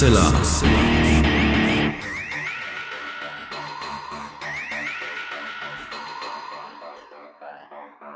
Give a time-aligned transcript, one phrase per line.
[0.00, 0.32] Hoaxilla.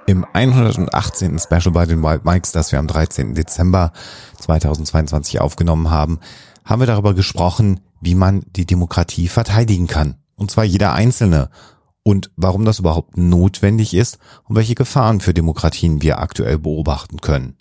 [0.07, 1.39] Im 118.
[1.39, 3.35] Special bei den Wild Mikes, das wir am 13.
[3.35, 3.93] Dezember
[4.39, 6.21] 2022 aufgenommen haben,
[6.65, 10.17] haben wir darüber gesprochen, wie man die Demokratie verteidigen kann.
[10.37, 11.51] Und zwar jeder Einzelne.
[12.03, 17.57] Und warum das überhaupt notwendig ist und welche Gefahren für Demokratien wir aktuell beobachten können.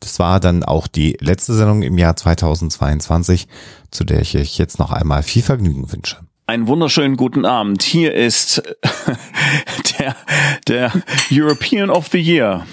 [0.00, 3.48] Das war dann auch die letzte Sendung im Jahr 2022,
[3.90, 6.18] zu der ich euch jetzt noch einmal viel Vergnügen wünsche.
[6.46, 7.82] Einen wunderschönen guten Abend.
[7.82, 8.62] Hier ist
[9.98, 10.16] der,
[10.66, 10.92] der
[11.30, 12.64] European of the Year.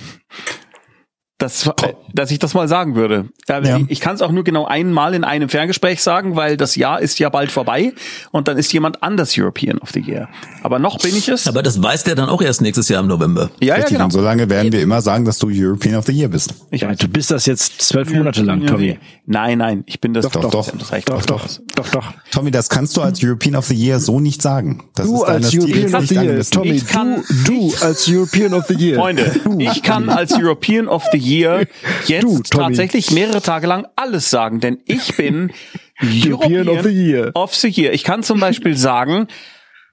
[1.37, 1.69] Das,
[2.13, 3.25] dass ich das mal sagen würde.
[3.49, 3.81] Ja.
[3.89, 7.19] Ich kann es auch nur genau einmal in einem Ferngespräch sagen, weil das Jahr ist
[7.19, 7.91] ja bald vorbei
[8.31, 10.29] und dann ist jemand anders European of the Year.
[10.63, 11.45] Aber noch bin ich es.
[11.45, 13.49] Aber das weiß der dann auch erst nächstes Jahr im November.
[13.59, 14.05] Ja, Richtig, ja, genau.
[14.05, 16.53] Und so lange werden wir immer sagen, dass du European of the Year bist.
[16.71, 18.97] Ich ja, du bist das jetzt zwölf Monate lang, Tommy.
[19.25, 20.29] Nein, nein, ich bin das.
[20.29, 22.13] Doch, doch, doch, das doch, doch, doch, doch.
[22.31, 24.85] Tommy, das kannst du als European of the Year so nicht sagen.
[24.95, 28.75] Das du als European of the Year, Tommy, kann, du, du als European of the
[28.75, 28.95] Year.
[28.95, 31.24] Freunde, ich kann als European of the Year
[32.05, 35.51] jetzt du, tatsächlich mehrere Tage lang alles sagen, denn ich bin
[36.01, 37.31] European of the Year.
[37.33, 37.93] Of the Year.
[37.93, 39.27] Ich kann zum Beispiel sagen,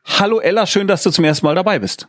[0.05, 2.09] hallo Ella, schön, dass du zum ersten Mal dabei bist.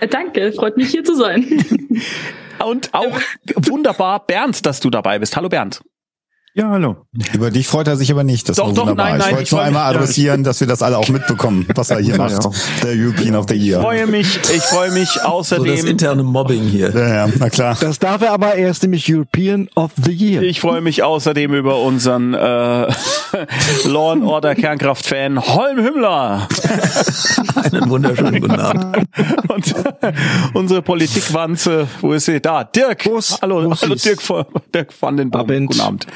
[0.00, 1.44] Äh, danke, freut mich hier zu sein.
[2.64, 3.20] Und auch
[3.54, 5.36] wunderbar, Bernd, dass du dabei bist.
[5.36, 5.80] Hallo Bernd.
[6.58, 6.96] Ja, hallo.
[7.34, 8.48] Über dich freut er sich aber nicht.
[8.48, 9.10] Das doch, doch, wunderbar.
[9.10, 9.28] nein, nein.
[9.28, 12.16] Ich wollte es nur einmal adressieren, dass wir das alle auch mitbekommen, was er hier
[12.18, 12.32] macht.
[12.32, 12.50] Ja.
[12.82, 13.78] Der European of the Year.
[13.78, 15.66] Ich freue mich, ich freue mich außerdem.
[15.66, 16.90] So das interne Mobbing hier.
[16.92, 17.76] Ja, ja, na klar.
[17.80, 20.42] Das darf er aber erst nämlich European of the Year.
[20.42, 22.38] Ich freue mich außerdem über unseren äh,
[23.84, 26.48] Law and Order Kernkraft-Fan Holm Hümmler.
[27.54, 29.06] Einen wunderschönen guten Abend.
[29.46, 29.74] Und
[30.54, 32.40] unsere Politikwanze, wo ist sie?
[32.40, 33.04] Da, Dirk.
[33.04, 34.20] Bus, hallo, hallo Dirk,
[34.74, 35.66] Dirk van den Boom.
[35.66, 36.06] Guten Abend.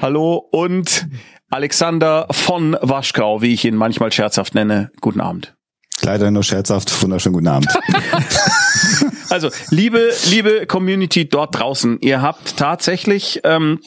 [0.00, 1.06] Hallo und
[1.50, 4.90] Alexander von Waschkau, wie ich ihn manchmal scherzhaft nenne.
[5.00, 5.54] Guten Abend.
[6.02, 7.02] Leider nur scherzhaft.
[7.02, 7.68] Wunderschönen guten Abend.
[9.30, 13.80] also, liebe, liebe Community dort draußen, ihr habt tatsächlich ähm,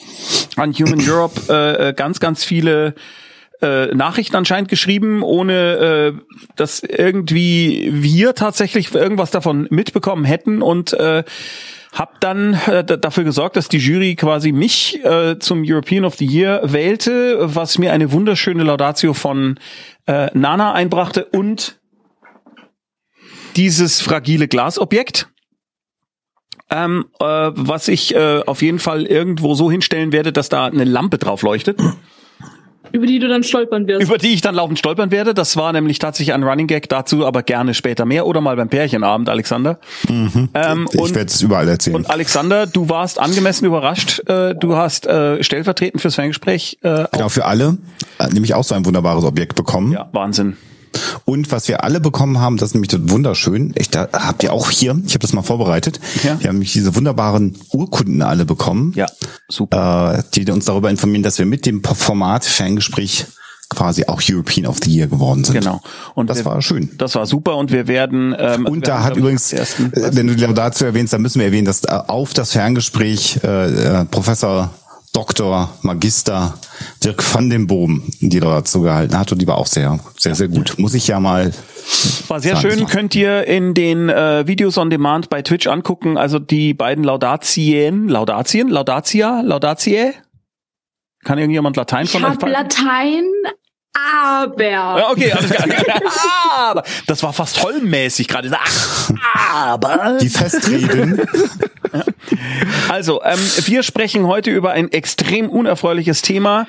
[0.56, 2.94] an Human Europe äh, ganz, ganz viele
[3.60, 6.12] äh, Nachrichten anscheinend geschrieben, ohne äh,
[6.56, 11.24] dass irgendwie wir tatsächlich irgendwas davon mitbekommen hätten und äh,
[11.92, 16.26] hab dann äh, dafür gesorgt, dass die Jury quasi mich äh, zum European of the
[16.26, 19.58] Year wählte, was mir eine wunderschöne Laudatio von
[20.06, 21.78] äh, Nana einbrachte und
[23.56, 25.28] dieses fragile Glasobjekt.
[26.70, 30.84] Ähm, äh, was ich äh, auf jeden Fall irgendwo so hinstellen werde, dass da eine
[30.84, 31.80] Lampe drauf leuchtet.
[32.92, 34.02] Über die du dann stolpern wirst.
[34.02, 35.34] Über die ich dann laufend stolpern werde.
[35.34, 38.68] Das war nämlich tatsächlich ein Running Gag, dazu aber gerne später mehr oder mal beim
[38.68, 39.78] Pärchenabend, Alexander.
[40.08, 40.48] Mhm.
[40.54, 41.96] Ähm, ich werde es überall erzählen.
[41.96, 44.20] Und Alexander, du warst angemessen überrascht.
[44.28, 46.78] Äh, du hast äh, stellvertretend fürs Ferngespräch.
[46.82, 47.78] Äh, genau, für alle,
[48.18, 49.92] äh, nämlich auch so ein wunderbares Objekt bekommen.
[49.92, 50.56] Ja, Wahnsinn.
[51.24, 53.72] Und was wir alle bekommen haben, das ist nämlich wunderschön.
[53.76, 56.00] Ich, da habt ihr auch hier, ich habe das mal vorbereitet.
[56.22, 56.40] Ja.
[56.40, 58.92] Wir haben nämlich diese wunderbaren Urkunden alle bekommen.
[58.94, 59.06] Ja,
[59.48, 60.18] super.
[60.18, 63.26] Äh, die uns darüber informieren, dass wir mit dem Format Ferngespräch
[63.70, 65.60] quasi auch European of the Year geworden sind.
[65.60, 65.80] Genau.
[66.14, 66.90] Und das wir, war schön.
[66.96, 70.34] Das war super und wir werden ähm, und da hat übrigens, ersten, äh, wenn du
[70.54, 74.70] dazu erwähnst, dann müssen wir erwähnen, dass äh, auf das Ferngespräch äh, äh, Professor
[75.18, 76.54] Doktor, Magister
[77.02, 80.36] Dirk van den Boom, die da dazu gehalten hat und die war auch sehr, sehr,
[80.36, 80.78] sehr gut.
[80.78, 81.52] Muss ich ja mal.
[82.28, 86.16] War sehr schön, könnt ihr in den äh, Videos on Demand bei Twitch angucken.
[86.16, 90.14] Also die beiden Laudatien, Laudatien, Laudatia, Laudatiae.
[91.24, 92.52] Kann irgendjemand Latein von ich euch?
[92.52, 93.24] Latein,
[93.92, 94.64] aber.
[94.64, 96.02] Ja, okay, klar.
[96.58, 96.82] aber.
[97.06, 98.50] Das war fast hollmäßig gerade.
[99.52, 100.18] Aber.
[100.20, 101.20] Die Festreden.
[102.88, 106.66] Also, ähm, wir sprechen heute über ein extrem unerfreuliches Thema,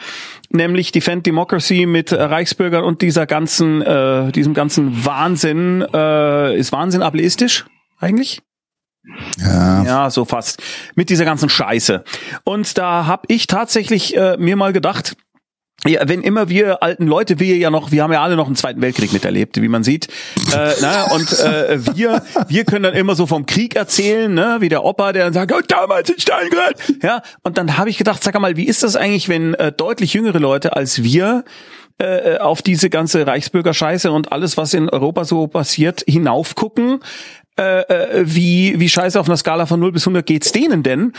[0.50, 5.86] nämlich Defend Democracy mit Reichsbürgern und dieser ganzen, äh, diesem ganzen Wahnsinn.
[5.94, 7.66] Äh, ist Wahnsinn ableistisch
[8.00, 8.42] eigentlich?
[9.40, 9.84] Ja.
[9.84, 10.62] ja, so fast.
[10.96, 12.04] Mit dieser ganzen Scheiße.
[12.44, 15.16] Und da habe ich tatsächlich äh, mir mal gedacht,
[15.86, 18.56] ja, wenn immer wir alten Leute, wir ja noch, wir haben ja alle noch einen
[18.56, 20.08] Zweiten Weltkrieg miterlebt, wie man sieht.
[20.54, 24.70] Äh, na, und äh, wir, wir können dann immer so vom Krieg erzählen, ne, wie
[24.70, 26.76] der Opa, der dann sagt, oh, damals in Stalingrad.
[27.02, 30.14] Ja, und dann habe ich gedacht, sag mal, wie ist das eigentlich, wenn äh, deutlich
[30.14, 31.46] jüngere Leute als wir
[31.98, 37.00] äh, auf diese ganze Reichsbürgerscheiße und alles, was in Europa so passiert, hinaufgucken?
[37.60, 41.12] Äh, äh, wie, wie scheiße auf einer Skala von 0 bis 100 geht's denen denn?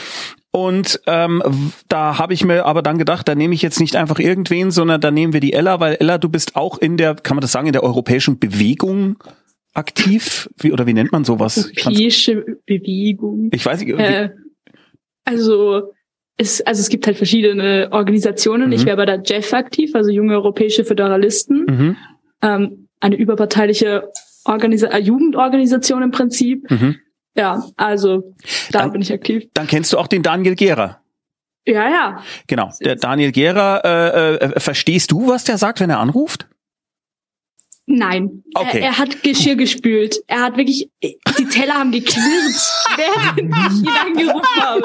[0.53, 1.43] Und ähm,
[1.89, 5.03] da habe ich mir aber dann gedacht, da nehme ich jetzt nicht einfach irgendwen, sondern
[5.03, 7.53] da nehmen wir die Ella, weil Ella, du bist auch in der, kann man das
[7.53, 9.23] sagen, in der europäischen Bewegung
[9.75, 10.49] aktiv?
[10.57, 11.71] Wie, oder wie nennt man sowas?
[11.77, 13.51] Europäische Bewegung.
[13.53, 13.99] Ich weiß nicht.
[13.99, 14.31] Äh,
[15.27, 15.93] also
[16.39, 18.69] ist, also es gibt halt verschiedene Organisationen.
[18.69, 18.73] Mhm.
[18.73, 21.67] Ich wäre bei der JEF aktiv, also Junge Europäische Föderalisten.
[21.67, 21.97] Mhm.
[22.41, 24.09] Ähm, eine überparteiliche
[24.45, 26.71] Organisa äh, Jugendorganisation im Prinzip.
[26.71, 26.97] Mhm.
[27.37, 28.35] Ja, also
[28.73, 29.45] da Dann- bin ich aktiv.
[29.55, 31.01] Dann kennst du auch den Daniel Gehrer.
[31.67, 32.23] Ja, ja.
[32.47, 36.49] Genau, der Daniel Gehrer, äh, äh, verstehst du, was der sagt, wenn er anruft?
[37.93, 38.45] Nein.
[38.55, 38.79] Okay.
[38.79, 40.17] Er, er hat Geschirr gespült.
[40.29, 42.21] Er hat wirklich, die Teller haben geklirrt,
[42.97, 44.83] während ich ihn angerufen habe.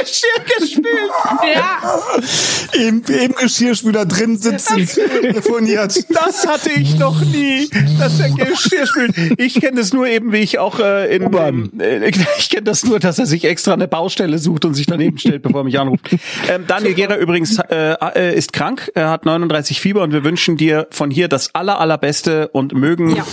[0.00, 1.10] Geschirr gespült.
[1.54, 2.86] Ja.
[2.86, 6.04] Im, im Geschirrspüler drin sitzen, telefoniert.
[6.10, 9.14] Das hatte ich noch nie, dass er Geschirr spült.
[9.38, 11.70] Ich kenne das nur eben, wie ich auch äh, in, U-Bahn.
[11.80, 15.18] äh, ich kenne das nur, dass er sich extra eine Baustelle sucht und sich daneben
[15.18, 16.06] stellt, bevor er mich anruft.
[16.48, 20.58] Ähm, Daniel Gehrer übrigens äh, äh, ist krank, er hat 39 Fieber und wir wünschen
[20.58, 23.26] dir von hier das aller allerbeste und mögen Ja.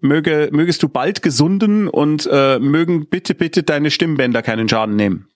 [0.00, 5.26] möge mögest du bald gesunden und äh, mögen bitte bitte deine Stimmbänder keinen Schaden nehmen.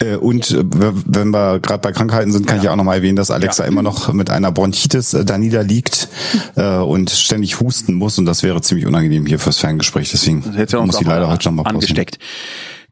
[0.00, 3.14] Äh, und äh, wenn wir gerade bei Krankheiten sind, kann ich auch noch mal erwähnen,
[3.16, 6.08] dass Alexa immer noch mit einer Bronchitis äh, da niederliegt
[6.56, 10.10] äh, und ständig husten muss und das wäre ziemlich unangenehm hier fürs Ferngespräch.
[10.10, 10.42] Deswegen
[10.84, 11.76] muss sie leider heute schon mal pausieren.
[11.82, 12.18] angesteckt.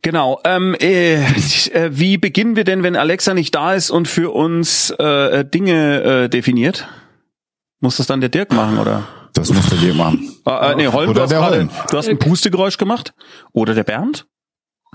[0.02, 0.40] Genau.
[0.44, 4.92] Ähm, äh, äh, wie beginnen wir denn, wenn Alexa nicht da ist und für uns
[4.98, 6.88] äh, äh, Dinge äh, definiert?
[7.80, 9.04] Muss das dann der Dirk machen oder?
[9.34, 10.30] Das muss der dir machen.
[10.46, 11.70] Äh, äh, nee, Holm, Oder du hast, der gerade, Holm.
[11.90, 13.14] du hast ein Pustegeräusch gemacht.
[13.52, 14.26] Oder der Bernd?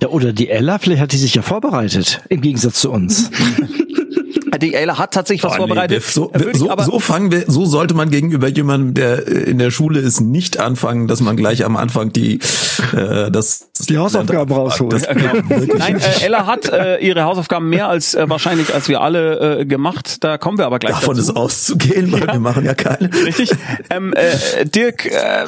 [0.01, 3.31] Ja, oder die Ella, vielleicht hat die sich ja vorbereitet, im Gegensatz zu uns.
[4.51, 5.97] Äh, Die Ayla hat tatsächlich was Oh, nee, vorbereitet.
[5.97, 9.57] Biff, so, so, aber- so fangen wir, so sollte man gegenüber jemandem, der äh, in
[9.59, 12.39] der Schule ist, nicht anfangen, dass man gleich am Anfang die
[12.95, 14.93] äh, das Die Hausaufgaben rausholt.
[14.93, 15.73] Das, Ja, genau.
[15.77, 19.65] Nein, äh, Ella hat äh, ihre Hausaufgaben mehr als äh, wahrscheinlich als wir alle äh,
[19.65, 20.23] gemacht.
[20.23, 21.31] Da kommen wir aber gleich davon dazu.
[21.31, 23.09] ist auszugehen, weil wir machen ja keine.
[23.25, 23.51] Richtig.
[23.89, 25.45] ähm, äh, Dirk, äh,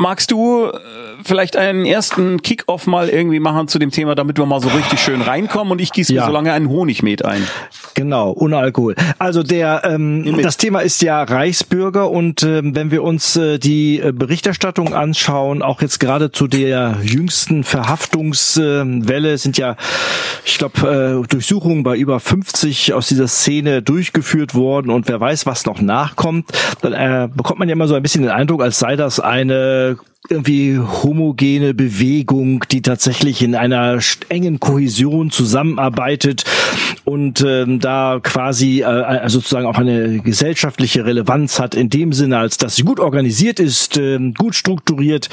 [0.00, 0.78] magst du äh,
[1.24, 5.00] vielleicht einen ersten Kick-Off mal irgendwie machen zu dem Thema, damit wir mal so richtig
[5.00, 6.26] schön reinkommen und ich gieße mir Ja.
[6.26, 7.46] so lange einen Honigmet ein.
[7.94, 8.94] Genau, ohne Alkohol.
[9.18, 14.00] Also der ähm, das Thema ist ja Reichsbürger und ähm, wenn wir uns äh, die
[14.00, 19.76] äh, Berichterstattung anschauen, auch jetzt gerade zu der jüngsten Verhaftungswelle sind ja,
[20.44, 25.46] ich glaube, äh, Durchsuchungen bei über 50 aus dieser Szene durchgeführt worden und wer weiß,
[25.46, 26.46] was noch nachkommt,
[26.82, 29.89] dann äh, bekommt man ja immer so ein bisschen den Eindruck, als sei das eine
[30.28, 33.98] irgendwie homogene Bewegung, die tatsächlich in einer
[34.28, 36.44] engen Kohäsion zusammenarbeitet
[37.04, 42.58] und ähm, da quasi äh, sozusagen auch eine gesellschaftliche Relevanz hat in dem Sinne, als
[42.58, 45.30] dass sie gut organisiert ist, ähm, gut strukturiert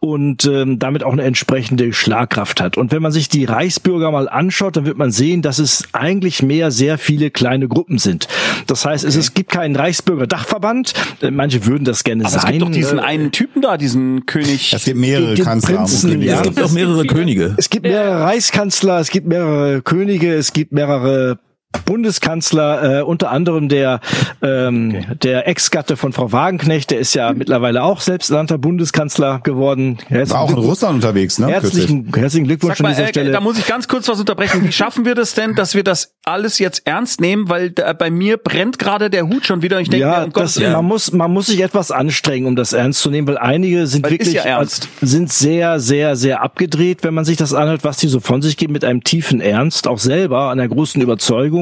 [0.00, 2.76] und ähm, damit auch eine entsprechende Schlagkraft hat.
[2.76, 6.42] Und wenn man sich die Reichsbürger mal anschaut, dann wird man sehen, dass es eigentlich
[6.42, 8.26] mehr sehr viele kleine Gruppen sind.
[8.70, 10.92] Das heißt, es, es gibt keinen Reichsbürger-Dachverband.
[11.22, 12.40] Äh, Manche würden das gerne Aber sein.
[12.44, 14.72] es gibt doch diesen Äh, einen Typen da, diesen König.
[14.72, 15.76] Es gibt mehrere Den Kanzler.
[15.78, 16.36] Prinzen, ja.
[16.36, 17.54] Es gibt auch mehrere Könige.
[17.56, 21.38] Es gibt mehrere Reichskanzler, es gibt mehrere Könige, es gibt mehrere
[21.84, 24.00] Bundeskanzler, äh, unter anderem der
[24.42, 29.98] ähm, der Ex-Gatte von Frau Wagenknecht, der ist ja mittlerweile auch selbsternannter Bundeskanzler geworden.
[30.08, 31.48] Herzlichen War auch in Russland unterwegs, ne?
[31.48, 33.32] Herzlichen, herzlichen Glückwunsch Sag mal, an dieser äh, Stelle.
[33.32, 34.64] da muss ich ganz kurz was unterbrechen.
[34.64, 37.48] Wie schaffen wir das denn, dass wir das alles jetzt ernst nehmen?
[37.48, 39.76] Weil da, bei mir brennt gerade der Hut schon wieder.
[39.76, 42.56] Und ich denke, ja, mir, um das, man muss man muss sich etwas anstrengen, um
[42.56, 44.88] das ernst zu nehmen, weil einige sind Weil wirklich ja ernst.
[45.00, 48.56] sind sehr sehr sehr abgedreht, wenn man sich das anhört, was die so von sich
[48.56, 51.59] geben mit einem tiefen Ernst, auch selber einer großen Überzeugung.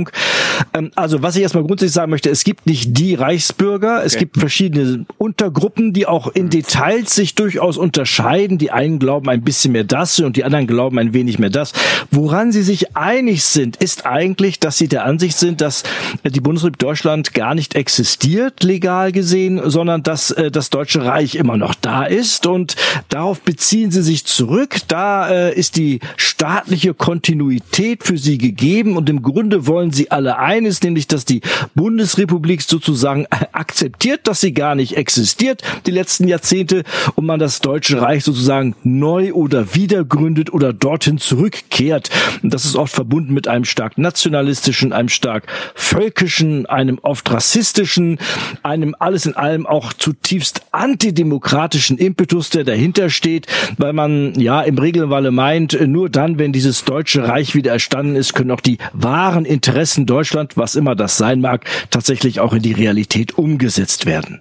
[0.74, 4.38] Ähm, also was ich erstmal grundsätzlich sagen möchte, es gibt nicht die Reichsbürger, es gibt
[4.38, 8.58] verschiedene Untergruppen, die auch in Details sich durchaus unterscheiden.
[8.58, 11.72] Die einen glauben ein bisschen mehr das und die anderen glauben ein wenig mehr das.
[12.10, 15.82] Woran sie sich einig sind, ist eigentlich, dass sie der Ansicht sind, dass
[16.24, 21.56] die Bundesrepublik Deutschland gar nicht existiert, legal gesehen, sondern dass äh, das Deutsche Reich immer
[21.56, 22.76] noch da ist und
[23.08, 24.76] darauf beziehen sie sich zurück.
[24.88, 30.38] Da äh, ist die staatliche Kontinuität für sie gegeben und im Grunde wollen sie alle
[30.38, 31.40] eines, nämlich dass die
[31.75, 38.00] Bundesrepublik sozusagen akzeptiert, dass sie gar nicht existiert, die letzten Jahrzehnte, und man das Deutsche
[38.00, 42.11] Reich sozusagen neu oder wiedergründet oder dorthin zurückkehrt.
[42.42, 48.18] Und das ist oft verbunden mit einem stark nationalistischen, einem stark völkischen, einem oft rassistischen,
[48.62, 54.78] einem alles in allem auch zutiefst antidemokratischen Impetus, der dahinter steht, weil man ja im
[54.78, 59.45] Regelfalle meint, nur dann, wenn dieses Deutsche Reich wieder erstanden ist, können auch die wahren
[59.45, 64.40] Interessen Deutschland, was immer das sein mag, tatsächlich auch in die Realität umgesetzt werden.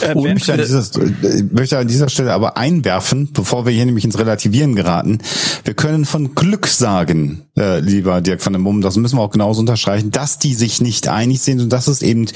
[0.00, 3.72] Äh, Und wer- möchte an, dieser, ich möchte an dieser Stelle aber einwerfen, bevor wir
[3.72, 5.18] hier nämlich ins Relativieren geraten.
[5.64, 9.30] Wir können von Glück sagen, äh, lieber Dirk van der Mumm, das müssen wir auch
[9.30, 12.26] genauso unterstreichen, dass die sich nicht einig sind und dass es eben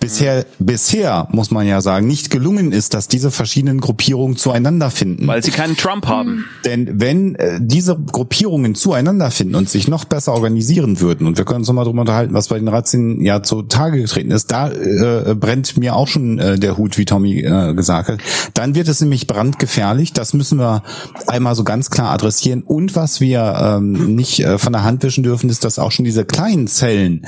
[0.00, 5.26] bisher, bisher, muss man ja sagen, nicht gelungen ist, dass diese verschiedenen Gruppierungen zueinander finden.
[5.26, 6.44] weil sie keinen Trump haben.
[6.64, 11.44] Denn wenn äh, diese Gruppierungen zueinander finden und sich noch besser organisieren würden, und wir
[11.44, 15.34] können uns nochmal drüber unterhalten, was bei den Razzien ja zutage getreten ist, da äh,
[15.34, 18.18] brennt mir auch schon äh, der Hut, wie Tommy äh, gesagt hat,
[18.54, 20.12] dann wird es nämlich brandgefährlich.
[20.12, 20.82] Das müssen wir
[21.26, 22.62] einmal so ganz klar adressieren.
[22.62, 26.04] Und was wir ähm, nicht äh, von der Hand wischen dürfen, ist, dass auch schon
[26.04, 27.26] diese kleinen Zellen,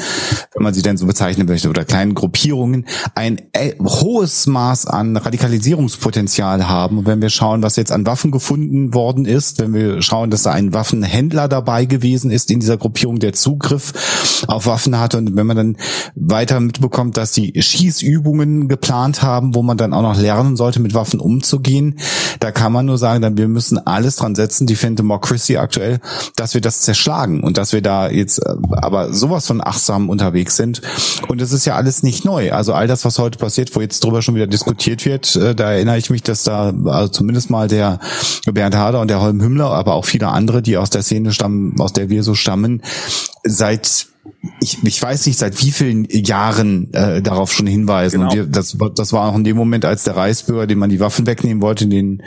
[0.54, 5.16] wenn man sie denn so bezeichnen möchte, oder kleinen Gruppierungen, ein äh, hohes Maß an
[5.16, 6.98] Radikalisierungspotenzial haben.
[6.98, 10.42] Und wenn wir schauen, was jetzt an Waffen gefunden worden ist, wenn wir schauen, dass
[10.42, 15.36] da ein Waffenhändler dabei gewesen ist in dieser Gruppierung, der Zugriff auf Waffen hatte, und
[15.36, 15.76] wenn man dann
[16.14, 20.94] weiter mitbekommt, dass die Schießübungen geplant haben, wo man dann auch noch lernen sollte, mit
[20.94, 21.98] Waffen umzugehen,
[22.38, 25.98] da kann man nur sagen, dann wir müssen alles dran setzen, die Democracy aktuell,
[26.36, 30.56] dass wir das zerschlagen und dass wir da jetzt äh, aber sowas von achtsam unterwegs
[30.56, 30.82] sind.
[31.28, 32.52] Und es ist ja alles nicht neu.
[32.52, 35.72] Also all das, was heute passiert, wo jetzt drüber schon wieder diskutiert wird, äh, da
[35.72, 37.98] erinnere ich mich, dass da also zumindest mal der
[38.44, 41.80] Bernd Hader und der Holm Hümmler, aber auch viele andere, die aus der Szene stammen,
[41.80, 42.82] aus der wir so stammen,
[43.42, 44.06] seit
[44.60, 48.20] ich, ich weiß nicht, seit wie vielen Jahren äh, darauf schon hinweisen.
[48.20, 48.30] Genau.
[48.30, 50.90] Und wir, das, war- das war auch in dem Moment, als der Reichsbürger, dem man
[50.90, 52.22] die Waffen wegnehmen wollte, den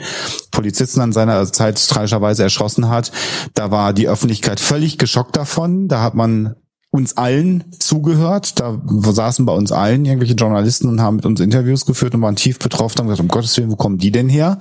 [0.50, 3.12] Polizisten an seiner Zeit tragischerweise erschossen hat.
[3.54, 5.88] Da war die Öffentlichkeit völlig geschockt davon.
[5.88, 6.54] Da hat man
[6.92, 8.58] uns allen zugehört.
[8.58, 12.34] Da saßen bei uns allen irgendwelche Journalisten und haben mit uns Interviews geführt und waren
[12.36, 14.58] tief betroffen und haben gesagt, um Gottes Willen, wo kommen die denn her?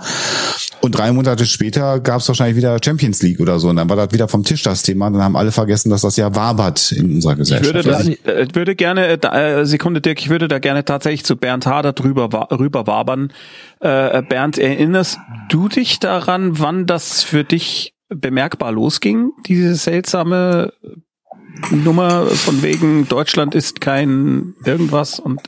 [0.82, 3.70] Und drei Monate später gab es wahrscheinlich wieder Champions League oder so.
[3.70, 5.08] Und dann war das wieder vom Tisch das Thema.
[5.08, 7.74] Und dann haben alle vergessen, dass das ja wabert in unserer Ich Gesellschaft.
[7.74, 11.26] würde, das, äh, würde gerne, äh, da- äh, Sekunde Dirk, ich würde da gerne tatsächlich
[11.26, 13.34] zu Bernd Hader drüber rüber wabern.
[13.80, 15.18] Äh, Bernd, erinnerst
[15.50, 20.74] du dich daran, wann das für dich bemerkbar losging, diese seltsame
[21.72, 25.42] Nummer von wegen Deutschland ist kein irgendwas und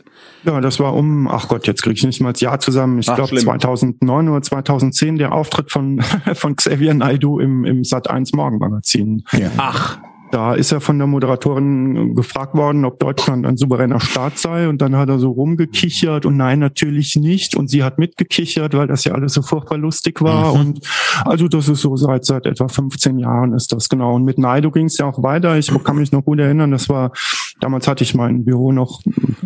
[0.43, 2.99] Ja, das war um, ach Gott, jetzt kriege ich nicht mal das Jahr zusammen.
[2.99, 3.43] Ich glaube schlimm.
[3.43, 6.01] 2009 oder 2010 der Auftritt von
[6.33, 9.23] von Xavier Naidoo im im Sat 1 Morgenmagazin.
[9.57, 9.99] ach,
[10.31, 14.69] Da ist er von der Moderatorin gefragt worden, ob Deutschland ein souveräner Staat sei.
[14.69, 17.55] Und dann hat er so rumgekichert und nein, natürlich nicht.
[17.55, 20.53] Und sie hat mitgekichert, weil das ja alles so furchtbar lustig war.
[20.53, 20.79] Und
[21.25, 24.15] also das ist so seit seit etwa 15 Jahren ist das genau.
[24.15, 25.57] Und mit Naido ging es ja auch weiter.
[25.57, 27.11] Ich kann mich noch gut erinnern, das war,
[27.59, 29.01] damals hatte ich mein Büro noch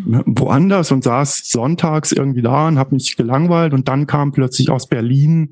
[0.06, 3.74] woanders und saß sonntags irgendwie da und habe mich gelangweilt.
[3.74, 5.50] Und dann kam plötzlich aus Berlin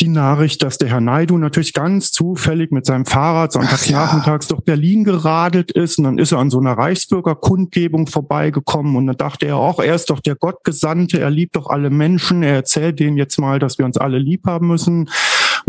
[0.00, 4.62] die Nachricht, dass der Herr Naidu natürlich ganz zufällig mit seinem Fahrrad sonntags nachmittags durch
[4.62, 9.46] Berlin geradelt ist und dann ist er an so einer Reichsbürgerkundgebung vorbeigekommen und dann dachte
[9.46, 13.16] er auch, er ist doch der Gottgesandte, er liebt doch alle Menschen, er erzählt denen
[13.16, 15.08] jetzt mal, dass wir uns alle lieb haben müssen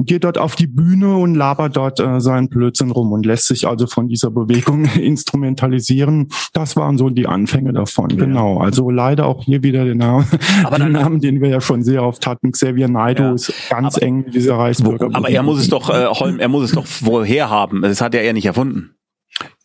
[0.06, 3.68] geht dort auf die Bühne und labert dort äh, seinen Blödsinn rum und lässt sich
[3.68, 6.30] also von dieser Bewegung instrumentalisieren.
[6.54, 8.60] Das waren so die Anfänge davon, genau.
[8.60, 10.26] Also leider auch hier wieder der Name,
[10.64, 13.34] Aber den Namen, den wir ja schon sehr oft hatten, Xavier Naidu Ja.
[13.34, 15.10] ist ganz Aber- eng mit dieser Reichsbürger.
[15.14, 17.82] aber er muss es doch, äh, Holm, er muss es doch woher haben.
[17.82, 18.92] Das hat er ja nicht erfunden.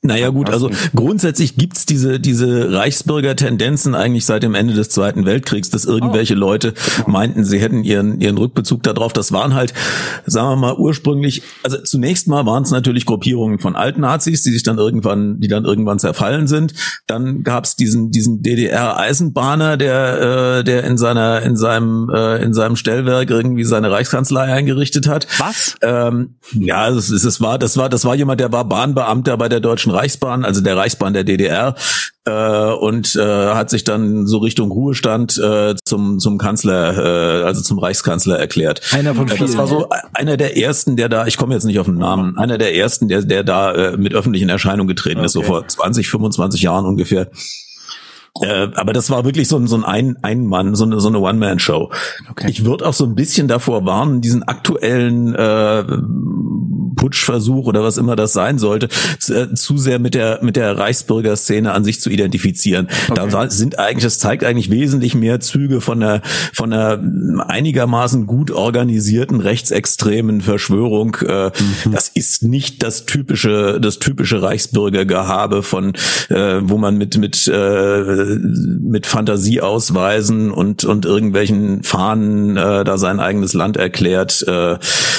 [0.03, 5.71] Naja gut, also grundsätzlich gibt's diese, diese Reichsbürger-Tendenzen eigentlich seit dem Ende des Zweiten Weltkriegs,
[5.71, 6.75] dass irgendwelche Leute
[7.07, 9.13] meinten, sie hätten ihren, ihren Rückbezug darauf.
[9.13, 9.75] Das waren halt,
[10.27, 14.63] sagen wir mal, ursprünglich, also zunächst mal waren es natürlich Gruppierungen von Altnazis, die sich
[14.63, 16.75] dann irgendwann, die dann irgendwann zerfallen sind.
[17.07, 22.77] Dann gab's diesen, diesen DDR-Eisenbahner, der, äh, der in seiner, in seinem, äh, in seinem
[22.77, 25.27] Stellwerk irgendwie seine Reichskanzlei eingerichtet hat.
[25.39, 25.75] Was?
[25.83, 29.61] Ähm, ja, es, es war, das war, das war jemand, der war Bahnbeamter bei der
[29.61, 31.75] Deutschen Reichsbahn, also der Reichsbahn der DDR,
[32.25, 32.31] äh,
[32.73, 33.21] und äh,
[33.55, 38.81] hat sich dann so Richtung Ruhestand äh, zum zum Kanzler, äh, also zum Reichskanzler erklärt.
[38.93, 39.59] Einer von Äh, Das vielen.
[39.59, 42.59] war so einer der ersten, der da, ich komme jetzt nicht auf den Namen, einer
[42.59, 45.49] der ersten, der, der da äh, mit öffentlichen Erscheinung getreten ist, so Okay.
[45.49, 47.29] vor 20, 25 Jahren ungefähr.
[48.43, 51.09] Äh, aber das war wirklich so ein, so ein ein, ein Mann, so eine, so
[51.09, 51.91] eine One-Man-Show.
[52.31, 52.47] Okay.
[52.51, 55.85] Ich würde auch so ein bisschen davor warnen, diesen aktuellen äh,
[56.97, 58.89] Putschversuch oder was immer das sein sollte,
[59.19, 62.89] zu, äh, zu sehr mit der mit der Reichsbürgerszene an sich zu identifizieren.
[63.15, 66.23] Da sa- sind eigentlich, das zeigt eigentlich wesentlich mehr Züge von einer
[66.55, 66.99] von einer
[67.49, 71.17] einigermaßen gut organisierten rechtsextremen Verschwörung.
[71.27, 71.51] Äh,
[71.93, 75.93] Das ist nicht das typische das typische Reichsbürgergehabe von
[76.31, 77.53] äh, wo man mit mit äh,
[78.27, 84.79] mit Fantasieausweisen und und irgendwelchen Fahnen äh, da sein eigenes Land erklärt, äh,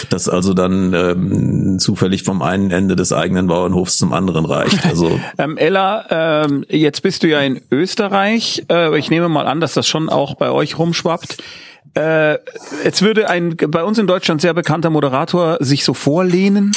[0.10, 4.80] das also dann ähm, zufällig vom einen Ende des eigenen Bauernhofs zum anderen reicht.
[4.88, 8.64] Also ähm, Ella, ähm, jetzt bist du ja in Österreich.
[8.72, 11.38] Äh, ich nehme mal an, dass das schon auch bei euch rumschwappt.
[11.94, 12.38] Äh,
[12.84, 16.72] jetzt würde ein bei uns in Deutschland sehr bekannter Moderator sich so vorlehnen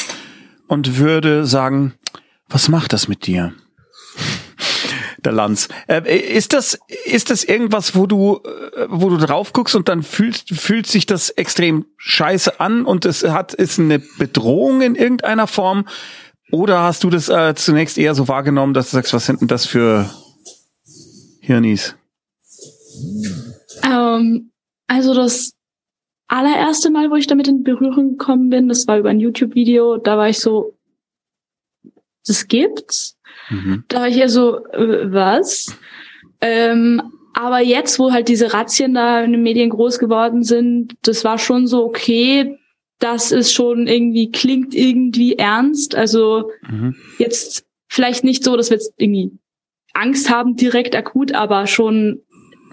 [0.66, 1.94] und würde sagen,
[2.48, 3.52] was macht das mit dir?
[5.24, 5.68] Der Lanz.
[5.86, 10.02] Äh, ist das ist das irgendwas, wo du äh, wo du drauf guckst und dann
[10.02, 15.46] fühlst fühlt sich das extrem scheiße an und es hat ist eine Bedrohung in irgendeiner
[15.46, 15.86] Form
[16.52, 19.48] oder hast du das äh, zunächst eher so wahrgenommen, dass du sagst, was sind denn
[19.48, 20.10] das für
[21.40, 21.94] Hirnis?
[23.84, 24.50] Ähm,
[24.86, 25.52] also das
[26.26, 30.16] allererste Mal, wo ich damit in Berührung gekommen bin, das war über ein YouTube-Video, da
[30.16, 30.76] war ich so,
[32.26, 33.16] das gibt's?
[33.50, 33.84] Mhm.
[33.88, 35.76] Da war ich eher so, äh, was?
[36.40, 37.02] Ähm,
[37.34, 41.38] aber jetzt, wo halt diese Razzien da in den Medien groß geworden sind, das war
[41.38, 42.56] schon so, okay,
[42.98, 45.94] das ist schon irgendwie, klingt irgendwie ernst.
[45.94, 46.96] Also Mhm.
[47.18, 49.30] jetzt vielleicht nicht so, dass wir jetzt irgendwie
[49.94, 52.20] Angst haben, direkt akut, aber schon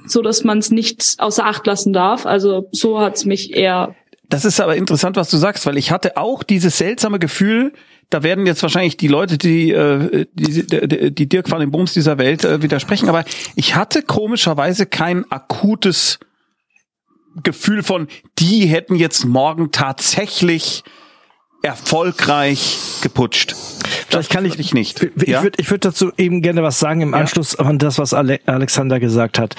[0.05, 2.25] so, dass man es nicht außer Acht lassen darf.
[2.25, 3.96] Also so hat's mich eher.
[4.29, 7.74] Das ist aber interessant, was du sagst, weil ich hatte auch dieses seltsame Gefühl,
[8.10, 11.93] da werden jetzt wahrscheinlich die Leute, die äh, die, die, die Dirk van den Booms
[11.93, 13.24] dieser Welt äh, widersprechen, aber
[13.55, 16.19] ich hatte komischerweise kein akutes
[17.43, 18.07] Gefühl von,
[18.39, 20.84] die hätten jetzt morgen tatsächlich
[21.62, 23.55] erfolgreich geputscht.
[24.07, 25.03] Vielleicht kann ich, ich nicht.
[25.03, 25.43] Ich Ja?
[25.43, 27.17] würde ich würd dazu eben gerne was sagen im Ja.
[27.17, 29.55] Anschluss an das, was Ale Alexander gesagt hat.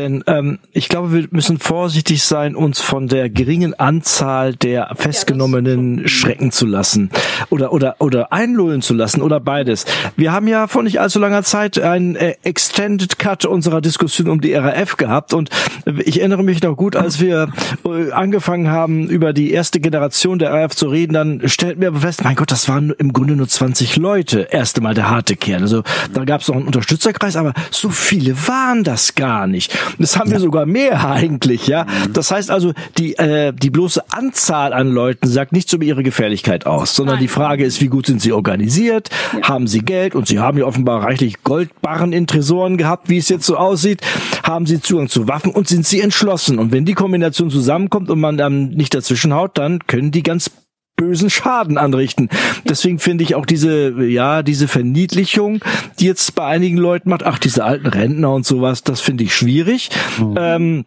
[0.00, 6.08] Denn ähm, ich glaube, wir müssen vorsichtig sein, uns von der geringen Anzahl der Festgenommenen
[6.08, 7.10] schrecken zu lassen
[7.50, 9.84] oder oder oder einlullen zu lassen oder beides.
[10.16, 14.40] Wir haben ja vor nicht allzu langer Zeit einen äh, Extended Cut unserer Diskussion um
[14.40, 15.50] die RAF gehabt und
[15.84, 17.52] ich erinnere mich noch gut, als wir
[17.84, 22.00] äh, angefangen haben, über die erste Generation der RAF zu reden, dann stellten wir aber
[22.00, 24.48] fest, mein Gott, das waren im Grunde nur 20 Leute.
[24.50, 25.60] Erste Mal der harte Kern.
[25.60, 25.82] Also
[26.14, 29.76] da gab es noch einen Unterstützerkreis, aber so viele waren das gar nicht.
[29.98, 31.86] Das haben wir sogar mehr eigentlich, ja.
[32.12, 36.66] Das heißt also, die äh, die bloße Anzahl an Leuten sagt nichts über ihre Gefährlichkeit
[36.66, 39.10] aus, sondern die Frage ist, wie gut sind sie organisiert?
[39.42, 40.14] Haben sie Geld?
[40.14, 44.00] Und sie haben ja offenbar reichlich Goldbarren in Tresoren gehabt, wie es jetzt so aussieht.
[44.42, 46.58] Haben sie Zugang zu Waffen und sind sie entschlossen?
[46.58, 50.50] Und wenn die Kombination zusammenkommt und man dann nicht dazwischen haut, dann können die ganz
[51.00, 52.28] bösen Schaden anrichten.
[52.68, 55.60] Deswegen finde ich auch diese, ja, diese Verniedlichung,
[55.98, 59.34] die jetzt bei einigen Leuten macht, ach, diese alten Rentner und sowas, das finde ich
[59.34, 59.88] schwierig.
[60.36, 60.84] Ähm,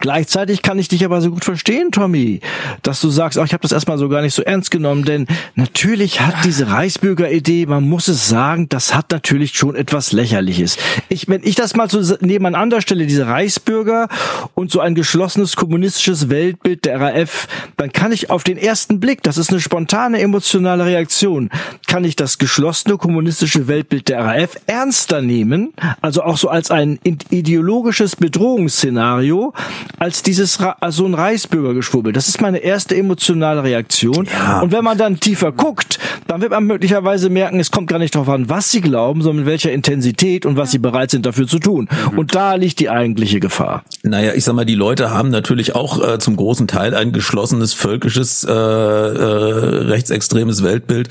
[0.00, 2.40] Gleichzeitig kann ich dich aber so gut verstehen, Tommy,
[2.82, 5.28] dass du sagst, ach, ich habe das erstmal so gar nicht so ernst genommen, denn
[5.54, 10.76] natürlich hat diese Reichsbürger-Idee, man muss es sagen, das hat natürlich schon etwas Lächerliches.
[11.08, 14.08] Ich, wenn ich das mal so nebeneinander stelle, diese Reichsbürger
[14.54, 19.22] und so ein geschlossenes kommunistisches Weltbild der RAF, dann kann ich auf den ersten Blick,
[19.22, 21.48] das ist eine spontane emotionale Reaktion,
[21.86, 26.98] kann ich das geschlossene kommunistische Weltbild der RAF ernster nehmen, also auch so als ein
[27.04, 29.54] ideologisches Bedrohungsszenario,
[29.98, 32.12] als dieses Ra- also ein Reichsbürgergeschwurbel.
[32.12, 34.26] Das ist meine erste emotionale Reaktion.
[34.62, 38.14] Und wenn man dann tiefer guckt, dann wird man möglicherweise merken, es kommt gar nicht
[38.14, 41.46] darauf an, was sie glauben, sondern mit welcher Intensität und was sie bereit sind dafür
[41.46, 41.88] zu tun.
[42.16, 43.84] Und da liegt die eigentliche Gefahr.
[44.02, 47.74] Naja, ich sag mal, die Leute haben natürlich auch äh, zum großen Teil ein geschlossenes
[47.74, 51.08] völkisches äh, äh, rechtsextremes Weltbild,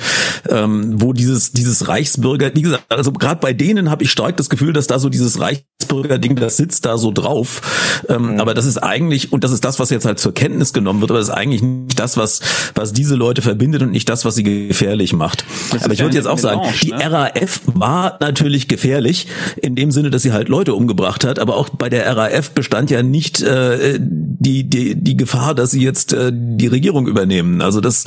[0.49, 4.49] ähm, wo dieses dieses Reichsbürger, wie gesagt, also gerade bei denen habe ich stark das
[4.49, 8.03] Gefühl, dass da so dieses Reichsbürger-Ding, das sitzt da so drauf.
[8.07, 11.01] Ähm, Aber das ist eigentlich und das ist das, was jetzt halt zur Kenntnis genommen
[11.01, 12.41] wird, aber das ist eigentlich nicht das, was
[12.75, 15.45] was diese Leute verbindet und nicht das, was sie gefährlich macht.
[15.71, 17.11] Das aber ich würde jetzt auch sagen, Melange, die ne?
[17.11, 19.27] RAF war natürlich gefährlich
[19.61, 22.89] in dem Sinne, dass sie halt Leute umgebracht hat, aber auch bei der RAF bestand
[22.91, 27.61] ja nicht äh, die, die die Gefahr, dass sie jetzt äh, die Regierung übernehmen.
[27.61, 28.05] Also das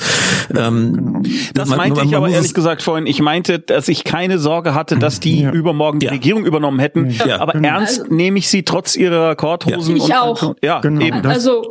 [0.56, 1.22] ähm,
[1.54, 3.06] Das man- meinte man- ich man aber muss ehrlich es- gesagt vorhin.
[3.06, 5.52] Ich meinte, dass ich keine Sorge hatte, dass die Ja.
[5.52, 6.12] übermorgen die Ja.
[6.12, 7.10] Regierung übernommen hätten.
[7.10, 7.40] Ja.
[7.40, 7.68] aber Genau.
[7.68, 9.96] ernst nehme ich sie trotz ihrer Korthosen.
[9.96, 10.54] Ich und auch.
[10.62, 11.00] Ja, Genau.
[11.04, 11.22] eben.
[11.22, 11.62] Das- also,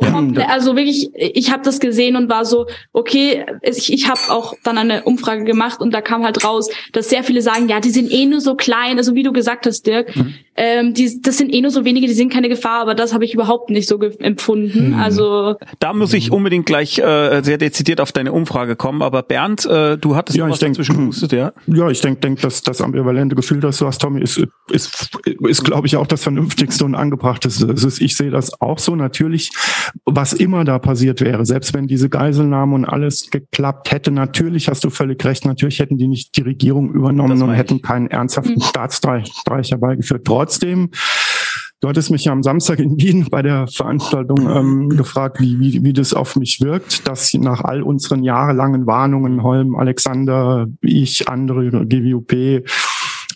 [0.48, 4.78] also wirklich, ich habe das gesehen und war so, okay, ich, ich habe auch dann
[4.78, 8.10] eine Umfrage gemacht und da kam halt raus, dass sehr viele sagen, ja, die sind
[8.12, 10.34] eh nur so klein, also wie du gesagt hast, Dirk, Mhm.
[10.56, 13.24] Ähm, die, das sind eh nur so wenige, die sind keine Gefahr, aber das habe
[13.24, 14.88] ich überhaupt nicht so ge- empfunden.
[14.90, 14.94] Mhm.
[15.00, 19.02] Also Da muss ich unbedingt gleich äh, sehr dezidiert auf deine Umfrage kommen.
[19.02, 21.52] Aber Bernd, äh, du hattest Ja, ich was denk- dazwischen gehustet, ja?
[21.66, 25.10] Ja, ich denke, denk, dass das ambivalente Gefühl, das du hast, Tommy, ist, ist,
[25.40, 27.70] ist glaube ich, auch das Vernünftigste und Angebrachteste.
[27.72, 28.94] Es ist, ich sehe das auch so.
[28.94, 29.50] Natürlich,
[30.04, 34.84] was immer da passiert wäre, selbst wenn diese Geiselnahme und alles geklappt hätte, natürlich hast
[34.84, 39.28] du völlig recht, natürlich hätten die nicht die Regierung übernommen und hätten keinen ernsthaften Staatsstreich
[39.32, 40.24] Streich herbeigeführt.
[40.42, 40.90] Trotzdem
[41.80, 45.82] Du hattest mich ja am Samstag in Wien bei der Veranstaltung ähm, gefragt, wie, wie,
[45.82, 51.84] wie das auf mich wirkt, dass nach all unseren jahrelangen Warnungen, Holm, Alexander, ich, andere,
[51.84, 52.32] GWUP,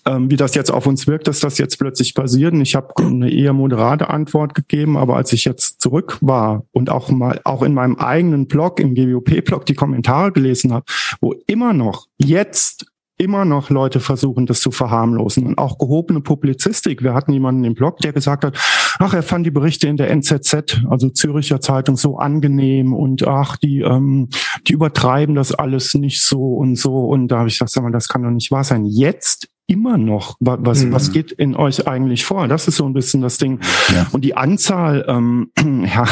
[0.07, 2.53] ähm, wie das jetzt auf uns wirkt, dass das jetzt plötzlich passiert.
[2.53, 6.89] Und ich habe eine eher moderate Antwort gegeben, aber als ich jetzt zurück war und
[6.89, 10.87] auch mal auch in meinem eigenen Blog, im GWP-Blog, die Kommentare gelesen habe,
[11.21, 12.87] wo immer noch jetzt
[13.19, 15.47] immer noch Leute versuchen, das zu verharmlosen.
[15.47, 17.03] Und auch gehobene Publizistik.
[17.03, 18.59] Wir hatten jemanden im Blog, der gesagt hat,
[18.99, 23.57] ach, er fand die Berichte in der NZZ, also Züricher Zeitung, so angenehm und ach,
[23.57, 24.29] die, ähm,
[24.67, 27.07] die übertreiben das alles nicht so und so.
[27.07, 28.85] Und da habe ich gesagt, das kann doch nicht wahr sein.
[28.85, 30.37] Jetzt immer noch?
[30.41, 30.93] Was, mhm.
[30.93, 32.49] was geht in euch eigentlich vor?
[32.49, 33.61] Das ist so ein bisschen das Ding.
[33.93, 34.07] Ja.
[34.13, 35.51] Und die Anzahl, ähm,
[35.87, 36.05] ja,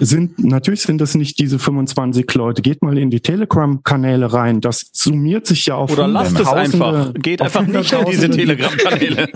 [0.00, 2.62] sind, natürlich sind das nicht diese 25 Leute.
[2.62, 4.60] Geht mal in die Telegram-Kanäle rein.
[4.60, 7.12] Das summiert sich ja auf Oder lasst es einfach.
[7.14, 9.28] Geht einfach nicht in diese Telegram-Kanäle.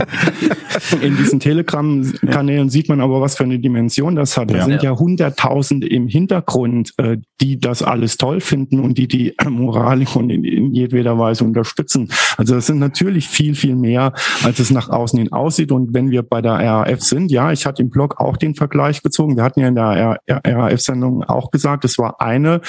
[1.03, 4.51] in diesen Telegram-Kanälen sieht man aber, was für eine Dimension das hat.
[4.51, 4.65] Da ja.
[4.65, 10.17] sind ja Hunderttausende im Hintergrund, äh, die das alles toll finden und die die Moralik
[10.17, 12.11] und in, in jedweder Weise unterstützen.
[12.37, 15.73] Also das sind natürlich viel, viel mehr, als es nach außen hin aussieht.
[15.73, 19.03] Und wenn wir bei der RAF sind, ja, ich hatte im Blog auch den Vergleich
[19.03, 19.37] gezogen.
[19.37, 20.21] Wir hatten ja in der
[20.57, 22.61] RAF-Sendung auch gesagt, es war eine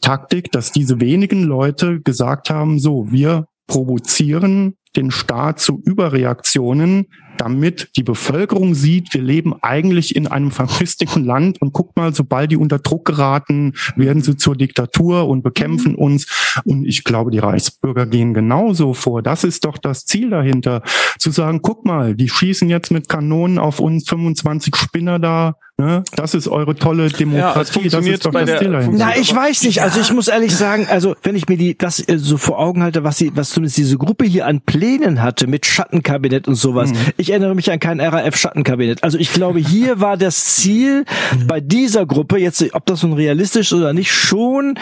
[0.00, 7.06] Taktik, dass diese wenigen Leute gesagt haben, so, wir provozieren den Staat zu Überreaktionen,
[7.38, 12.50] damit die Bevölkerung sieht, wir leben eigentlich in einem faschistischen Land und guck mal, sobald
[12.50, 16.26] die unter Druck geraten, werden sie zur Diktatur und bekämpfen uns.
[16.64, 19.22] Und ich glaube, die Reichsbürger gehen genauso vor.
[19.22, 20.82] Das ist doch das Ziel dahinter,
[21.18, 26.04] zu sagen, guck mal, die schießen jetzt mit Kanonen auf uns 25 Spinner da, Ne?
[26.14, 27.88] Das ist eure tolle Demokratie.
[27.88, 29.82] Ja, das ist doch das der, Na, ich weiß nicht.
[29.82, 32.82] Also ich muss ehrlich sagen, also wenn ich mir die das äh, so vor Augen
[32.82, 36.90] halte, was sie, was zumindest diese Gruppe hier an Plänen hatte mit Schattenkabinett und sowas.
[36.90, 36.96] Mhm.
[37.16, 39.02] Ich erinnere mich an kein RAF-Schattenkabinett.
[39.02, 41.04] Also ich glaube, hier war das Ziel
[41.46, 44.78] bei dieser Gruppe jetzt, ob das nun realistisch ist oder nicht, schon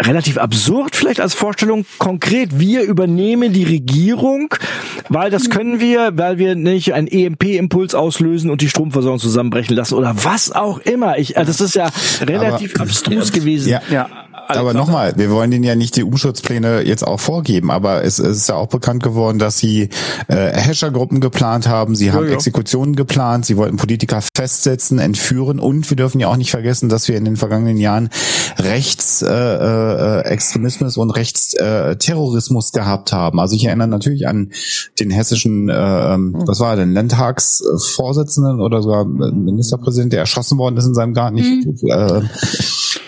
[0.00, 1.84] relativ absurd vielleicht als Vorstellung.
[1.98, 4.54] Konkret, wir übernehmen die Regierung,
[5.08, 9.94] weil das können wir, weil wir nicht einen EMP-Impuls auslösen und die Stromversorgung zusammenbrechen lassen
[9.94, 11.18] oder was auch immer.
[11.18, 13.70] Ich, das ist ja relativ aber, abstrus gewesen.
[13.70, 14.08] Ja, ja.
[14.48, 18.36] Aber nochmal, wir wollen denen ja nicht die Umschutzpläne jetzt auch vorgeben, aber es, es
[18.36, 19.88] ist ja auch bekannt geworden, dass sie
[20.28, 22.34] äh, Hasher-Gruppen geplant haben, sie haben ja.
[22.34, 27.06] Exekutionen geplant, sie wollten Politiker festsetzen, entführen und wir dürfen ja auch nicht vergessen, dass
[27.08, 28.08] wir in den vergangenen Jahren
[28.58, 33.38] Rechtsextremismus äh, äh, und Rechtsterrorismus gehabt haben.
[33.40, 34.52] Also ich erinnere natürlich an
[35.00, 36.46] den hessischen, äh, ähm, mhm.
[36.46, 41.36] was war er denn, Landtagsvorsitzenden oder sogar Ministerpräsident, der erschossen worden ist in seinem Garten.
[41.36, 41.74] Mhm.
[41.74, 42.20] Ich, äh,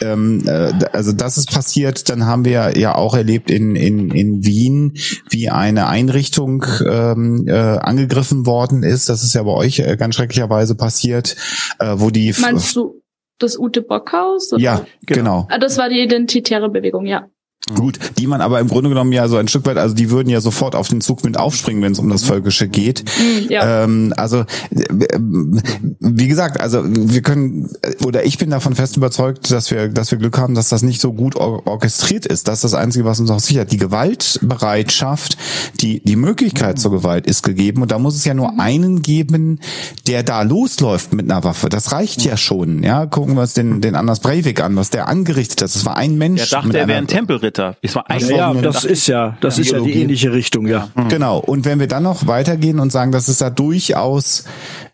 [0.02, 2.08] ähm, äh, also das ist passiert.
[2.08, 4.94] Dann haben wir ja auch erlebt in, in, in Wien,
[5.28, 9.08] wie eine Einrichtung ähm, äh, angegriffen worden ist.
[9.08, 11.36] Das ist ja bei euch äh, ganz schrecklicherweise passiert,
[11.78, 12.34] äh, wo die...
[12.40, 13.02] Meinst du
[13.38, 14.52] das Ute Bockhaus?
[14.52, 14.62] Oder?
[14.62, 15.46] Ja, genau.
[15.50, 17.28] Ah, das war die identitäre Bewegung, ja.
[17.74, 20.30] Gut, die man aber im Grunde genommen ja so ein Stück weit, also die würden
[20.30, 23.04] ja sofort auf den Zug mit aufspringen, wenn es um das Völkische geht.
[23.18, 23.84] Mhm, ja.
[23.84, 27.68] Ähm, also wie gesagt, also wir können
[28.02, 31.02] oder ich bin davon fest überzeugt, dass wir, dass wir Glück haben, dass das nicht
[31.02, 32.48] so gut or orchestriert ist.
[32.48, 33.70] Das ist das Einzige, was uns auch sichert.
[33.72, 35.36] Die Gewaltbereitschaft,
[35.82, 38.60] die die Möglichkeit zur Gewalt ist gegeben und da muss es ja nur mhm.
[38.60, 39.60] einen geben,
[40.06, 41.68] der da losläuft mit einer Waffe.
[41.68, 42.82] Das reicht ja schon.
[42.82, 45.74] Ja, gucken wir uns den den Anders Breivik an, was der angerichtet hat.
[45.74, 46.48] Das war ein Mensch.
[46.48, 47.49] Der dachte, er wäre ein Tempelritter.
[47.50, 47.76] Ritter.
[47.82, 50.88] Es war eigentlich ja, das ist ja, das ist ja die ähnliche Richtung, ja.
[50.94, 51.08] Mhm.
[51.08, 51.38] Genau.
[51.38, 54.44] Und wenn wir dann noch weitergehen und sagen, dass es da durchaus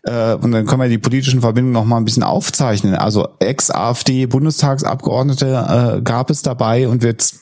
[0.07, 2.95] äh, und dann können wir die politischen Verbindungen noch mal ein bisschen aufzeichnen.
[2.95, 7.33] Also Ex-AfD-Bundestagsabgeordnete äh, gab es dabei und wird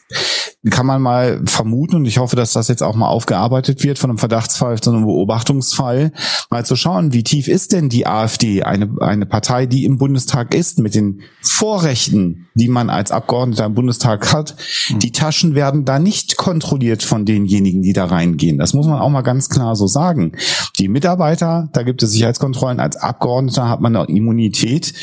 [0.71, 4.09] kann man mal vermuten, und ich hoffe, dass das jetzt auch mal aufgearbeitet wird von
[4.09, 6.11] einem Verdachtsfall zu einem Beobachtungsfall,
[6.49, 10.55] mal zu schauen, wie tief ist denn die AfD, eine, eine Partei, die im Bundestag
[10.55, 14.55] ist, mit den Vorrechten, die man als Abgeordneter im Bundestag hat.
[14.89, 14.99] Mhm.
[14.99, 18.57] Die Taschen werden da nicht kontrolliert von denjenigen, die da reingehen.
[18.57, 20.31] Das muss man auch mal ganz klar so sagen.
[20.79, 22.54] Die Mitarbeiter, da gibt es Sicherheitskontrollen.
[22.79, 24.93] Als Abgeordneter hat man auch Immunität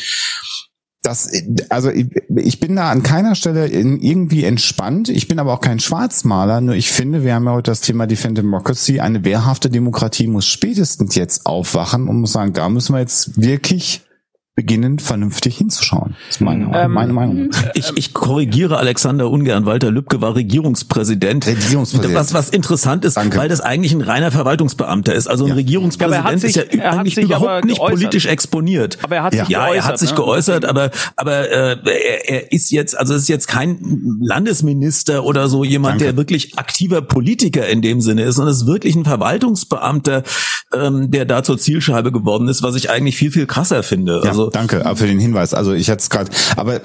[1.02, 1.28] das,
[1.68, 5.08] also ich, bin da an keiner Stelle irgendwie entspannt.
[5.08, 6.60] Ich bin aber auch kein Schwarzmaler.
[6.60, 9.00] Nur ich finde, wir haben ja heute das Thema Defend Democracy.
[9.00, 14.02] Eine wehrhafte Demokratie muss spätestens jetzt aufwachen und muss sagen, da müssen wir jetzt wirklich
[14.54, 16.14] beginnen, vernünftig hinzuschauen.
[16.28, 17.48] Das ist meine, Ähm, meine Meinung.
[17.72, 19.64] Ich, ich korrigiere Alexander ungern.
[19.64, 21.46] Walter Lübcke war Regierungspräsident.
[21.46, 22.14] Regierungspräsident.
[22.14, 23.38] Was, was interessant ist, Danke.
[23.38, 25.26] weil das eigentlich ein reiner Verwaltungsbeamter ist.
[25.26, 25.54] Also ein Ja.
[25.54, 27.96] Regierungspräsident Ja, er sich- ist ja eigentlich überhaupt nicht geäußert.
[27.98, 28.98] politisch exponiert.
[29.02, 29.44] Aber er hat Ja.
[29.46, 29.76] sich Ja, geäußert.
[29.84, 30.16] er hat sich ne?
[30.16, 33.78] geäußert, aber aber äh, er, er ist jetzt, also es ist jetzt kein
[34.20, 36.04] Landesminister oder so jemand, Danke.
[36.04, 40.24] der wirklich aktiver Politiker in dem Sinne ist, sondern es ist wirklich ein Verwaltungsbeamter,
[40.74, 44.20] ähm, der da zur Zielscheibe geworden ist, was ich eigentlich viel viel krasser finde.
[44.24, 45.54] Ja, also danke äh, für den Hinweis.
[45.54, 46.80] Also ich hätte es gerade, aber äh,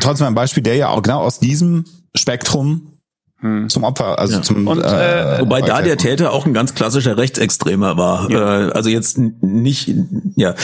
[0.00, 1.84] trotzdem ein Beispiel, der ja auch genau aus diesem
[2.14, 2.99] Spektrum
[3.68, 4.42] zum Opfer, also Ja.
[4.42, 5.96] zum Und, äh, Wobei da der.
[5.96, 8.30] Täter auch ein ganz klassischer Rechtsextremer war.
[8.30, 9.92] Äh, also jetzt nicht,
[10.36, 10.54] ja.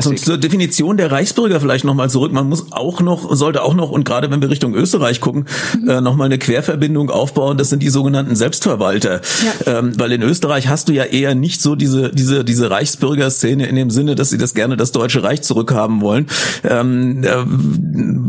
[0.00, 2.32] So, zur Definition der Reichsbürger vielleicht nochmal zurück.
[2.32, 5.46] Man muss auch noch, sollte auch noch, und gerade wenn wir Richtung Österreich gucken,
[5.86, 7.58] äh, nochmal eine Querverbindung aufbauen.
[7.58, 9.20] Das sind die sogenannten Selbstverwalter.
[9.66, 13.74] Ähm, weil in Österreich hast du ja eher nicht so diese, diese, diese Reichsbürgerszene in
[13.76, 16.26] dem Sinne, dass sie das gerne das Deutsche Reich zurückhaben wollen.
[16.64, 17.44] Ähm, äh,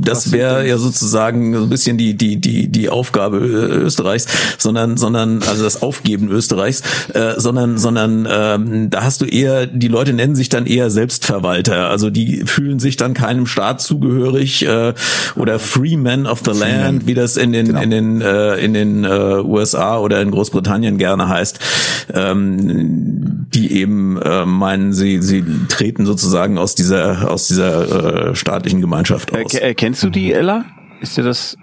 [0.02, 4.25] das wäre ja sozusagen so ein bisschen die, die, die, die Aufgabe äh, Österreichs,
[4.58, 6.82] sondern, sondern, also das Aufgeben Österreichs,
[7.13, 11.89] äh, sondern, sondern ähm, da hast du eher, die Leute nennen sich dann eher Selbstverwalter.
[11.89, 14.93] Also die fühlen sich dann keinem Staat zugehörig äh,
[15.36, 19.03] oder Free Men of the Land, wie das in den, in den, äh, in den
[19.03, 19.08] äh,
[19.43, 21.60] USA oder in Großbritannien gerne heißt,
[22.13, 28.82] ähm, die eben äh, meinen, sie, sie treten sozusagen aus dieser, aus dieser äh, staatlichen
[28.82, 29.53] Gemeinschaft aus.
[29.53, 30.65] äh, kennst du die, Ella?
[31.01, 31.58] Ist dir das?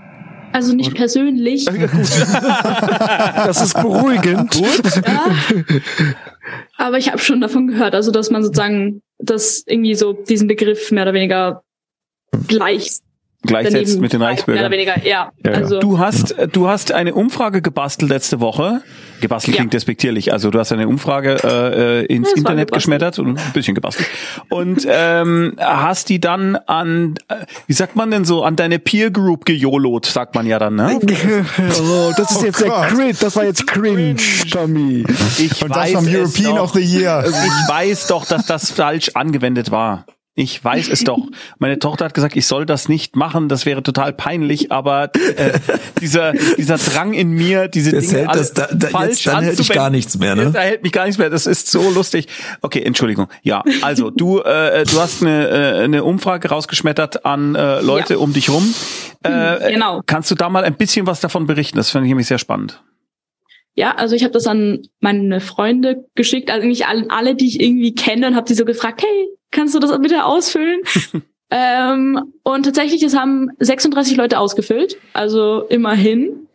[0.54, 1.66] Also nicht persönlich.
[3.44, 4.54] Das ist beruhigend.
[4.54, 5.26] Ja.
[6.76, 10.92] Aber ich habe schon davon gehört, also dass man sozusagen das irgendwie so diesen Begriff
[10.92, 11.64] mehr oder weniger
[12.46, 12.98] gleich
[13.48, 14.72] Gleichsetzt daneben mit den schreibt, Mehr oder Reichsbürgern.
[14.72, 15.32] weniger, ja.
[15.44, 15.56] Ja, ja.
[15.58, 18.82] also Du hast, du hast eine Umfrage gebastelt letzte Woche.
[19.20, 19.60] Gebastelt Ja.
[19.60, 20.32] klingt despektierlich.
[20.32, 24.08] Also du hast eine Umfrage äh, äh, ins Internet geschmettert und ein bisschen gebastelt.
[24.48, 29.10] Und ähm, hast die dann an, äh, wie sagt man denn so, an deine Peer
[29.10, 30.98] Group gejolot, sagt man ja dann, ne?
[31.80, 32.88] oh, das ist jetzt der Gott.
[32.88, 33.14] Cringe.
[33.20, 34.16] Das war jetzt Cringe,
[34.50, 35.04] Tommy.
[35.38, 36.64] Ich Und das vom es European doch.
[36.64, 37.24] of the Year.
[37.26, 40.04] Ich weiß doch, dass das falsch angewendet war.
[40.36, 41.18] Ich weiß es doch.
[41.58, 45.52] Meine Tochter hat gesagt, ich soll das nicht machen, das wäre total peinlich, aber äh,
[46.00, 49.44] dieser, dieser Drang in mir, diese Das Dinge hält das- da- da- falsch jetzt- dann
[49.44, 49.74] hält anzuwenden.
[49.76, 50.50] gar nichts mehr, ne?
[50.52, 51.30] Da hält mich gar nichts mehr.
[51.30, 52.26] Das ist so lustig.
[52.62, 53.28] Okay, Entschuldigung.
[53.42, 58.18] Ja, also du, äh, du hast eine, äh, eine Umfrage rausgeschmettert an äh, Leute Ja.
[58.18, 58.74] um dich rum.
[59.22, 60.00] Äh, genau.
[60.04, 61.76] Kannst du da mal ein bisschen was davon berichten?
[61.76, 62.82] Das fand ich nämlich sehr spannend.
[63.76, 67.60] Ja, also ich habe das an meine Freunde geschickt, also eigentlich alle, alle die ich
[67.60, 70.80] irgendwie kenne und habe die so gefragt, hey, kannst du das bitte ausfüllen?
[71.50, 76.48] ähm, und tatsächlich, es haben 36 Leute ausgefüllt, also immerhin.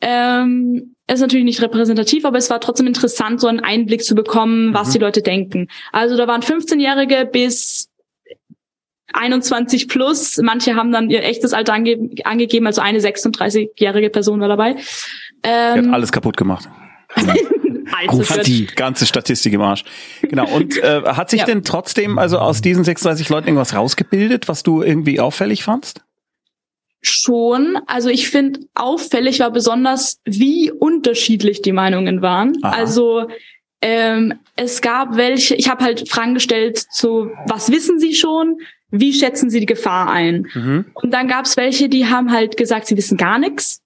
[0.00, 4.74] Ähm, ist natürlich nicht repräsentativ, aber es war trotzdem interessant, so einen Einblick zu bekommen,
[4.74, 5.68] was die Leute denken.
[5.90, 7.88] Also da waren 15-Jährige bis
[9.14, 10.36] 21 plus.
[10.38, 14.74] Manche haben dann ihr echtes Alter ange angegeben, also eine 36-jährige Person war dabei.
[14.74, 16.68] Die hat Ähm, alles kaputt gemacht.
[17.92, 19.84] Hat die ganze Statistik im Arsch.
[20.22, 20.48] Genau.
[20.48, 21.46] Und äh, hat sich Ja.
[21.46, 26.02] denn trotzdem also aus diesen 36 Leuten irgendwas rausgebildet, was du irgendwie auffällig fandst?
[27.00, 27.78] Schon.
[27.86, 32.56] Also ich finde auffällig war besonders, wie unterschiedlich die Meinungen waren.
[32.62, 32.76] Aha.
[32.76, 33.28] Also
[33.80, 38.58] ähm, es gab welche, ich habe halt Fragen gestellt zu, was wissen Sie schon?
[38.90, 40.48] Wie schätzen Sie die Gefahr ein?
[40.54, 40.86] Mhm.
[40.94, 43.80] Und dann gab es welche, die haben halt gesagt, sie wissen gar nichts.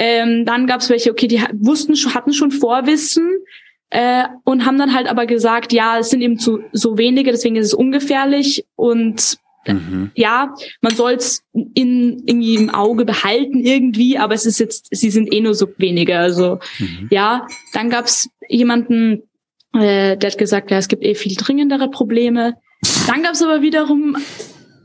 [0.00, 3.28] Ähm, dann gab es welche, okay, die wussten schon, hatten schon Vorwissen
[3.90, 7.56] äh, und haben dann halt aber gesagt, ja, es sind eben zu so wenige, deswegen
[7.56, 10.12] ist es ungefährlich und Mhm.
[10.14, 15.10] ja, man soll es in irgendwie im Auge behalten irgendwie, aber es ist jetzt, sie
[15.10, 16.16] sind eh nur so wenige.
[16.18, 17.08] Also Mhm.
[17.10, 19.24] ja, dann gab's jemanden,
[19.74, 22.54] äh, der hat gesagt, ja, es gibt eh viel dringendere Probleme.
[23.08, 24.16] Dann gab's aber wiederum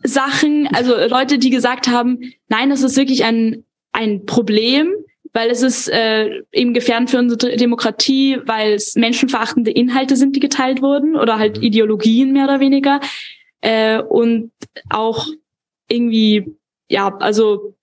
[0.03, 3.63] Sachen, also Leute, die gesagt haben, nein, das ist wirklich ein
[3.95, 4.89] ein Problem,
[5.33, 10.39] weil es ist äh, eben gefährdend für unsere Demokratie, weil es menschenverachtende Inhalte sind, die
[10.39, 12.99] geteilt wurden oder halt Ideologien mehr oder weniger
[13.61, 14.51] äh, und
[14.89, 15.27] auch
[15.89, 16.55] irgendwie
[16.89, 17.75] ja, also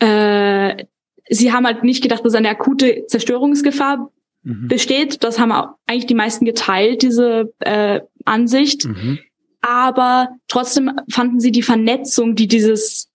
[0.00, 0.84] äh,
[1.28, 4.10] sie haben halt nicht gedacht, dass eine akute Zerstörungsgefahr
[4.46, 4.68] Mhm.
[4.68, 5.24] besteht.
[5.24, 5.52] Das haben
[5.86, 8.84] eigentlich die meisten geteilt, diese äh, Ansicht.
[8.84, 9.18] Mhm.
[9.60, 13.10] Aber trotzdem fanden sie die Vernetzung, die dieses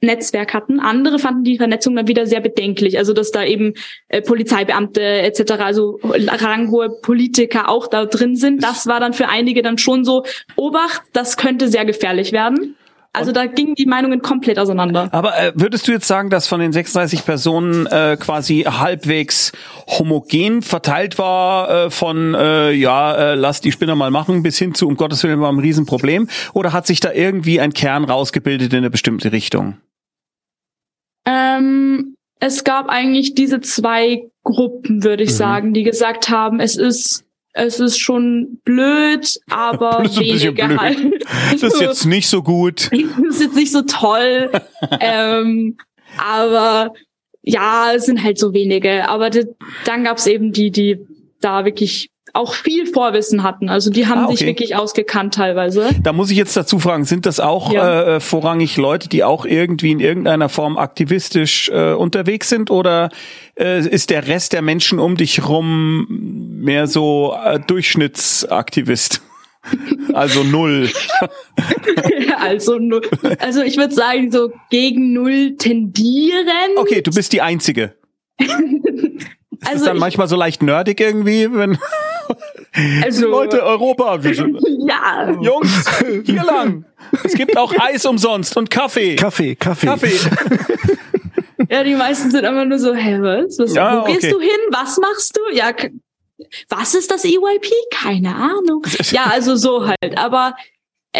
[0.00, 0.80] Netzwerk hatten.
[0.80, 2.98] Andere fanden die Vernetzung dann wieder sehr bedenklich.
[2.98, 3.74] Also dass da eben
[4.08, 8.62] äh, Polizeibeamte etc., also ranghohe Politiker auch da drin sind.
[8.62, 10.24] Das war dann für einige dann schon so,
[10.56, 12.76] Obacht, das könnte sehr gefährlich werden.
[13.18, 15.08] Also da gingen die Meinungen komplett auseinander.
[15.12, 19.52] Aber äh, würdest du jetzt sagen, dass von den 36 Personen äh, quasi halbwegs
[19.86, 24.74] homogen verteilt war, äh, von äh, ja, äh, lass die Spinner mal machen, bis hin
[24.74, 26.28] zu um Gottes Willen war ein Riesenproblem?
[26.54, 29.76] Oder hat sich da irgendwie ein Kern rausgebildet in eine bestimmte Richtung?
[31.26, 35.34] Ähm, es gab eigentlich diese zwei Gruppen, würde ich Mhm.
[35.34, 40.78] sagen, die gesagt haben, es ist es ist schon blöd, aber Das weniger blöd.
[40.78, 40.98] halt.
[41.52, 42.90] Das ist jetzt nicht so gut.
[43.26, 44.50] das ist jetzt nicht so toll.
[45.00, 45.76] ähm,
[46.16, 46.92] aber
[47.42, 49.08] ja, es sind halt so wenige.
[49.08, 49.46] Aber die,
[49.84, 50.98] dann gab's eben die, die
[51.40, 53.68] da wirklich auch viel Vorwissen hatten.
[53.68, 54.46] Also die haben Ah, sich okay.
[54.46, 55.90] wirklich ausgekannt teilweise.
[56.02, 58.16] Da muss ich jetzt dazu fragen, sind das auch Ja.
[58.16, 63.10] äh, vorrangig Leute, die auch irgendwie in irgendeiner Form aktivistisch äh, unterwegs sind oder
[63.58, 66.06] äh, ist der Rest der Menschen um dich rum
[66.62, 69.22] mehr so äh, Durchschnittsaktivist?
[70.14, 70.88] Also null.
[72.40, 73.02] also, null-
[73.40, 76.70] also ich würde sagen, so gegen null tendieren.
[76.76, 77.94] Okay, du bist die Einzige.
[78.38, 78.48] Ist
[79.68, 81.76] also dann ich- manchmal so leicht nerdig irgendwie, wenn
[83.04, 85.84] also, Leute Europa, wir sind- ja, Jungs,
[86.24, 86.84] hier lang.
[87.24, 89.16] Es gibt auch Eis umsonst und Kaffee.
[89.16, 89.86] Kaffee, Kaffee.
[89.86, 90.18] Kaffee.
[91.70, 93.58] ja, die meisten sind einfach nur so, hä, was?
[93.58, 94.32] was Ja, wo gehst okay.
[94.32, 94.58] du hin?
[94.70, 95.54] Was machst du?
[95.54, 95.72] Ja,
[96.68, 97.66] was ist das EYP?
[97.90, 98.82] Keine Ahnung.
[99.10, 100.16] Ja, also so halt.
[100.16, 100.54] Aber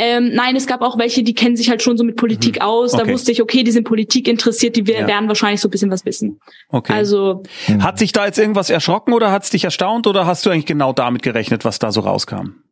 [0.01, 2.93] ähm, nein, es gab auch welche, die kennen sich halt schon so mit Politik aus.
[2.93, 3.03] Da Mhm.
[3.03, 3.13] Okay.
[3.15, 5.07] wusste ich, okay, die sind Politik interessiert, die Ja.
[5.09, 6.41] werden wahrscheinlich so ein bisschen was wissen.
[6.69, 6.93] Okay.
[6.93, 7.43] Also
[7.81, 10.67] Hat sich da jetzt irgendwas erschrocken oder hat es dich erstaunt oder hast du eigentlich
[10.67, 12.63] genau damit gerechnet, was da so rauskam?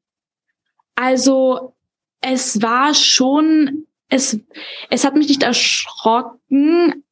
[0.94, 1.74] Also
[2.20, 4.38] es war schon, es,
[4.90, 7.02] es hat mich nicht erschrocken,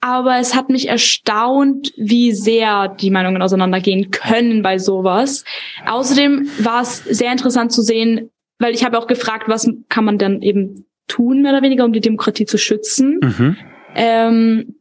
[0.00, 5.44] aber es hat mich erstaunt, wie sehr die Meinungen auseinandergehen können bei sowas.
[5.86, 10.18] Außerdem war es sehr interessant zu sehen, weil ich habe auch gefragt, was kann man
[10.18, 13.20] dann eben tun, mehr oder weniger, um die Demokratie zu schützen.
[13.22, 13.56] Mhm.
[13.94, 14.74] Ähm,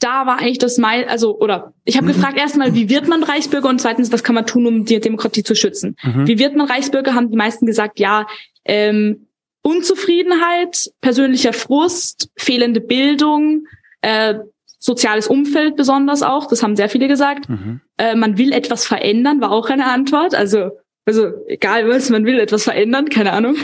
[0.00, 3.68] da war eigentlich das Mal, also, oder ich habe gefragt erstmal, wie wird man Reichsbürger
[3.68, 5.96] und zweitens, was kann man tun, um die Demokratie zu schützen?
[6.02, 6.26] Mhm.
[6.26, 8.26] Wie wird man Reichsbürger, haben die meisten gesagt, ja,
[8.64, 9.28] ähm,
[9.62, 13.66] Unzufriedenheit, persönlicher Frust, fehlende Bildung,
[14.02, 14.34] äh,
[14.78, 17.48] soziales Umfeld besonders auch, das haben sehr viele gesagt.
[17.48, 17.80] Mhm.
[17.96, 20.34] Äh, man will etwas verändern, war auch eine Antwort.
[20.34, 20.72] Also,
[21.06, 23.56] also egal was, man will etwas verändern, keine Ahnung.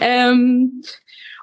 [0.00, 0.82] Ähm,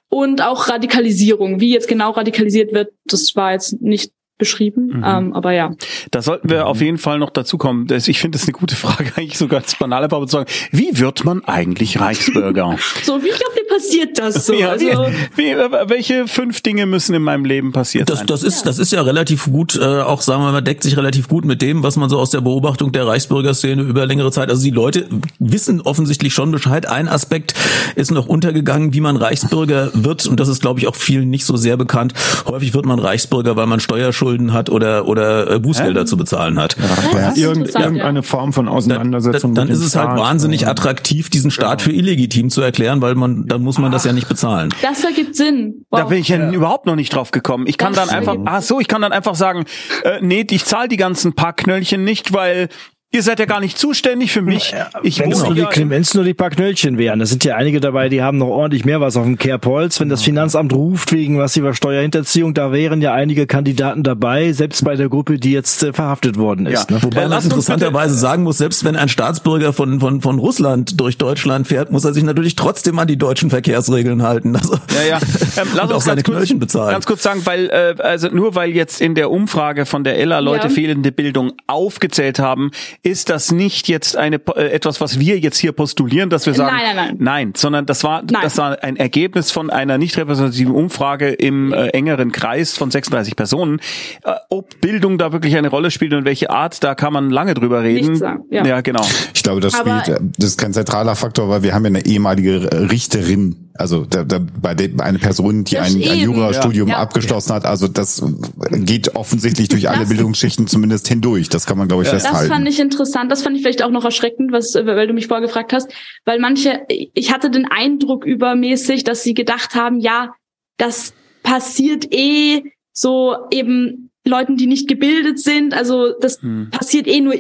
[0.10, 1.60] und auch Radikalisierung.
[1.60, 5.04] Wie jetzt genau radikalisiert wird, das war jetzt nicht beschrieben, Mhm.
[5.06, 5.72] ähm, aber ja.
[6.12, 7.88] Da sollten wir auf jeden Fall noch dazu kommen.
[7.88, 10.90] Das- Ich finde das eine gute Frage, eigentlich sogar ganz banal, aber zu sagen, wie
[11.00, 12.76] wird man eigentlich Reichsbürger?
[13.04, 14.54] So, wie glaubt ihr, passiert das so?
[14.54, 15.56] ja, also, wie, wie,
[15.90, 18.28] welche fünf Dinge müssen in meinem Leben passiert Das, sein?
[18.28, 21.28] das ist, das ist ja relativ gut, äh, auch sagen wir mal, deckt sich relativ
[21.30, 24.64] gut mit dem, was man so aus der Beobachtung der Reichsbürgerszene über längere Zeit, also
[24.64, 25.08] die Leute
[25.40, 26.86] wissen offensichtlich schon Bescheid.
[26.88, 27.54] Ein Aspekt
[27.96, 31.46] ist noch untergegangen, wie man Reichsbürger wird, und das ist, glaube ich, auch vielen nicht
[31.46, 32.14] so sehr bekannt.
[32.48, 33.80] Häufig wird man Reichsbürger, weil man
[34.26, 36.76] Steuerschulden hat oder, oder äh, Bußgelder zu bezahlen hat.
[37.14, 37.82] das ist Irgend, ja.
[37.82, 39.54] irgendeine Form von Dann, Auseinandersetzung.
[39.54, 40.20] dann mit ist dem es halt Staat.
[40.20, 44.14] wahnsinnig attraktiv, diesen Staat für illegitim zu erklären, weil man, dann muss man das ja
[44.14, 44.74] nicht bezahlen.
[44.82, 45.86] Das ergibt Sinn.
[45.92, 46.10] Da Wow.
[46.10, 47.66] bin ich ja überhaupt noch nicht drauf gekommen.
[47.68, 49.66] Ich kann Das dann einfach, ach so, ich kann dann einfach sagen,
[50.04, 52.70] äh, nee, ich zahle die ganzen paar Knöllchen nicht, weil
[53.16, 54.74] ihr seid ja gar nicht zuständig für mich.
[55.04, 57.20] Ich Wenn es nur die ja- Clemens nur die paar Knöllchen wären.
[57.20, 60.00] Da sind ja einige dabei, die haben noch ordentlich mehr was auf dem Kerbholz.
[60.00, 64.96] Wenn das Finanzamt ruft wegen massiver Steuerhinterziehung, da wären ja einige Kandidaten dabei, selbst bei
[64.96, 66.90] der Gruppe, die jetzt äh, verhaftet worden ist.
[66.90, 66.96] Ja.
[66.98, 67.04] Ne?
[67.04, 71.00] Wobei Äh, man uns interessanterweise sagen muss, selbst wenn ein Staatsbürger von, von, von Russland
[71.00, 74.56] durch Deutschland fährt, muss er sich natürlich trotzdem an die deutschen Verkehrsregeln halten.
[74.56, 75.20] Also, Ja, ja.
[75.58, 76.92] Ähm, lass und auch uns seine kurz, Knöllchen bezahlen.
[76.92, 80.40] ganz kurz sagen, weil äh, also nur weil jetzt in der Umfrage von der Ella
[80.40, 80.74] Leute Ja.
[80.74, 82.72] fehlende Bildung aufgezählt haben,
[83.06, 86.76] ist das nicht jetzt eine äh, etwas, was wir jetzt hier postulieren, dass wir sagen,
[86.76, 87.18] Nein, nein, nein.
[87.20, 88.42] nein, sondern das war Nein.
[88.42, 93.36] das war ein Ergebnis von einer nicht repräsentativen Umfrage im äh, engeren Kreis von 36
[93.36, 93.80] Personen.
[94.24, 97.54] Äh, ob Bildung da wirklich eine Rolle spielt und welche Art, da kann man lange
[97.54, 98.08] drüber reden.
[98.08, 98.66] Nichts sagen, ja.
[98.66, 99.06] ja, genau.
[99.36, 102.06] Ich glaube, das spielt, äh, das ist kein zentraler Faktor, weil wir haben ja eine
[102.08, 106.96] ehemalige Richterin, also da, da, bei der, eine Person, die Das ein, ein Jurastudium ja.
[106.96, 107.00] Ja.
[107.02, 107.66] abgeschlossen hat.
[107.66, 108.24] Also das
[108.72, 111.50] geht offensichtlich durch alle Das- Bildungsschichten zumindest hindurch.
[111.50, 112.52] Das kann man, glaube ich, Das festhalten.
[112.52, 113.32] fand ich interessant.
[113.32, 115.92] Das fand ich vielleicht auch noch erschreckend, was, weil du mich vorgefragt hast,
[116.26, 120.32] weil manche, ich hatte den Eindruck übermäßig, dass sie gedacht haben, ja,
[120.78, 125.74] das passiert eh so eben Leuten, die nicht gebildet sind.
[125.74, 126.70] Also das Hm.
[126.72, 127.36] passiert eh nur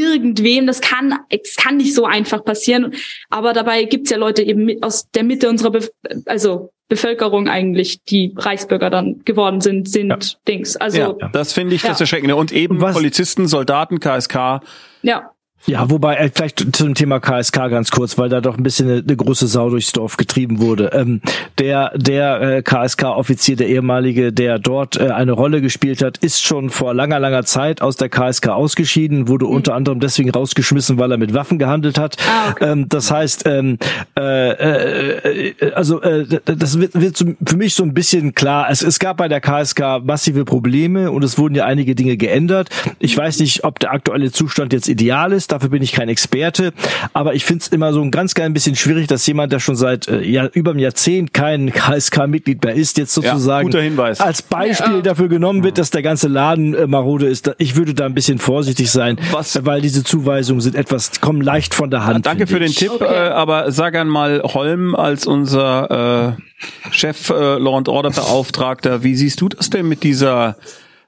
[0.00, 0.66] irgendwem.
[0.66, 2.94] Das kann, es kann nicht so einfach passieren.
[3.30, 5.90] Aber dabei gibt's ja Leute eben mit, aus der Mitte unserer, Bef
[6.26, 10.76] also Bevölkerung eigentlich, die Reichsbürger dann geworden sind, sind Dings.
[10.76, 12.04] Also Ja, das finde ich das Ja.
[12.04, 12.36] Erschreckende.
[12.36, 14.60] Und eben Was- Polizisten, Soldaten, KSK,
[15.02, 15.30] ja.
[15.64, 19.00] Ja, wobei äh, vielleicht zum Thema KSK ganz kurz, weil da doch ein bisschen eine,
[19.00, 20.90] eine große Sau durchs Dorf getrieben wurde.
[20.92, 21.20] Ähm,
[21.58, 26.70] der der äh, KSK-Offizier, der ehemalige, der dort äh, eine Rolle gespielt hat, ist schon
[26.70, 29.52] vor langer langer Zeit aus der KSK ausgeschieden, wurde mhm.
[29.52, 32.16] unter anderem deswegen rausgeschmissen, weil er mit Waffen gehandelt hat.
[32.28, 32.70] Ah, okay.
[32.70, 33.78] ähm, das heißt, ähm,
[34.16, 38.68] äh, äh, also äh, das wird, wird für mich so ein bisschen klar.
[38.70, 42.68] Es, es gab bei der KSK massive Probleme und es wurden ja einige Dinge geändert.
[43.00, 46.72] Ich weiß nicht, ob der aktuelle Zustand jetzt ideal ist dafür bin ich kein Experte,
[47.12, 49.76] aber ich finde es immer so ein ganz klein bisschen schwierig, dass jemand, der schon
[49.76, 54.96] seit äh, ja, über einem Jahrzehnt kein KSK-Mitglied mehr ist, jetzt sozusagen ja, als Beispiel
[54.96, 55.02] ja.
[55.02, 57.50] dafür genommen wird, dass der ganze Laden äh, marode ist.
[57.58, 59.64] Ich würde da ein bisschen vorsichtig sein, Was?
[59.64, 62.26] weil diese Zuweisungen sind etwas, kommen leicht von der Hand.
[62.26, 63.04] Ja, danke für den Tipp, okay.
[63.04, 66.42] äh, aber sag einmal Holm als unser äh,
[66.90, 70.56] Chef äh, Law and Order Beauftragter, wie siehst du das denn mit dieser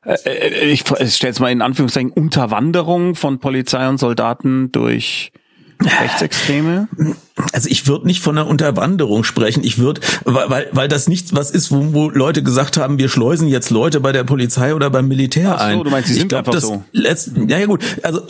[0.08, 5.32] ich, ich stelle es mal in Anführungszeichen, Unterwanderung von Polizei und Soldaten durch
[5.80, 6.88] Rechtsextreme?
[7.52, 9.62] Also ich würde nicht von einer Unterwanderung sprechen.
[9.64, 13.48] Ich würde, weil, weil das nicht was ist, wo, wo Leute gesagt haben, wir schleusen
[13.48, 15.84] jetzt Leute bei der Polizei oder beim Militär Ach so, ein.
[15.84, 16.84] Du meinst, sie sind glaub, einfach so.
[16.92, 17.82] Letzt, ja, ja gut.
[18.02, 18.22] Also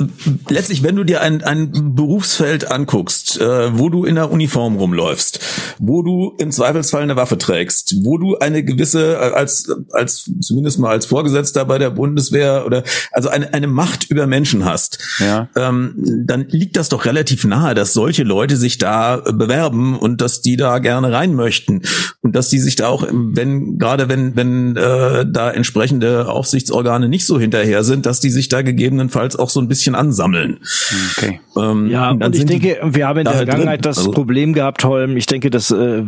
[0.49, 5.41] letztlich, wenn du dir ein, ein Berufsfeld anguckst, äh, wo du in der Uniform rumläufst,
[5.79, 10.79] wo du im Zweifelsfall eine Waffe trägst, wo du eine gewisse äh, als als zumindest
[10.79, 15.49] mal als Vorgesetzter bei der Bundeswehr oder also eine eine Macht über Menschen hast, ja.
[15.57, 15.95] ähm,
[16.27, 18.98] dann liegt das doch relativ nahe, dass solche Leute sich da
[19.33, 21.83] bewerben und dass die da gerne rein möchten
[22.23, 27.27] und dass die sich da auch, wenn gerade wenn wenn äh, da entsprechende Aufsichtsorgane nicht
[27.27, 30.59] so hinterher sind, dass die sich da gegebenenfalls auch so ein bisschen ansammeln.
[31.17, 31.41] Okay.
[31.57, 33.91] Ähm, ja, und ich denke, wir haben in der Vergangenheit drin.
[33.91, 35.17] das also, Problem gehabt, Holm.
[35.17, 36.03] Ich denke, das äh,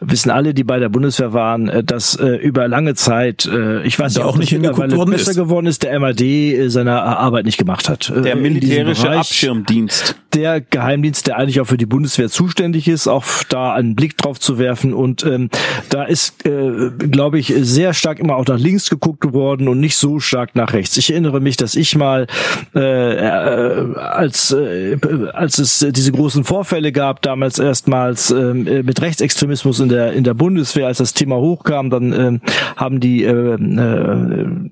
[0.00, 3.98] wissen alle, die bei der Bundeswehr waren, äh, dass äh, über lange Zeit, äh, ich
[3.98, 5.36] weiß ja auch nicht mittlerweile besser ist.
[5.36, 8.12] geworden ist, der MAD äh, seine Arbeit nicht gemacht hat.
[8.14, 10.16] Der äh, militärische Abschirmdienst.
[10.34, 14.38] Der Geheimdienst, der eigentlich auch für die Bundeswehr zuständig ist, auch da einen Blick drauf
[14.38, 14.94] zu werfen.
[14.94, 15.50] Und ähm,
[15.88, 19.96] da ist, äh, glaube ich, sehr stark immer auch nach links geguckt worden und nicht
[19.96, 20.96] so stark nach rechts.
[20.96, 22.26] Ich erinnere mich, dass ich mal,
[22.74, 24.96] äh, äh, als, äh,
[25.32, 30.34] als es diese großen Vorfälle gab, damals erstmals äh, mit Rechtsextremismus in der, in der
[30.34, 32.38] Bundeswehr, als das Thema hochkam, dann äh,
[32.76, 34.70] haben die äh, äh,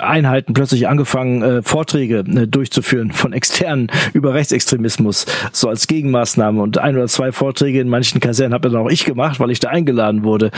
[0.00, 6.60] Einheiten plötzlich angefangen, äh, Vorträge äh, durchzuführen von externen über Rechtsextremismus, so als Gegenmaßnahme.
[6.60, 9.60] Und ein oder zwei Vorträge in manchen Kasernen habe dann auch ich gemacht, weil ich
[9.60, 10.50] da eingeladen wurde.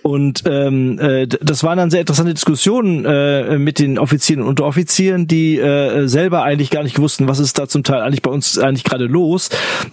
[0.00, 5.26] Und ähm, äh, das waren dann sehr interessante Diskussionen äh, mit den Offizieren und Unteroffizieren,
[5.26, 8.58] die äh, selber eigentlich gar nicht wussten, was ist da zum Teil eigentlich bei uns
[8.58, 9.50] eigentlich gerade los.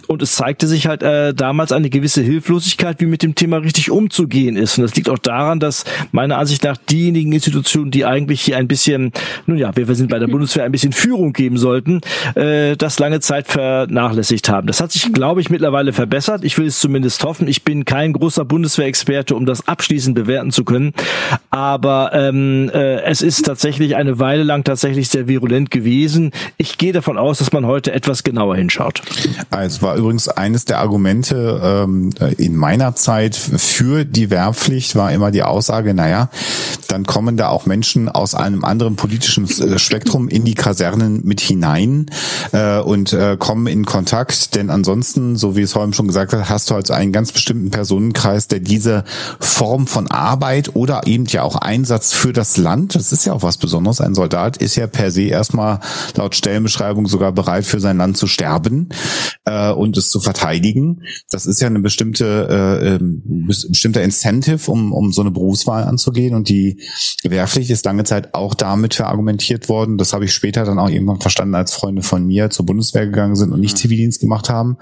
[0.08, 3.92] Und es zeigte sich halt äh, damals eine gewisse Hilflosigkeit, wie mit dem Thema richtig
[3.92, 4.78] umzugehen ist.
[4.78, 5.84] Und das liegt auch daran, dass
[6.14, 9.12] meiner Ansicht nach diejenigen Institutionen, die eigentlich hier ein bisschen,
[9.46, 12.02] nun ja, wir sind bei der Bundeswehr ein bisschen Führung geben sollten,
[12.36, 14.68] äh, das lange Zeit vernachlässigt haben.
[14.68, 16.44] Das hat sich, glaube ich, mittlerweile verbessert.
[16.44, 17.48] Ich will es zumindest hoffen.
[17.48, 20.94] Ich bin kein großer Bundeswehrexperte, um das abschließend bewerten zu können.
[21.50, 26.32] Aber ähm, äh, es ist tatsächlich eine Weile lang tatsächlich sehr virulent gewesen.
[26.58, 29.02] Ich gehe davon aus, dass man heute etwas genauer hinschaut.
[29.50, 35.32] Es war übrigens eines der Argumente ähm, in meiner Zeit für die Wehrpflicht war immer
[35.32, 36.30] die Aussage, naja,
[36.88, 41.22] dann kommen da auch Menschen Menschen aus einem anderen politischen äh, Spektrum in die Kasernen
[41.24, 42.08] mit hinein
[42.52, 44.54] äh, und äh, kommen in Kontakt.
[44.56, 47.72] Denn ansonsten, so wie es Holm schon gesagt hat, hast du also einen ganz bestimmten
[47.72, 49.06] Personenkreis, der diese
[49.40, 53.44] Form von Arbeit oder eben ja auch Einsatz für das Land, das ist ja auch
[53.44, 54.02] was Besonderes.
[54.02, 55.80] Ein Soldat ist ja per se erstmal
[56.18, 58.90] laut Stellenbeschreibung sogar bereit, für sein Land zu sterben
[59.46, 61.04] äh, und es zu verteidigen.
[61.32, 66.36] Das ist ja eine bestimmte äh, ähm, bestimmter Incentive, um, um so eine Berufswahl anzugehen.
[66.36, 66.82] Und die
[67.24, 70.00] Wehrpflicht Tatsächlich ist lange Zeit auch damit verargumentiert worden.
[70.00, 73.36] Das habe ich später dann auch irgendwann verstanden, als Freunde von mir zur Bundeswehr gegangen
[73.36, 73.78] sind und nicht mhm.
[73.78, 74.78] Zivildienst gemacht haben,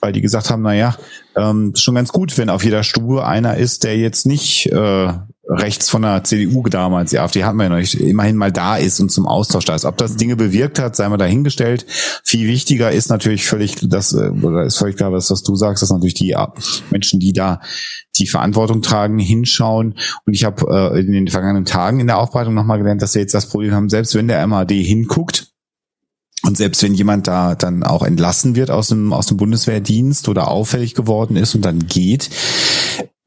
[0.00, 0.96] weil die gesagt haben, na ja,
[1.36, 5.12] ähm, schon ganz gut, wenn auf jeder Stube einer ist, der jetzt nicht äh,
[5.48, 8.76] rechts von der CDU damals, die AfD hatten wir ja noch nicht, immerhin mal da
[8.76, 9.84] ist und zum Austausch da ist.
[9.84, 11.86] Ob das Dinge bewirkt hat, sei mal dahingestellt.
[12.24, 15.82] Viel wichtiger ist natürlich völlig, das, äh, oder ist völlig klar, was, was du sagst,
[15.82, 16.46] dass natürlich die äh,
[16.90, 17.60] Menschen, die da
[18.18, 19.98] die Verantwortung tragen, hinschauen.
[20.24, 23.22] Und ich habe äh, in den vergangenen Tagen in der Aufbereitung nochmal gelernt, dass wir
[23.22, 25.52] jetzt das Problem haben, selbst wenn der MAD hinguckt,
[26.42, 30.48] und selbst wenn jemand da dann auch entlassen wird aus dem, aus dem Bundeswehrdienst oder
[30.48, 32.30] auffällig geworden ist und dann geht,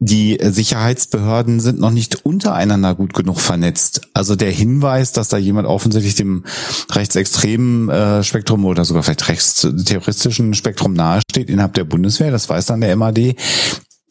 [0.02, 4.02] die Sicherheitsbehörden sind noch nicht untereinander gut genug vernetzt.
[4.14, 6.46] Also der Hinweis, dass da jemand offensichtlich dem
[6.90, 12.80] rechtsextremen äh, Spektrum oder sogar vielleicht rechtsterroristischen Spektrum nahesteht innerhalb der Bundeswehr, das weiß dann
[12.80, 13.36] der MAD,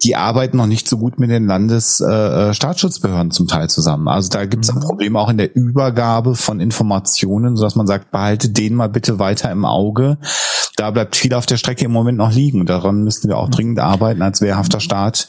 [0.05, 4.09] die arbeiten noch nicht so gut mit den Landesstaatsschutzbehörden äh, zum Teil zusammen.
[4.09, 4.81] Also da gibt es mhm.
[4.81, 9.51] Probleme auch in der Übergabe von Informationen, sodass man sagt, behalte den mal bitte weiter
[9.51, 10.19] im Auge.
[10.77, 12.67] Da bleibt viel auf der Strecke im Moment noch liegen.
[12.67, 15.29] Daran müssten wir auch dringend arbeiten als wehrhafter Staat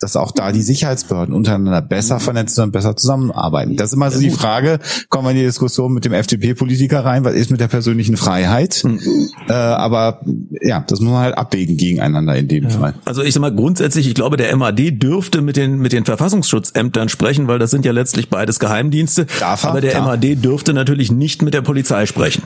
[0.00, 2.20] dass auch da die Sicherheitsbehörden untereinander besser mhm.
[2.20, 3.76] vernetzt sind und besser zusammenarbeiten.
[3.76, 4.78] Das ist immer so die Frage,
[5.08, 8.82] kommen wir in die Diskussion mit dem FDP-Politiker rein, was ist mit der persönlichen Freiheit?
[8.84, 9.00] Mhm.
[9.48, 10.20] Äh, aber
[10.62, 12.70] ja, das muss man halt abwägen gegeneinander in dem ja.
[12.70, 12.94] Fall.
[13.04, 17.08] Also ich sag mal grundsätzlich, ich glaube, der MAD dürfte mit den, mit den Verfassungsschutzämtern
[17.08, 19.26] sprechen, weil das sind ja letztlich beides Geheimdienste.
[19.40, 19.70] Darf er?
[19.70, 20.04] Aber der Darf.
[20.04, 22.44] MAD dürfte natürlich nicht mit der Polizei sprechen.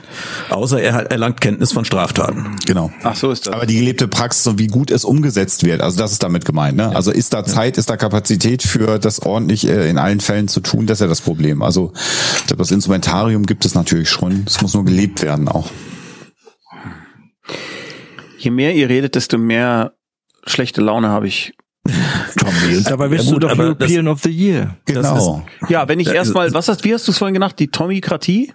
[0.49, 2.55] Außer er erlangt Kenntnis von Straftaten.
[2.65, 2.91] Genau.
[3.03, 3.53] Ach so ist das.
[3.53, 6.77] Aber die gelebte Praxis und wie gut es umgesetzt wird, also das ist damit gemeint.
[6.77, 6.95] Ne?
[6.95, 10.59] Also ist da Zeit, ist da Kapazität für das ordentlich äh, in allen Fällen zu
[10.59, 11.61] tun, das ist ja das Problem.
[11.61, 11.93] Also
[12.55, 15.69] das Instrumentarium gibt es natürlich schon, es muss nur gelebt werden auch.
[18.37, 19.93] Je mehr ihr redet, desto mehr
[20.45, 21.53] schlechte Laune habe ich.
[22.37, 22.83] Tommy.
[22.83, 24.77] Dabei bist ja, gut, du doch European of the Year.
[24.85, 25.43] Genau.
[25.61, 27.55] Ist, ja, wenn ich erstmal, was hast, wie hast du es vorhin genannt?
[27.59, 28.53] Die Tommykratie?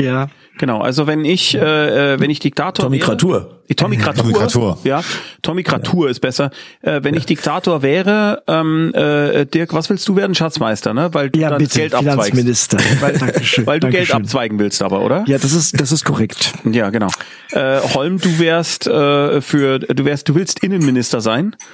[0.00, 0.28] Ja.
[0.58, 3.34] Genau, also wenn ich, äh, äh wenn ich Diktator Tommykratur.
[3.34, 3.60] wäre.
[3.74, 4.24] Tommykratur.
[4.24, 4.78] Tommykratur.
[4.84, 5.02] Ja,
[5.42, 6.10] Tommykratur ja.
[6.10, 6.50] ist besser.
[6.82, 7.20] Äh, wenn ja.
[7.20, 10.34] ich Diktator wäre, ähm, äh, Dirk, was willst du werden?
[10.34, 11.14] Schatzmeister, ne?
[11.14, 12.76] Weil du ja, dann bitte, Geld abzweigst.
[13.00, 13.66] Weil, Dankeschön.
[13.66, 14.06] weil du Dankeschön.
[14.06, 15.24] Geld abzweigen willst aber, oder?
[15.28, 16.52] Ja, das ist, das ist korrekt.
[16.70, 17.08] Ja, genau.
[17.52, 21.56] Äh, Holm, du wärst äh, für, du wärst, du willst Innenminister sein.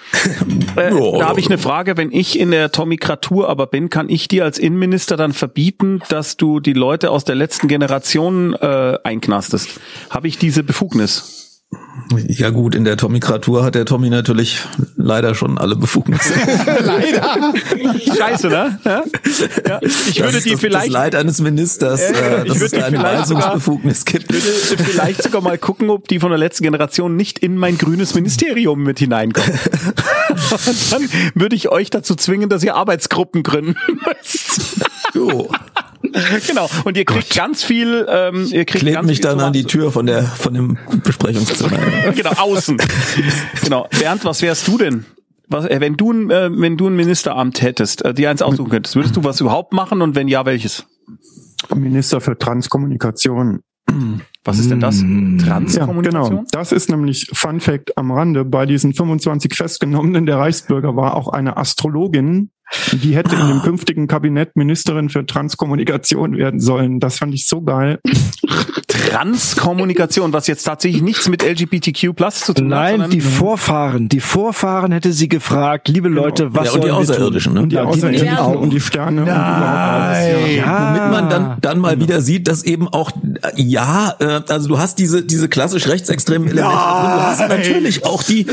[0.76, 4.28] Äh, da habe ich eine Frage, wenn ich in der Tommykratur aber bin, kann ich
[4.28, 9.80] dir als Innenminister dann verbieten, dass du die Leute aus der letzten Generation äh, einknastest?
[10.10, 11.36] Habe ich diese Befugnis?
[12.28, 14.60] Ja gut, in der Tommy-Kratur hat der Tommy natürlich
[14.96, 16.34] leider schon alle Befugnisse.
[16.84, 17.52] leider.
[18.16, 18.78] Scheiße, ne?
[18.84, 19.02] Ja?
[19.66, 19.80] Ja.
[19.82, 20.86] Ich würde die das, vielleicht.
[20.86, 24.32] Das Leid eines Ministers, äh, dass es da eine Weisungsbefugnis gibt.
[24.32, 27.76] Ich würde vielleicht sogar mal gucken, ob die von der letzten Generation nicht in mein
[27.76, 29.58] grünes Ministerium mit hineinkommen.
[30.30, 33.74] Und dann würde ich euch dazu zwingen, dass ihr Arbeitsgruppen gründen
[34.06, 34.60] müsst.
[35.12, 35.50] Jo.
[36.46, 36.68] genau.
[36.84, 37.36] Und ihr kriegt Gott.
[37.36, 38.06] ganz viel.
[38.08, 41.78] Ähm, ihr kriegt Klebt ganz mich dann an die Tür von der von dem Besprechungszimmer.
[42.14, 42.78] genau außen.
[43.62, 43.88] genau.
[43.98, 45.04] Bernd, was wärst du denn?
[45.48, 48.70] Was, äh, wenn du ein, äh, wenn du ein Ministeramt hättest, äh, dir eins aussuchen
[48.70, 50.86] könntest, würdest du was überhaupt machen und wenn ja, welches?
[51.74, 53.60] Minister für Transkommunikation.
[54.44, 54.98] Was ist denn das?
[54.98, 56.22] Transkommunikation?
[56.22, 56.44] Ja, genau.
[56.50, 58.44] Das ist nämlich Fun Fact am Rande.
[58.44, 62.50] Bei diesen 25 Festgenommenen der Reichsbürger war auch eine Astrologin,
[62.92, 67.00] die hätte in dem künftigen Kabinett Ministerin für Transkommunikation werden sollen.
[67.00, 68.00] Das fand ich so geil.
[68.88, 72.98] Transkommunikation, was jetzt tatsächlich nichts mit LGBTQ Plus zu tun Nein, hat.
[72.98, 76.24] Nein, die Vorfahren, die Vorfahren hätte sie gefragt, liebe genau.
[76.24, 77.62] Leute, was ja, und die Außerirdischen, ne?
[77.62, 79.22] Und die Außerirdischen und die Sterne.
[79.22, 80.36] Nein.
[80.36, 80.88] Und ja.
[80.88, 83.12] Womit man dann, dann mal wieder sieht, dass eben auch,
[83.54, 87.16] ja, äh, also du hast diese, diese klassisch rechtsextremen Elemente, Nein.
[87.16, 88.46] du hast natürlich auch die,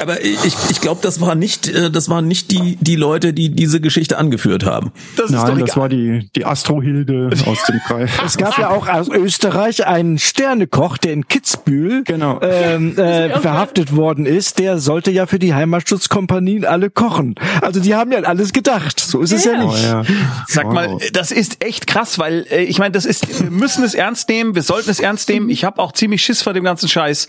[0.00, 3.50] aber ich, ich glaube, das war nicht, äh, das waren nicht die, die Leute, die
[3.50, 4.92] diese Geschichte angeführt haben.
[5.16, 8.10] Das Nein, das war die, die Astrohilde aus dem Kreis.
[8.24, 12.40] Es gab ja auch aus Österreich einen Sternekoch, der in Kitzbühel genau.
[12.42, 14.58] ähm, äh, verhaftet worden ist.
[14.58, 17.34] Der sollte ja für die Heimatschutzkompanien alle kochen.
[17.60, 18.98] Also die haben ja alles gedacht.
[19.00, 19.36] So ist ja.
[19.36, 19.84] es ja nicht.
[19.84, 20.04] Oh, ja.
[20.48, 20.74] Sag wow.
[20.74, 24.28] mal, das ist echt krass, weil äh, ich meine, das ist, wir müssen es ernst
[24.28, 25.50] nehmen, wir sollten es ernst nehmen.
[25.50, 27.28] Ich habe auch ziemlich Schiss vor dem ganzen Scheiß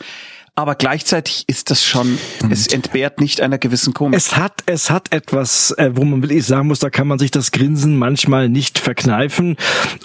[0.58, 2.18] aber gleichzeitig ist das schon,
[2.50, 4.18] es entbehrt nicht einer gewissen Komik.
[4.18, 7.30] Es hat, es hat etwas, äh, wo man wirklich sagen muss, da kann man sich
[7.30, 9.58] das Grinsen manchmal nicht verkneifen.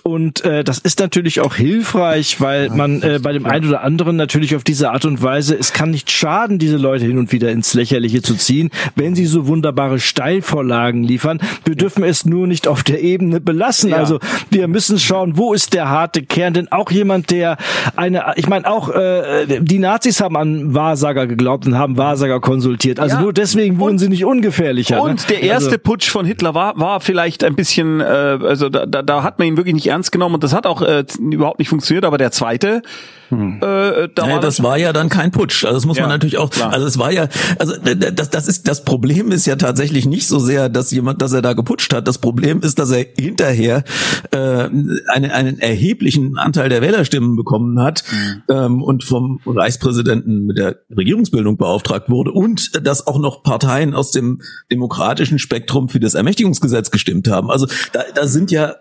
[0.03, 4.17] Und äh, das ist natürlich auch hilfreich, weil man äh, bei dem einen oder anderen
[4.17, 7.53] natürlich auf diese Art und Weise, es kann nicht schaden, diese Leute hin und wieder
[7.53, 11.41] ins Lächerliche zu ziehen, wenn sie so wunderbare Steilvorlagen liefern.
[11.65, 13.91] Wir dürfen es nur nicht auf der Ebene belassen.
[13.91, 13.99] Ja.
[13.99, 14.19] Also
[14.51, 16.55] wir müssen schauen, wo ist der harte Kern?
[16.55, 17.57] Denn auch jemand, der
[17.95, 22.99] eine, ich meine auch äh, die Nazis haben an Wahrsager geglaubt und haben Wahrsager konsultiert.
[22.99, 23.23] Also ja.
[23.23, 24.97] nur deswegen wurden und, sie nicht ungefährlicher.
[24.97, 25.03] Ne?
[25.03, 25.37] Und ne?
[25.37, 29.03] der erste also, Putsch von Hitler war, war vielleicht ein bisschen, äh, also da, da,
[29.03, 31.69] da hat man ihn wirklich nicht ernst genommen und das hat auch äh, überhaupt nicht
[31.69, 32.83] funktioniert, aber der zweite,
[33.31, 33.59] hm.
[33.63, 35.65] Äh, da naja, war das, das war ja dann kein Putsch.
[35.65, 36.51] Also das muss ja, man natürlich auch.
[36.51, 36.73] Klar.
[36.73, 37.29] Also es war ja,
[37.59, 41.33] also das, das ist das Problem ist ja tatsächlich nicht so sehr, dass jemand, dass
[41.33, 42.09] er da geputscht hat.
[42.09, 43.85] Das Problem ist, dass er hinterher
[44.33, 44.69] äh,
[45.09, 48.43] eine, einen erheblichen Anteil der Wählerstimmen bekommen hat mhm.
[48.49, 54.11] ähm, und vom Reichspräsidenten mit der Regierungsbildung beauftragt wurde und dass auch noch Parteien aus
[54.11, 57.51] dem demokratischen Spektrum für das Ermächtigungsgesetz gestimmt haben.
[57.51, 58.75] Also da, da sind ja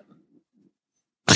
[1.28, 1.34] äh,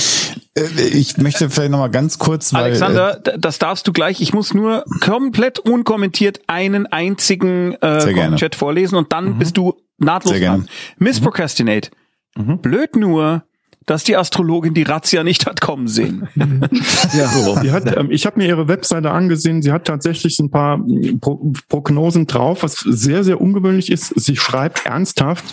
[0.56, 4.22] ich möchte vielleicht noch mal ganz kurz, weil, Alexander, äh, das darfst du gleich.
[4.22, 9.40] Ich muss nur komplett unkommentiert einen einzigen äh, Chat vorlesen und dann mhm.
[9.40, 10.70] bist du nahtlos dran.
[10.98, 11.24] Miss mhm.
[11.24, 11.90] Procrastinate.
[12.36, 12.60] Mhm.
[12.60, 13.44] Blöd nur,
[13.86, 16.28] dass die Astrologin die Razzia nicht hat kommen sehen.
[16.36, 17.28] ja.
[17.28, 17.60] so.
[17.72, 19.62] hat, ähm, ich habe mir ihre Webseite angesehen.
[19.62, 20.80] Sie hat tatsächlich ein paar
[21.22, 24.14] Pro Prognosen drauf, was sehr, sehr ungewöhnlich ist.
[24.20, 25.44] Sie schreibt ernsthaft,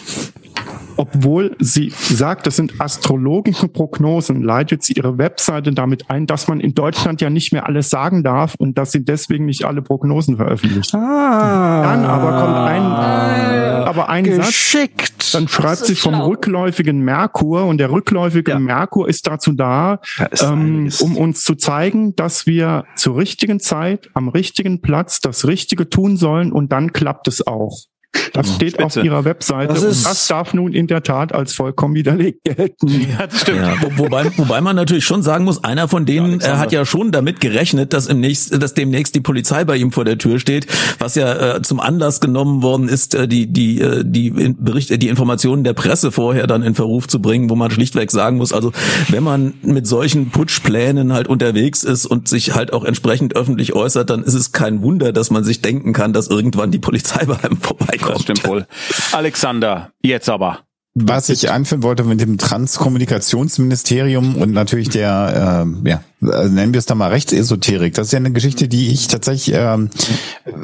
[0.97, 6.61] obwohl sie sagt, das sind astrologische Prognosen, leitet sie ihre Webseite damit ein, dass man
[6.61, 10.37] in Deutschland ja nicht mehr alles sagen darf und dass sie deswegen nicht alle Prognosen
[10.37, 10.95] veröffentlicht.
[10.95, 15.23] Ah, dann aber kommt ein, ah, aber ein geschickt.
[15.23, 16.29] Satz, dann schreibt sie vom schlau.
[16.29, 18.20] rückläufigen Merkur und der rückläufige
[18.55, 18.59] ja.
[18.59, 20.01] Merkur ist dazu da,
[20.41, 25.89] ähm, um uns zu zeigen, dass wir zur richtigen Zeit, am richtigen Platz das Richtige
[25.89, 27.85] tun sollen und dann klappt es auch.
[28.33, 28.55] Das mhm.
[28.55, 29.01] steht Spitze.
[29.01, 32.89] auf ihrer Webseite das und das darf nun in der Tat als vollkommen widerlegt gelten.
[33.11, 33.59] Ja, das stimmt.
[33.59, 36.85] Ja, wo, wobei, wobei man natürlich schon sagen muss, einer von denen ja, hat ja
[36.85, 40.39] schon damit gerechnet, dass, im nächst, dass demnächst die Polizei bei ihm vor der Tür
[40.39, 40.67] steht,
[40.99, 45.09] was ja äh, zum Anlass genommen worden ist, äh, die, die, äh, die Berichte, die
[45.09, 48.73] Informationen der Presse vorher dann in Verruf zu bringen, wo man schlichtweg sagen muss, also
[49.09, 54.11] wenn man mit solchen Putschplänen halt unterwegs ist und sich halt auch entsprechend öffentlich äußert,
[54.11, 57.43] dann ist es kein Wunder, dass man sich denken kann, dass irgendwann die Polizei bei
[57.43, 58.17] einem vorbeikommt kommt.
[58.17, 58.67] Das stimmt wohl.
[59.13, 60.61] Alexander, jetzt aber.
[60.95, 66.79] Was ich anführen wollte mit dem Transkommunikationsministerium und natürlich der, äh, ja, also nennen wir
[66.79, 67.95] es da mal Rechtsesoterik.
[67.95, 69.89] Das ist ja eine Geschichte, die ich tatsächlich ähm,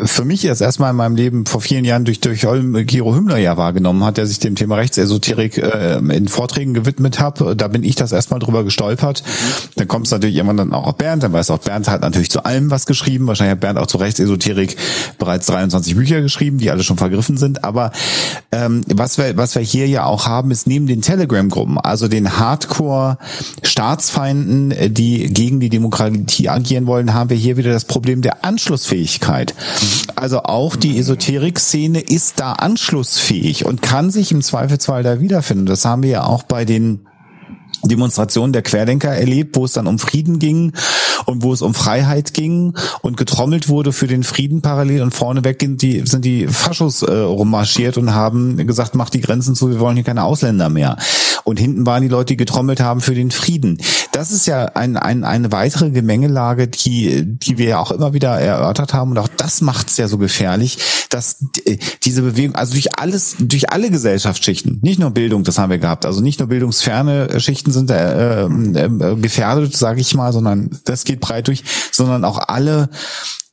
[0.04, 2.46] für mich erst erstmal in meinem Leben vor vielen Jahren durch durch
[2.86, 7.42] Giro Hümmler ja wahrgenommen hat, der sich dem Thema Rechtsesoterik äh, in Vorträgen gewidmet hat.
[7.57, 9.22] Da bin ich das erstmal drüber gestolpert.
[9.76, 12.30] Dann kommt es natürlich irgendwann dann auch auf Bernd, dann weiß auch Bernd hat natürlich
[12.30, 13.26] zu allem was geschrieben.
[13.26, 14.76] Wahrscheinlich hat Bernd auch zu Rechtsesoterik
[15.18, 17.64] bereits 23 Bücher geschrieben, die alle schon vergriffen sind.
[17.64, 17.92] Aber
[18.52, 22.38] ähm, was wir was wir hier ja auch haben, ist neben den Telegram-Gruppen, also den
[22.38, 29.55] Hardcore-Staatsfeinden, die gegen die Demokratie agieren wollen, haben wir hier wieder das Problem der Anschlussfähigkeit.
[30.16, 35.66] Also auch die Esoterik-Szene ist da anschlussfähig und kann sich im Zweifelsfall da wiederfinden.
[35.66, 37.07] Das haben wir ja auch bei den
[37.85, 40.72] Demonstrationen der Querdenker erlebt, wo es dann um Frieden ging
[41.27, 45.61] und wo es um Freiheit ging und getrommelt wurde für den Frieden parallel und vorneweg
[45.61, 49.81] sind die, sind die Faschos äh, rummarschiert und haben gesagt, macht die Grenzen zu, wir
[49.81, 50.97] wollen hier keine Ausländer mehr.
[51.45, 53.79] Und hinten waren die Leute, die getrommelt haben für den Frieden.
[54.11, 58.31] Das ist ja ein, ein, eine weitere Gemengelage, die, die wir ja auch immer wieder
[58.41, 60.79] erörtert haben und auch das macht es ja so gefährlich,
[61.11, 61.45] dass
[62.03, 66.07] diese Bewegung, also durch alles, durch alle Gesellschaftsschichten, nicht nur Bildung, das haben wir gehabt,
[66.07, 71.21] also nicht nur bildungsferne Schichten sind äh, äh, gefährdet, sage ich mal, sondern das geht
[71.21, 72.91] breit durch, sondern auch alle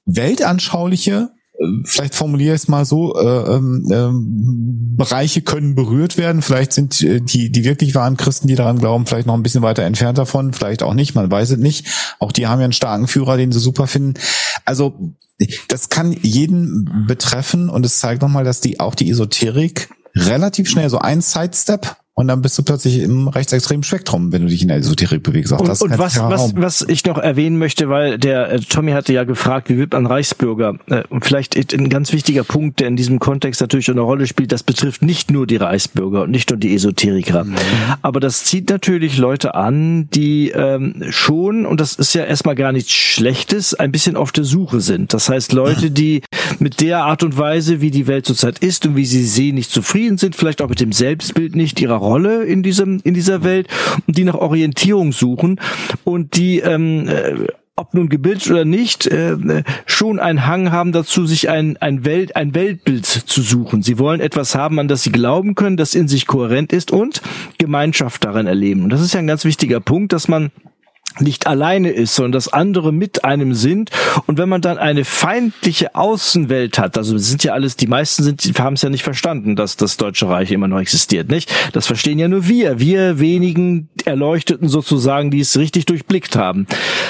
[0.05, 6.41] weltanschauliche äh, vielleicht formuliere ich es mal so, äh, äh, Bereiche können berührt werden.
[6.41, 9.61] Vielleicht sind äh, die, die wirklich wahren Christen, die daran glauben, vielleicht noch ein bisschen
[9.61, 11.88] weiter entfernt davon, vielleicht auch nicht, man weiß es nicht.
[12.20, 14.16] Auch die haben ja einen starken Führer, den sie super finden.
[14.66, 15.16] Also
[15.68, 20.89] das kann jeden betreffen und es zeigt nochmal, dass die auch die Esoterik relativ schnell
[20.89, 24.68] so ein Sidestep und dann bist du plötzlich im rechtsextremen Spektrum, wenn du dich in
[24.68, 25.51] der Esoterik bewegst.
[25.51, 28.91] Auch und, das und was, was, was ich noch erwähnen möchte, weil der äh, Tommy
[28.91, 30.76] hatte ja gefragt, wie wird man Reichsbürger?
[30.88, 34.51] Äh, und vielleicht ein ganz wichtiger Punkt, der in diesem Kontext natürlich eine Rolle spielt,
[34.51, 37.45] das betrifft nicht nur die Reichsbürger und nicht nur die Esoteriker.
[37.45, 37.55] Mhm.
[38.03, 42.74] Aber das zieht natürlich Leute an, die ähm, schon, und das ist ja erstmal gar
[42.74, 45.16] nichts Schlechtes, ein bisschen auf der Suche sind.
[45.16, 46.22] Das heißt, Leute, die
[46.59, 49.72] mit der Art und Weise, wie die Welt zurzeit ist und wie sie sehen, nicht
[49.72, 53.67] zufrieden sind, vielleicht auch mit dem Selbstbild nicht ihrer Rolle in diesem in dieser Welt
[54.07, 55.59] und die nach Orientierung suchen
[56.03, 61.25] und die ähm, äh, ob nun gebildet oder nicht, äh, schon einen Hang haben dazu,
[61.25, 63.81] sich ein, ein, Welt, ein Weltbild zu suchen.
[63.81, 67.21] Sie wollen etwas haben, an das sie glauben können, das in sich kohärent ist und
[67.57, 68.83] Gemeinschaft darin erleben.
[68.83, 70.51] Und das ist ja ein ganz wichtiger Punkt, dass man
[71.20, 73.91] nicht alleine ist, sondern dass andere mit einem sind.
[74.28, 78.41] Und wenn man dann eine feindliche Außenwelt hat, also sind ja alles, die meisten sind,
[78.59, 81.53] haben es ja nicht verstanden, dass das Deutsche Reich immer noch existiert, nicht?
[81.74, 86.68] Das verstehen ja nur wir, wir wenigen Erleuchteten sozusagen, die es richtig durchblickt haben.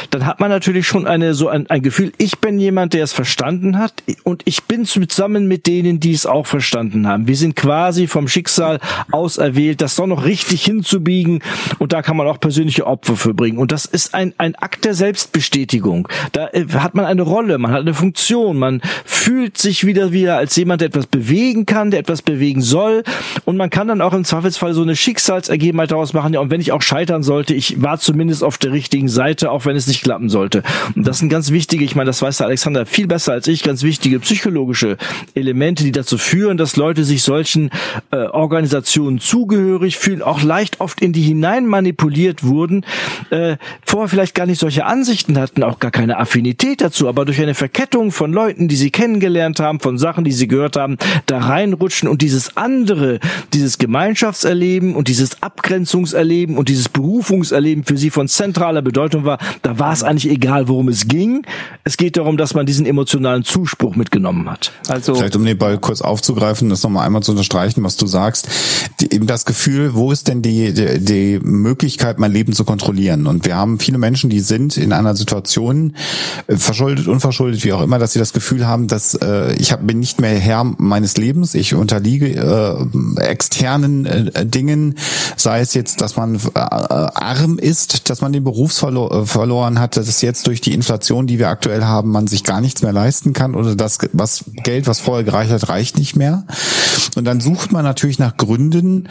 [0.09, 3.13] Dann hat man natürlich schon eine, so ein, ein Gefühl, ich bin jemand, der es
[3.13, 7.27] verstanden hat und ich bin zusammen mit denen, die es auch verstanden haben.
[7.27, 8.79] Wir sind quasi vom Schicksal
[9.11, 11.41] auserwählt, das doch noch richtig hinzubiegen
[11.79, 13.57] und da kann man auch persönliche Opfer für bringen.
[13.57, 16.07] Und das ist ein, ein Akt der Selbstbestätigung.
[16.31, 20.37] Da äh, hat man eine Rolle, man hat eine Funktion, man fühlt sich wieder wieder
[20.37, 23.03] als jemand, der etwas bewegen kann, der etwas bewegen soll.
[23.45, 26.33] Und man kann dann auch im Zweifelsfall so eine Schicksalsergebenheit daraus machen.
[26.33, 29.65] Ja, und wenn ich auch scheitern sollte, ich war zumindest auf der richtigen Seite, auch
[29.65, 30.63] wenn es nicht klappen sollte.
[30.95, 33.63] Und das sind ganz wichtige, ich meine, das weiß der Alexander viel besser als ich,
[33.63, 34.97] ganz wichtige psychologische
[35.35, 37.69] Elemente, die dazu führen, dass Leute sich solchen
[38.11, 42.85] äh, Organisationen zugehörig fühlen, auch leicht oft in die hinein manipuliert wurden,
[43.29, 47.41] äh, vorher vielleicht gar nicht solche Ansichten hatten, auch gar keine Affinität dazu, aber durch
[47.41, 51.39] eine Verkettung von Leuten, die sie kennengelernt haben, von Sachen, die sie gehört haben, da
[51.39, 53.19] reinrutschen und dieses andere,
[53.53, 59.79] dieses Gemeinschaftserleben und dieses Abgrenzungserleben und dieses Berufungserleben für sie von zentraler Bedeutung war, da
[59.79, 61.45] war es eigentlich egal, worum es ging.
[61.83, 64.71] Es geht darum, dass man diesen emotionalen Zuspruch mitgenommen hat.
[64.87, 68.47] Also vielleicht um den Ball kurz aufzugreifen, das nochmal einmal zu unterstreichen, was du sagst,
[68.99, 73.27] die, eben das Gefühl, wo ist denn die, die, die Möglichkeit, mein Leben zu kontrollieren?
[73.27, 75.95] Und wir haben viele Menschen, die sind in einer Situation,
[76.47, 79.85] äh, verschuldet, unverschuldet, wie auch immer, dass sie das Gefühl haben, dass äh, ich hab,
[79.85, 84.95] bin nicht mehr Herr meines Lebens, ich unterliege äh, externen äh, Dingen,
[85.35, 89.79] sei es jetzt, dass man äh, arm ist, dass man den Beruf verlo äh, verloren
[89.79, 92.93] hat, dass jetzt durch die Inflation, die wir aktuell haben, man sich gar nichts mehr
[92.93, 96.45] leisten kann oder das was Geld, was vorher gereicht hat, reicht nicht mehr.
[97.15, 99.07] Und dann sucht man natürlich nach Gründen,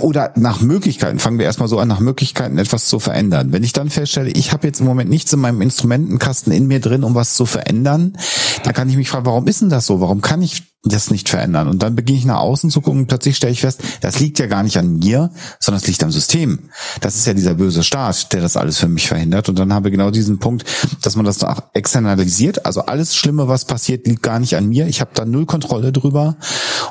[0.00, 3.52] oder nach Möglichkeiten, fangen wir erstmal so an, nach Möglichkeiten etwas zu verändern.
[3.52, 6.80] Wenn ich dann feststelle, ich habe jetzt im Moment nichts in meinem Instrumentenkasten in mir
[6.80, 8.16] drin, um was zu verändern,
[8.62, 10.00] dann kann ich mich fragen, warum ist denn das so?
[10.00, 11.68] Warum kann ich das nicht verändern.
[11.68, 14.38] Und dann beginne ich nach außen zu gucken und plötzlich stelle ich fest, das liegt
[14.38, 15.30] ja gar nicht an mir,
[15.60, 16.70] sondern es liegt am System.
[17.00, 19.48] Das ist ja dieser böse Staat, der das alles für mich verhindert.
[19.48, 20.64] Und dann haben wir genau diesen Punkt,
[21.02, 22.66] dass man das auch externalisiert.
[22.66, 24.86] Also alles Schlimme, was passiert, liegt gar nicht an mir.
[24.86, 26.36] Ich habe da null Kontrolle drüber.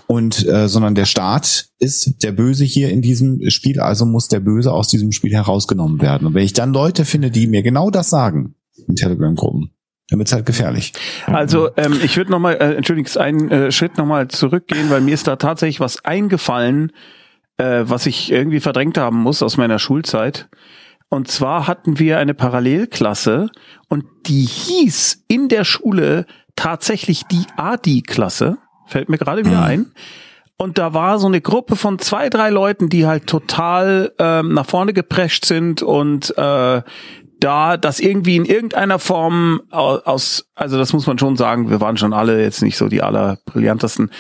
[0.08, 4.40] Und äh, sondern der Staat ist der Böse hier in diesem Spiel, also muss der
[4.40, 6.28] Böse aus diesem Spiel herausgenommen werden.
[6.28, 8.56] Und wenn ich dann Leute finde, die mir genau das sagen,
[8.88, 9.75] in Telegram-Gruppen,
[10.10, 10.94] dann wird's halt gefährlich.
[11.26, 15.28] Also ähm, ich würde nochmal, äh, entschuldigung, einen äh, Schritt nochmal zurückgehen, weil mir ist
[15.28, 16.92] da tatsächlich was eingefallen,
[17.58, 20.48] äh, was ich irgendwie verdrängt haben muss aus meiner Schulzeit.
[21.10, 23.50] Und zwar hatten wir eine Parallelklasse
[23.90, 26.26] und die hieß in der Schule
[26.56, 28.58] tatsächlich die ADI-Klasse.
[28.88, 29.64] Fällt mir gerade wieder mhm.
[29.64, 29.92] ein.
[30.58, 34.66] Und da war so eine Gruppe von zwei, drei Leuten, die halt total ähm, nach
[34.66, 36.82] vorne geprescht sind und äh,
[37.40, 41.98] da das irgendwie in irgendeiner Form aus, also das muss man schon sagen, wir waren
[41.98, 44.12] schon alle jetzt nicht so die allerbrillantesten,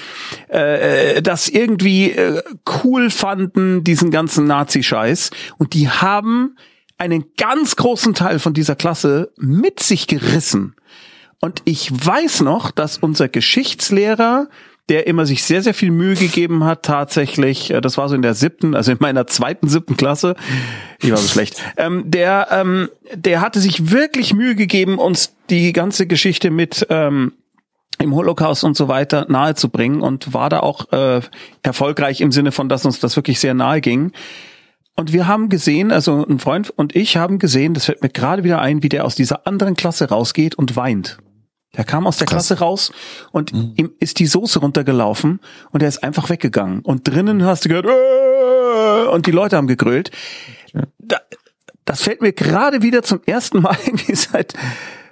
[0.49, 2.41] äh, äh, das irgendwie äh,
[2.84, 5.32] cool fanden, diesen ganzen Nazi-Scheiß.
[5.57, 6.55] Und die haben
[6.97, 10.76] einen ganz großen Teil von dieser Klasse mit sich gerissen.
[11.41, 14.47] Und ich weiß noch, dass unser Geschichtslehrer
[14.89, 18.21] der immer sich sehr, sehr viel Mühe gegeben hat, tatsächlich, äh, das war so in
[18.21, 20.36] der siebten, also in meiner zweiten, siebten Klasse,
[21.01, 25.73] ich war so schlecht, ähm, der, ähm, der hatte sich wirklich Mühe gegeben, uns die
[25.73, 27.33] ganze Geschichte mit ähm,
[27.97, 31.21] im Holocaust und so weiter nahezubringen und war da auch äh,
[31.63, 34.11] erfolgreich im Sinne von, dass uns das wirklich sehr nahe ging.
[34.97, 38.43] Und wir haben gesehen, also ein Freund und ich haben gesehen, das fällt mir gerade
[38.43, 41.17] wieder ein, wie der aus dieser anderen Klasse rausgeht und weint.
[41.78, 42.47] Der kam aus der Krass.
[42.47, 42.91] Klasse raus
[43.32, 43.73] und mhm.
[43.76, 45.39] ihm ist die Soße runtergelaufen
[45.71, 46.82] und er ist einfach weggegangen.
[46.82, 49.09] Und drinnen hast du gehört, Aah!
[49.09, 50.11] und die Leute haben gegrölt.
[50.99, 51.19] Da,
[51.86, 54.53] das fällt mir gerade wieder zum ersten Mal irgendwie seit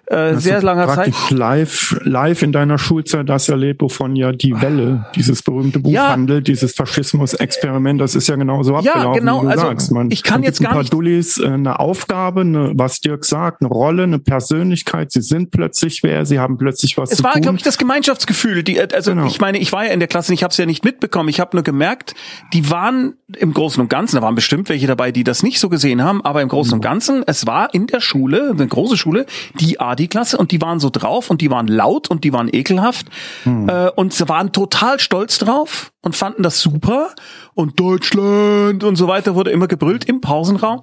[0.08, 1.14] äh, sehr langer Zeit.
[1.30, 6.10] live, live in deiner Schulzeit das erlebt, wovon ja die Welle, dieses berühmte Buch ja.
[6.10, 9.42] handelt, dieses Faschismus-Experiment, das ist ja genauso abgelaufen, ja, genau.
[9.42, 9.92] wie du also, sagst.
[9.92, 10.92] Man, ich kann jetzt gar nicht.
[10.92, 15.12] Dullis äh, eine Aufgabe, eine, was Dirk sagt, eine Rolle, eine Persönlichkeit.
[15.12, 17.42] Sie sind plötzlich wer, sie haben plötzlich was es zu war, tun.
[17.42, 18.64] glaube ich, das Gemeinschaftsgefühl.
[18.64, 19.28] Die, also genau.
[19.28, 21.30] ich meine, ich war ja in der Klasse, ich habe es ja nicht mitbekommen.
[21.30, 22.14] Ich habe nur gemerkt,
[22.52, 25.70] die waren im Großen und Ganzen, da waren bestimmt welche dabei, die das nicht so
[25.70, 26.84] gesehen haben, aber im Großen und mhm.
[26.84, 29.26] Ganzen, es war in der Schule, eine große Schule,
[29.60, 33.08] die ADI-Klasse und die waren so drauf und die waren laut und die waren ekelhaft
[33.44, 33.70] hm.
[33.70, 37.10] äh, und sie waren total stolz drauf und fanden das super
[37.54, 40.82] und Deutschland und so weiter wurde immer gebrüllt im Pausenraum.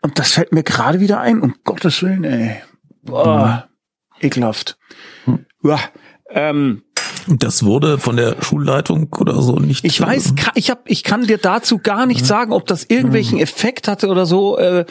[0.00, 2.56] Und das fällt mir gerade wieder ein, um Gottes Willen, ey.
[3.02, 3.68] Boah,
[4.14, 4.26] hm.
[4.26, 4.78] ekelhaft.
[5.24, 5.46] Hm.
[6.30, 6.82] Ähm,
[7.28, 9.84] das wurde von der Schulleitung oder so nicht.
[9.84, 13.88] Ich weiß, ich hab, ich kann dir dazu gar nicht sagen, ob das irgendwelchen Effekt
[13.88, 14.84] hatte oder so äh,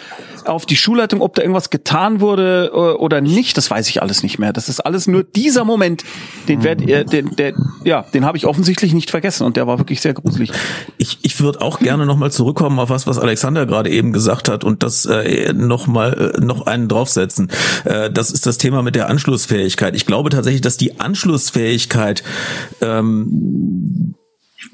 [0.45, 3.57] auf die Schulleitung, ob da irgendwas getan wurde äh, oder nicht.
[3.57, 4.53] Das weiß ich alles nicht mehr.
[4.53, 6.03] Das ist alles nur dieser Moment,
[6.47, 9.79] den werd, äh, den, der, ja, den habe ich offensichtlich nicht vergessen und der war
[9.79, 10.51] wirklich sehr gruselig.
[10.97, 14.63] Ich, ich würde auch gerne nochmal zurückkommen auf was, was Alexander gerade eben gesagt hat
[14.63, 17.49] und das äh, noch mal äh, noch einen draufsetzen.
[17.85, 19.95] Äh, das ist das Thema mit der Anschlussfähigkeit.
[19.95, 22.23] Ich glaube tatsächlich, dass die Anschlussfähigkeit
[22.81, 24.15] ähm,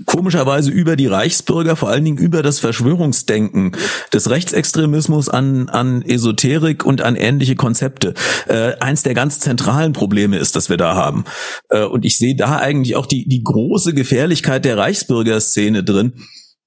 [0.06, 3.76] komischerweise über die Reichsbürger, vor allen Dingen über das Verschwörungsdenken
[4.12, 8.14] des Rechtsextremismus an, an Esoterik und an ähnliche Konzepte.
[8.48, 11.26] Äh, eins der ganz zentralen Probleme ist, dass wir da haben.
[11.70, 16.14] Äh, und ich sehe da eigentlich auch die, die große Gefährlichkeit der Reichsbürgerszene drin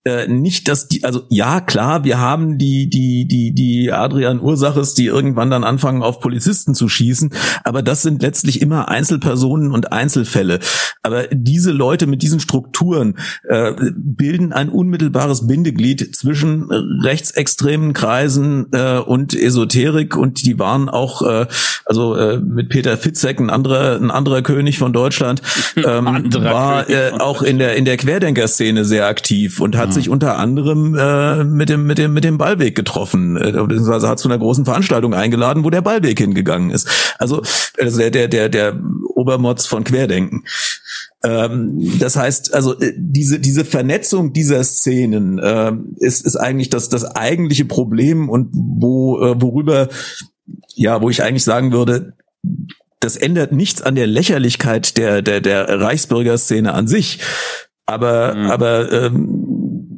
[0.06, 4.94] äh, nicht, dass die, also ja, klar, wir haben die, die, die, die Adrian Ursaches,
[4.94, 7.32] die irgendwann dann anfangen, auf Polizisten zu schießen,
[7.64, 10.60] aber das sind letztlich immer Einzelpersonen und Einzelfälle.
[11.02, 18.98] Aber diese Leute mit diesen Strukturen äh, bilden ein unmittelbares Bindeglied zwischen rechtsextremen Kreisen äh,
[18.98, 21.46] und Esoterik und die waren auch, äh,
[21.84, 25.42] also äh, mit Peter Fitzek, ein anderer, ein anderer König von Deutschland,
[25.76, 30.38] ähm, war äh, auch in der in der Querdenker-Szene sehr aktiv und hat sich unter
[30.38, 34.38] anderem äh, mit dem mit dem mit dem Ballweg getroffen, äh, beziehungsweise hat zu einer
[34.38, 36.88] großen Veranstaltung eingeladen, wo der Ballweg hingegangen ist.
[37.18, 37.42] Also,
[37.78, 38.80] also der der der der
[39.14, 40.44] Obermods von Querdenken.
[41.24, 46.88] Ähm, das heißt, also äh, diese diese Vernetzung dieser Szenen äh, ist ist eigentlich das
[46.88, 49.88] das eigentliche Problem und wo äh, worüber
[50.74, 52.12] ja, wo ich eigentlich sagen würde,
[53.00, 57.18] das ändert nichts an der Lächerlichkeit der der der Reichsbürgerszene an sich,
[57.86, 58.50] aber Mhm.
[58.50, 59.45] aber ähm,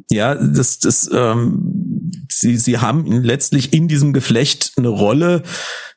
[0.09, 5.43] ja, das das ähm, sie sie haben letztlich in diesem Geflecht eine Rolle,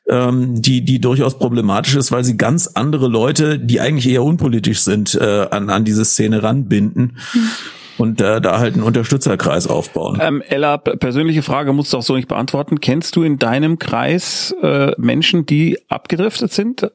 [0.07, 4.81] ähm, die die durchaus problematisch ist, weil sie ganz andere Leute, die eigentlich eher unpolitisch
[4.81, 7.17] sind, äh, an an diese Szene ranbinden.
[7.99, 10.17] Und äh, da halt einen Unterstützerkreis aufbauen.
[10.19, 12.79] Ähm, Ella, persönliche Frage musst du auch so nicht beantworten.
[12.79, 16.91] Kennst du in deinem Kreis äh, Menschen, die abgedriftet sind?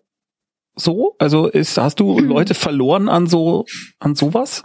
[0.75, 1.15] So?
[1.21, 3.65] Also ist, hast du Leute verloren an so
[4.01, 4.65] an sowas?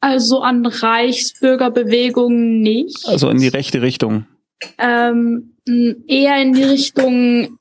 [0.00, 3.06] Also an Reichsbürgerbewegungen nicht.
[3.06, 4.26] Also in die rechte Richtung.
[4.78, 5.52] ähm,
[6.06, 7.58] eher in die Richtung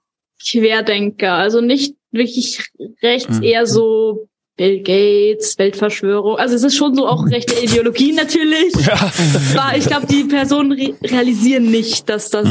[0.48, 1.34] Querdenker.
[1.34, 2.62] Also nicht wirklich
[3.02, 3.44] rechts, Mhm.
[3.44, 4.28] eher so
[4.58, 6.38] Bill Gates, Weltverschwörung.
[6.38, 8.74] Also es ist schon so auch rechte Ideologie natürlich.
[9.58, 12.48] Aber ich glaube, die Personen re realisieren nicht, dass das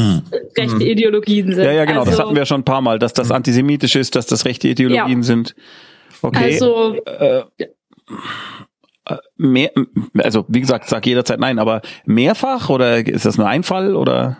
[0.55, 1.63] rechte Ideologien sind.
[1.63, 2.01] Ja, ja, genau.
[2.01, 4.67] das also, hatten wir schon ein paar Mal, dass das antisemitisch ist, dass das rechte
[4.67, 5.23] Ideologien Ja.
[5.23, 5.55] sind.
[6.21, 6.53] Okay.
[6.53, 7.43] Also äh,
[9.37, 9.71] mehr,
[10.17, 14.37] also wie gesagt, sag jederzeit nein, aber mehrfach oder ist das nur ein Fall oder?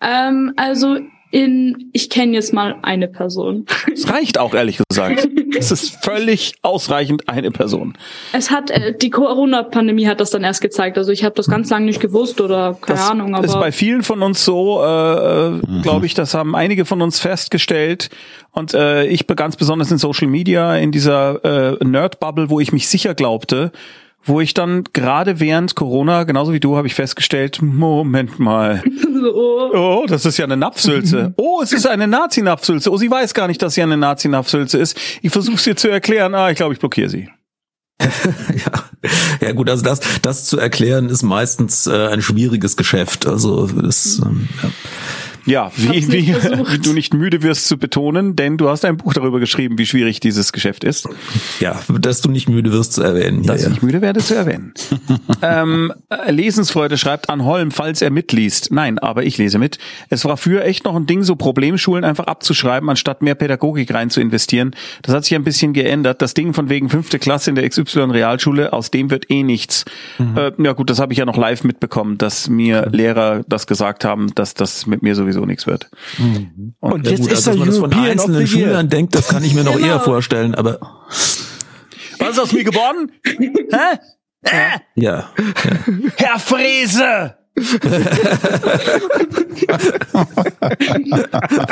[0.00, 0.98] ähm, also
[1.32, 3.66] in, ich kenne jetzt mal eine Person.
[3.92, 5.28] Es reicht auch ehrlich gesagt.
[5.56, 7.96] Es ist völlig ausreichend eine Person.
[8.32, 10.98] Es hat äh, die Corona-Pandemie hat das dann erst gezeigt.
[10.98, 13.34] Also ich habe das ganz lange nicht gewusst oder keine Das Ahnung.
[13.34, 17.00] ist Aber bei vielen von uns so, äh, äh, glaube ich, das haben einige von
[17.02, 18.10] uns festgestellt.
[18.52, 22.72] Und äh, ich bin ganz besonders in Social Media, in dieser äh, Nerd-Bubble, wo ich
[22.72, 23.70] mich sicher glaubte,
[24.24, 28.82] wo ich dann gerade während Corona, genauso wie du, habe ich festgestellt, Moment mal,
[29.34, 31.34] oh, oh, das ist ja eine Napfsülze.
[31.42, 32.90] Oh, es ist eine Nazi-Napfsülze.
[32.90, 34.98] Oh, sie weiß gar nicht, dass sie eine Nazi-Napfsülze ist.
[35.22, 36.34] Ich versuche es ihr zu erklären.
[36.34, 37.28] Ah, ich glaube, ich blockiere sie.
[38.54, 38.72] Ja,
[39.40, 43.26] ja gut, also das, das zu erklären ist meistens äh, ein schwieriges Geschäft.
[43.26, 44.70] Also das, ähm, ja.
[45.46, 46.34] Ja, wie, wie,
[46.72, 49.86] wie du nicht müde wirst zu betonen, denn du hast ein Buch darüber geschrieben, wie
[49.86, 51.08] schwierig dieses Geschäft ist.
[51.60, 53.42] ja, dass du nicht müde wirst zu erwähnen.
[53.44, 53.70] Ja, dass ja.
[53.70, 54.74] ich müde werde zu erwähnen.
[55.42, 58.72] ähm, äh, Lesensfreude schreibt an Holm, falls er mitliest.
[58.72, 59.78] Nein, aber ich lese mit.
[60.08, 64.10] Es war früher echt noch ein Ding, so Problemschulen einfach abzuschreiben, anstatt mehr Pädagogik rein
[64.10, 64.74] zu investieren.
[65.02, 66.22] Das hat sich ein bisschen geändert.
[66.22, 69.84] Das Ding von wegen fünfte Klasse in der XY Realschule, aus dem wird eh nichts.
[70.18, 74.04] Äh, ja gut, das habe ich ja noch live mitbekommen, dass mir Lehrer das gesagt
[74.04, 75.90] haben, dass das mit mir sowieso nichts wird.
[76.80, 78.46] Und Ja, jetzt gut, ist also, er dass man das von einzelnen.
[78.46, 79.86] Schülern denkt, das kann ich mir noch Genau.
[79.86, 80.78] eher vorstellen, aber
[82.18, 83.12] Was ist aus mir geworden?
[84.44, 84.80] Hä?
[84.94, 85.30] ja.
[86.16, 87.36] Herr Frese!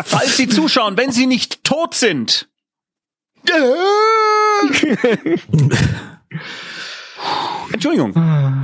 [0.04, 2.48] Falls Sie zuschauen, wenn Sie nicht tot sind.
[7.72, 8.14] Entschuldigung.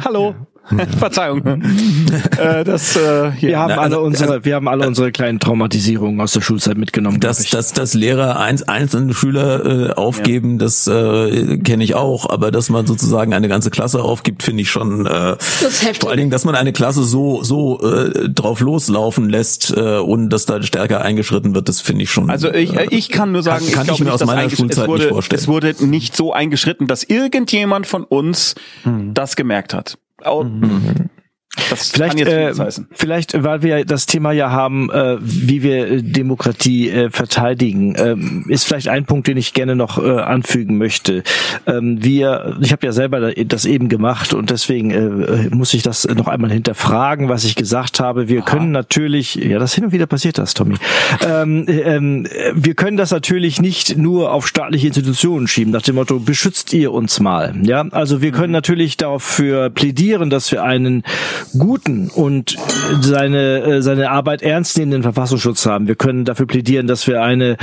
[0.04, 0.34] Hallo.
[0.98, 1.44] Verzeihung.
[2.38, 3.32] äh, das, äh.
[3.40, 6.78] Wir haben Na, alle also- unsere, wir haben alle unsere kleinen Traumatisierungen aus der Schulzeit
[6.78, 7.20] mitgenommen.
[7.20, 7.50] Dass, ich.
[7.50, 12.70] dass, dass Lehrer eins, einzelne Schüler äh, aufgeben, das äh, kenne ich auch, aber dass
[12.70, 15.98] man sozusagen eine ganze Klasse aufgibt, finde ich schon äh, das ist heftig.
[16.00, 20.28] vor allen Dingen, dass man eine Klasse so so äh, drauf loslaufen lässt, äh, ohne
[20.28, 22.30] dass da stärker eingeschritten wird, das finde ich schon.
[22.30, 24.36] Also ich, äh, ich kann nur sagen, Kann- kann ich, ich mir aus nicht, dass
[24.36, 25.40] meiner Schulzeit es wurde, nicht vorstellen.
[25.40, 28.54] Es wurde nicht so eingeschritten, dass irgendjemand von uns
[29.12, 29.98] das gemerkt hat.
[30.24, 30.44] 哦。
[31.70, 32.52] Das Vielleicht, äh,
[32.92, 38.44] vielleicht, weil wir das Thema ja haben, äh, wie wir äh, Demokratie äh, verteidigen, ähm,
[38.48, 41.22] ist vielleicht ein Punkt, den ich gerne noch äh, anfügen möchte.
[41.66, 46.06] Ähm, wir, ich habe ja selber das eben gemacht und deswegen äh, muss ich das
[46.08, 48.28] noch einmal hinterfragen, was ich gesagt habe.
[48.28, 50.74] Wir können natürlich, ja, das hin und wieder passiert das, Tommy.
[51.24, 56.18] Ähm, ähm, wir können das natürlich nicht nur auf staatliche Institutionen schieben, nach dem Motto,
[56.18, 57.54] beschützt ihr uns mal.
[57.62, 61.04] Ja, also wir können natürlich dafür plädieren, dass wir einen
[61.58, 62.56] guten und
[63.00, 65.88] seine, äh, seine Arbeit ernst nehmenden Verfassungsschutz haben.
[65.88, 67.56] Wir können dafür plädieren, dass wir eine,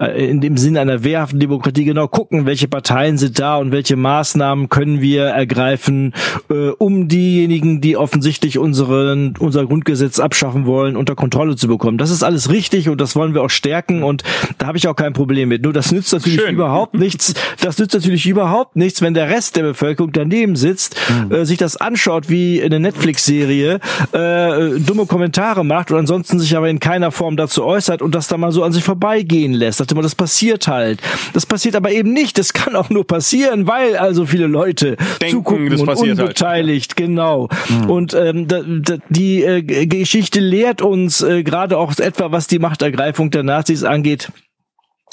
[0.00, 3.96] äh, in dem Sinne einer wehrhaften Demokratie genau gucken, welche Parteien sind da und welche
[3.96, 6.12] Maßnahmen können wir ergreifen,
[6.50, 11.98] äh, um diejenigen, die offensichtlich unseren, unser Grundgesetz abschaffen wollen, unter Kontrolle zu bekommen.
[11.98, 14.22] Das ist alles richtig und das wollen wir auch stärken und
[14.58, 15.62] da habe ich auch kein Problem mit.
[15.62, 16.54] Nur das nützt natürlich Schön.
[16.54, 17.34] überhaupt nichts.
[17.60, 20.96] Das nützt natürlich überhaupt nichts, wenn der Rest der Bevölkerung daneben sitzt,
[21.28, 21.44] mhm.
[21.44, 22.80] sich das anschaut wie eine
[23.28, 23.80] Netflix-Serie,
[24.12, 28.28] äh, dumme Kommentare macht und ansonsten sich aber in keiner Form dazu äußert und das
[28.28, 29.80] dann mal so an sich vorbeigehen lässt.
[29.80, 31.00] Dachte mal, das passiert halt.
[31.32, 32.38] Das passiert aber eben nicht.
[32.38, 35.98] Das kann auch nur passieren, weil also viele Leute Denken, zugucken und halt.
[35.98, 36.92] unbeteiligt.
[36.92, 36.96] Halt.
[36.96, 37.48] Genau.
[37.68, 37.90] Mhm.
[37.90, 42.58] Und ähm, da, da, die äh, Geschichte lehrt uns äh, gerade auch etwa, was die
[42.58, 44.30] Machtergreifung der Nazis angeht,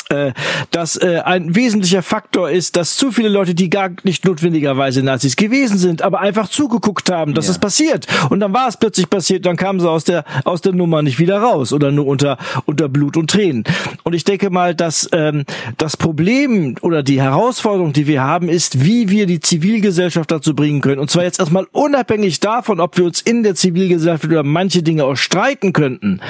[0.09, 0.33] äh,
[0.71, 5.35] dass äh, ein wesentlicher Faktor ist, dass zu viele Leute, die gar nicht notwendigerweise Nazis
[5.35, 7.51] gewesen sind, aber einfach zugeguckt haben, dass ja.
[7.51, 8.07] es passiert.
[8.29, 11.19] Und dann war es plötzlich passiert, dann kamen sie aus der aus der Nummer nicht
[11.19, 13.63] wieder raus oder nur unter unter Blut und Tränen.
[14.03, 15.45] Und ich denke mal, dass ähm,
[15.77, 20.81] das Problem oder die Herausforderung, die wir haben, ist, wie wir die Zivilgesellschaft dazu bringen
[20.81, 20.99] können.
[20.99, 25.05] Und zwar jetzt erstmal unabhängig davon, ob wir uns in der Zivilgesellschaft über manche Dinge
[25.05, 26.21] auch streiten könnten,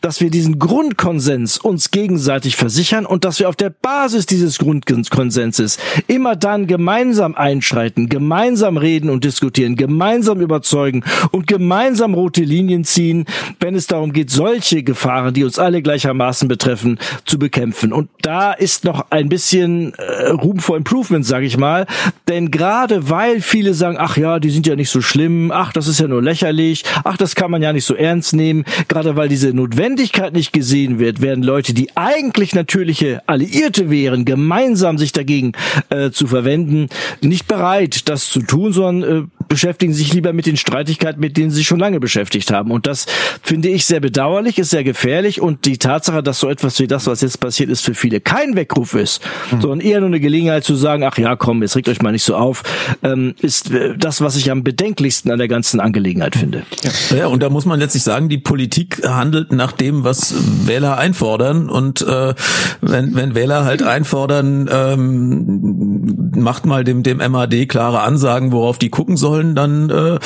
[0.00, 5.78] dass wir diesen Grundkonsens uns gegenseitig versichern und dass wir auf der Basis dieses Grundkonsenses
[6.06, 13.24] immer dann gemeinsam einschreiten, gemeinsam reden und diskutieren, gemeinsam überzeugen und gemeinsam rote Linien ziehen,
[13.60, 17.92] wenn es darum geht, solche Gefahren, die uns alle gleichermaßen betreffen, zu bekämpfen.
[17.92, 21.86] Und da ist noch ein bisschen äh, Room for Improvement, sage ich mal,
[22.28, 25.88] denn gerade weil viele sagen, ach ja, die sind ja nicht so schlimm, ach, das
[25.88, 29.28] ist ja nur lächerlich, ach, das kann man ja nicht so ernst nehmen, gerade weil
[29.28, 35.52] diese Notwendigkeit nicht gesehen wird, werden Leute, die eigentlich natürliche Alliierte wären, gemeinsam sich dagegen
[35.90, 36.88] äh, zu verwenden,
[37.20, 41.50] nicht bereit, das zu tun, sondern äh, beschäftigen sich lieber mit den Streitigkeiten, mit denen
[41.50, 42.70] sie sich schon lange beschäftigt haben.
[42.70, 43.06] Und das
[43.42, 45.40] finde ich sehr bedauerlich, ist sehr gefährlich.
[45.40, 48.56] Und die Tatsache, dass so etwas wie das, was jetzt passiert ist, für viele kein
[48.56, 49.60] Weckruf ist, mhm.
[49.60, 52.24] sondern eher nur eine Gelegenheit zu sagen, ach ja, komm, jetzt regt euch mal nicht
[52.24, 52.62] so auf,
[53.02, 56.62] ähm, ist äh, das, was ich am bedenklichsten an der ganzen Angelegenheit finde.
[57.10, 57.16] Ja.
[57.16, 60.34] ja, und da muss man letztlich sagen, die Politik handelt nach dem, was
[60.66, 61.68] Wähler einfordern.
[61.68, 62.34] Und äh,
[62.80, 68.90] wenn, wenn Wähler halt einfordern, ähm, macht mal dem, dem MAD klare Ansagen, worauf die
[68.90, 70.18] gucken sollen, sollen, dann, äh,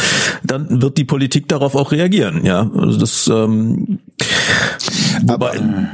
[0.45, 2.45] dann wird die Politik darauf auch reagieren.
[2.45, 4.01] Ja, also das, ähm,
[5.27, 5.53] aber,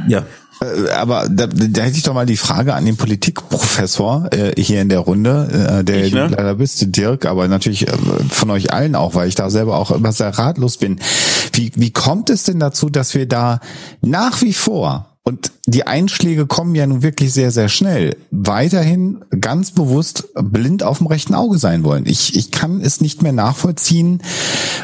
[0.09, 0.25] ja.
[0.61, 4.83] Äh, aber da, da hätte ich doch mal die Frage an den Politikprofessor äh, hier
[4.83, 6.29] in der Runde, äh, der ich, ne?
[6.29, 7.93] leider bist, Dirk, aber natürlich äh,
[8.31, 11.01] von euch allen auch, weil ich da selber auch immer sehr ratlos bin.
[11.53, 13.61] Wie, wie kommt es denn dazu, dass wir da
[14.01, 18.17] nach wie vor und die Einschläge kommen ja nun wirklich sehr, sehr schnell.
[18.31, 22.05] Weiterhin ganz bewusst blind auf dem rechten Auge sein wollen.
[22.05, 24.23] Ich, ich kann es nicht mehr nachvollziehen,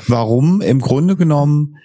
[0.08, 1.76] warum im Grunde genommen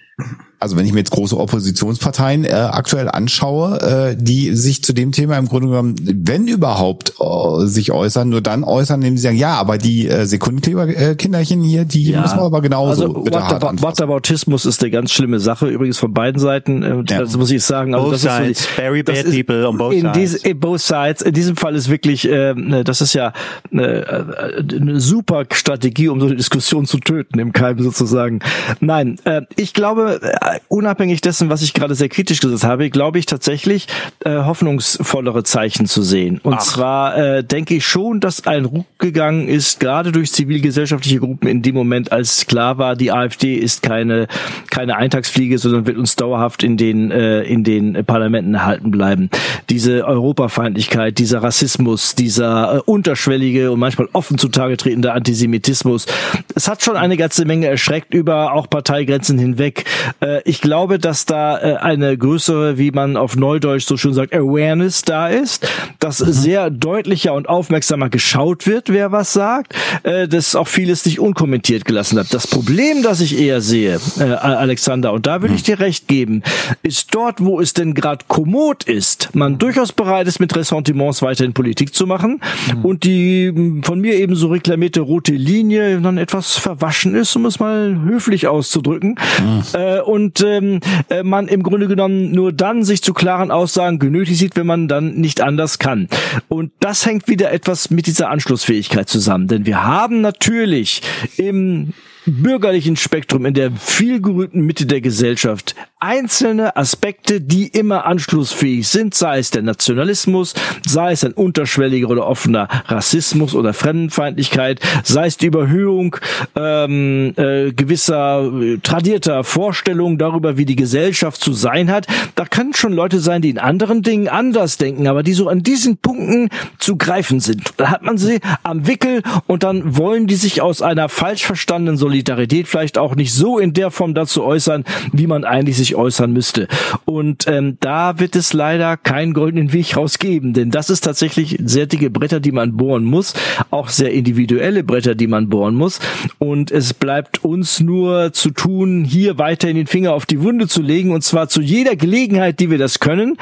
[0.58, 5.12] also wenn ich mir jetzt große Oppositionsparteien äh, aktuell anschaue, äh, die sich zu dem
[5.12, 9.36] Thema im Grunde genommen, wenn überhaupt, äh, sich äußern, nur dann äußern, indem sie sagen,
[9.36, 12.22] ja, aber die äh, Sekundenkleber-Kinderchen hier, die ja.
[12.22, 15.98] müssen wir aber genauso also, bitte what hart Whataboutismus ist eine ganz schlimme Sache, übrigens
[15.98, 17.20] von beiden Seiten, äh, ja.
[17.20, 17.94] das muss ich sagen.
[17.94, 20.12] Also both das sides, ist, very bad ist, people on both in sides.
[20.14, 21.22] Diese, in both sides.
[21.22, 23.32] In diesem Fall ist wirklich, äh, das ist ja
[23.70, 28.40] eine, äh, eine super Strategie, um so eine Diskussion zu töten, im Keim sozusagen.
[28.80, 30.20] Nein, äh, ich glaube,
[30.68, 33.86] unabhängig dessen, was ich gerade sehr kritisch gesagt habe, glaube ich tatsächlich
[34.24, 36.40] äh, hoffnungsvollere Zeichen zu sehen.
[36.42, 36.62] Und Ach.
[36.62, 41.62] zwar äh, denke ich schon, dass ein Ruck gegangen ist, gerade durch zivilgesellschaftliche Gruppen in
[41.62, 44.28] dem Moment, als klar war, die AfD ist keine
[44.70, 49.30] keine Eintagsfliege, sondern wird uns dauerhaft in den äh, in den Parlamenten erhalten bleiben.
[49.70, 56.06] Diese Europafeindlichkeit, dieser Rassismus, dieser äh, unterschwellige und manchmal offen zutage tretende Antisemitismus,
[56.54, 59.84] es hat schon eine ganze Menge erschreckt über auch Parteigrenzen hinweg.
[60.20, 64.34] Äh, ich glaube, dass da äh, eine größere, wie man auf Neudeutsch so schön sagt,
[64.34, 65.68] Awareness da ist,
[65.98, 66.32] dass mhm.
[66.32, 71.84] sehr deutlicher und aufmerksamer geschaut wird, wer was sagt, äh, dass auch vieles nicht unkommentiert
[71.84, 72.32] gelassen hat.
[72.32, 75.66] Das Problem, das ich eher sehe, äh, Alexander, und da will ich mhm.
[75.66, 76.42] dir recht geben,
[76.82, 81.52] ist dort, wo es denn gerade kommod ist, man durchaus bereit ist, mit Ressentiments weiterhin
[81.52, 82.40] Politik zu machen
[82.74, 82.84] mhm.
[82.84, 87.60] und die von mir eben so reklamierte rote Linie dann etwas verwaschen ist, um es
[87.60, 89.16] mal höflich auszudrücken.
[89.40, 89.62] Mhm.
[89.72, 94.00] Äh, und und ähm, äh, man im Grunde genommen nur dann sich zu klaren Aussagen
[94.00, 96.08] genötigt sieht, wenn man dann nicht anders kann.
[96.48, 101.02] Und das hängt wieder etwas mit dieser Anschlussfähigkeit zusammen, denn wir haben natürlich
[101.36, 101.92] im
[102.26, 109.38] bürgerlichen Spektrum, in der vielgerühmten Mitte der Gesellschaft einzelne Aspekte, die immer anschlussfähig sind, sei
[109.38, 110.54] es der Nationalismus,
[110.86, 116.16] sei es ein unterschwelliger oder offener Rassismus oder Fremdenfeindlichkeit, sei es die Überhöhung
[116.54, 122.06] ähm, äh, gewisser äh, tradierter Vorstellungen darüber, wie die Gesellschaft zu sein hat.
[122.34, 125.62] Da können schon Leute sein, die in anderen Dingen anders denken, aber die so an
[125.62, 127.72] diesen Punkten zu greifen sind.
[127.78, 131.96] Da hat man sie am Wickel und dann wollen die sich aus einer falsch verstandenen
[131.96, 132.15] Solidarität
[132.64, 136.68] vielleicht auch nicht so in der Form dazu äußern, wie man eigentlich sich äußern müsste.
[137.04, 141.86] Und ähm, da wird es leider keinen goldenen Weg rausgeben, denn das ist tatsächlich sehr
[141.86, 143.34] dicke Bretter, die man bohren muss,
[143.70, 146.00] auch sehr individuelle Bretter, die man bohren muss.
[146.38, 150.82] Und es bleibt uns nur zu tun, hier weiterhin den Finger auf die Wunde zu
[150.82, 153.36] legen, und zwar zu jeder Gelegenheit, die wir das können.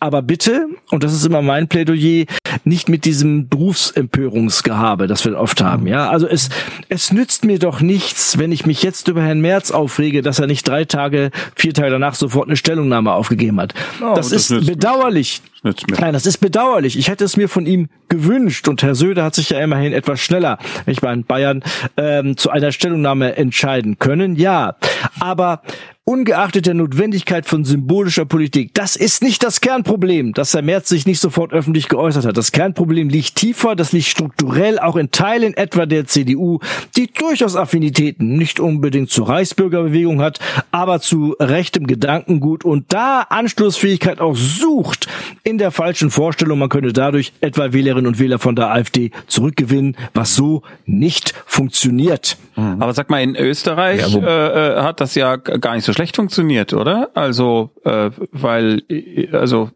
[0.00, 2.26] Aber bitte, und das ist immer mein Plädoyer,
[2.64, 5.86] nicht mit diesem Berufsempörungsgehabe, das wir oft haben.
[5.86, 6.48] Ja, also es,
[6.88, 7.80] es nützt mir doch
[8.16, 11.74] nichts, wenn ich mich jetzt über Herrn Merz aufrege, dass er nicht drei Tage, vier
[11.74, 13.74] Tage danach sofort eine Stellungnahme aufgegeben hat.
[14.00, 15.42] Oh, das, das ist bedauerlich.
[15.66, 15.98] Nützt mir.
[16.00, 16.98] Nein, das ist bedauerlich.
[16.98, 20.20] Ich hätte es mir von ihm gewünscht und Herr Söder hat sich ja immerhin etwas
[20.20, 21.62] schneller, ich meine Bayern,
[21.96, 24.36] ähm, zu einer Stellungnahme entscheiden können.
[24.36, 24.76] Ja,
[25.20, 25.62] aber
[26.08, 31.04] ungeachtet der Notwendigkeit von symbolischer Politik, das ist nicht das Kernproblem, dass Herr Merz sich
[31.04, 32.36] nicht sofort öffentlich geäußert hat.
[32.36, 36.60] Das Kernproblem liegt tiefer, das liegt strukturell auch in Teilen etwa der CDU,
[36.96, 40.38] die durchaus Affinitäten nicht unbedingt zur Reichsbürgerbewegung hat,
[40.70, 45.08] aber zu rechtem Gedankengut und da Anschlussfähigkeit auch sucht
[45.42, 49.96] in der falschen Vorstellung, man könne dadurch etwa Wählerinnen und Wähler von der AfD zurückgewinnen,
[50.14, 52.36] was so nicht funktioniert.
[52.56, 56.16] Aber sag mal, in Österreich Ja, äh, äh, hat das ja gar nicht so schlecht
[56.16, 57.10] funktioniert, oder?
[57.14, 59.70] Also, äh, weil, äh, also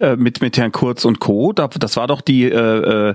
[0.00, 1.52] äh, mit mit Herrn Kurz und Co.
[1.52, 3.14] Da, das war doch die äh,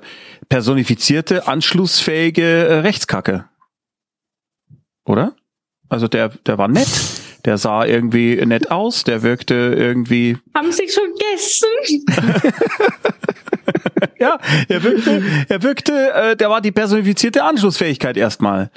[0.50, 3.46] personifizierte, anschlussfähige äh, Rechtskacke,
[5.04, 5.34] oder?
[5.90, 6.88] Also der der war nett,
[7.46, 11.68] der sah irgendwie nett aus, der wirkte irgendwie Haben Sie schon gegessen?
[14.20, 18.72] ja, er wirkte, er wirkte, äh, der war die personifizierte Anschlussfähigkeit erstmal.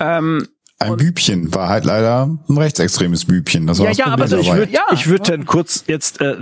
[0.00, 0.46] Ähm,
[0.78, 3.66] Ein Bübchen war halt leider ein rechtsextremes Bübchen.
[3.66, 4.80] Das war Ja, das ja, Problem aber so, Ich würde Ja.
[4.92, 6.34] ich würd Herrn Kurz jetzt, äh,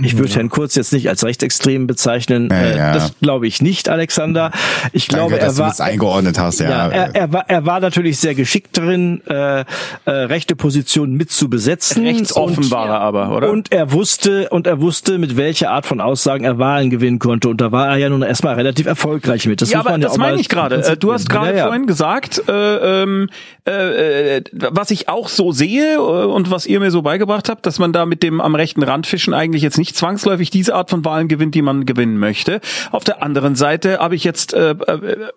[0.00, 2.48] ich würde Herrn Kurz jetzt nicht als rechtsextrem bezeichnen.
[2.48, 2.92] Ja, äh, ja.
[2.94, 4.52] Das glaube ich nicht, Alexander.
[4.92, 6.60] Ich Danke, glaube, dass er du war, das eingeordnet hast.
[6.60, 9.64] Ja, ja, er, er, war, er war natürlich sehr geschickt darin, äh,
[10.04, 12.04] äh, rechte Positionen mit zu besetzen.
[12.06, 13.50] rechtsoffen und, war er aber, oder?
[13.50, 17.48] Und er wusste, und er wusste, mit welcher Art von Aussagen er Wahlen gewinnen konnte.
[17.48, 19.60] Und da war er ja nun erstmal relativ erfolgreich mit.
[19.60, 20.76] Das ja, aber man das meine ich gerade.
[20.76, 21.64] Äh, Du hast gerade Ja, ja.
[21.64, 23.28] vorhin gesagt, äh, ähm,
[23.66, 27.66] äh, äh, was ich auch so sehe äh, und was ihr mir so beigebracht habt,
[27.66, 30.90] dass man da mit dem am rechten Rand fischen eigentlich jetzt nicht zwangsläufig diese Art
[30.90, 32.60] von Wahlen gewinnt, die man gewinnen möchte.
[32.90, 35.28] Auf der anderen Seite habe ich jetzt, äh, äh,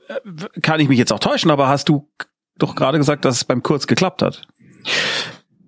[0.61, 2.09] kann ich mich jetzt auch täuschen, aber hast du
[2.57, 4.41] doch gerade gesagt, dass es beim Kurz geklappt hat.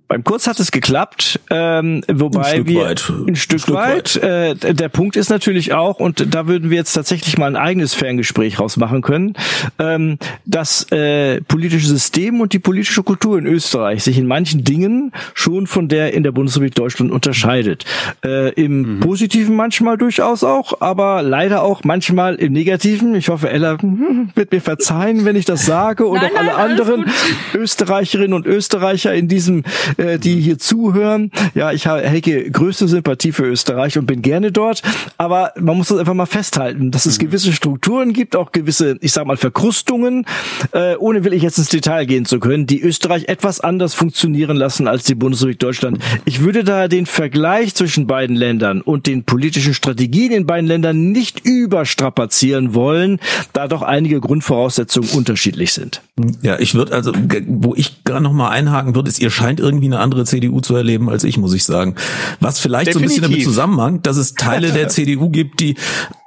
[0.07, 2.89] Beim Kurz hat es geklappt, ähm, wobei Ein Stück wir weit.
[2.89, 4.15] ein Stück, Ein Stück weit.
[4.17, 7.95] Äh, der Punkt ist natürlich auch, und da würden wir jetzt tatsächlich mal ein eigenes
[7.95, 9.33] Ferngespräch rausmachen können,
[9.79, 15.11] ähm, das äh, politische System und die politische Kultur in Österreich sich in manchen Dingen
[15.33, 17.85] schon von der in der Bundesrepublik Deutschland unterscheidet.
[18.23, 23.15] Äh, Im Positiven manchmal durchaus auch, aber leider auch manchmal im Negativen.
[23.15, 26.51] Ich hoffe, Ella hm, wird mir verzeihen, wenn ich das sage und Nein, auch alle
[26.51, 27.05] nein, anderen.
[27.53, 29.63] Österreicherinnen und Österreicher in diesem,
[29.97, 31.31] äh, die hier zuhören.
[31.53, 34.81] Ja, ich habe Helge größte Sympathie für Österreich und bin gerne dort.
[35.17, 39.11] Aber man muss das einfach mal festhalten, dass es gewisse Strukturen gibt, auch gewisse, ich
[39.11, 40.25] sag mal, Verkrustungen,
[40.71, 44.57] äh, ohne will ich jetzt ins Detail gehen zu können, die Österreich etwas anders funktionieren
[44.57, 45.99] lassen als die Bundesrepublik Deutschland.
[46.25, 51.11] Ich würde da den Vergleich zwischen beiden Ländern und den politischen Strategien in beiden Ländern
[51.11, 53.19] nicht überstrapazieren wollen,
[53.53, 56.01] da doch einige Grundvoraussetzungen unterschiedlich sind.
[56.41, 57.11] Ja, ich würde also,
[57.47, 60.75] wo ich gerade noch mal einhaken würde, ist, ihr scheint irgendwie eine andere CDU zu
[60.75, 61.95] erleben als ich, muss ich sagen.
[62.39, 63.47] Was vielleicht so ein bisschen damit Definitiv.
[63.47, 65.75] zusammenhängt, dass es Teile der CDU gibt, die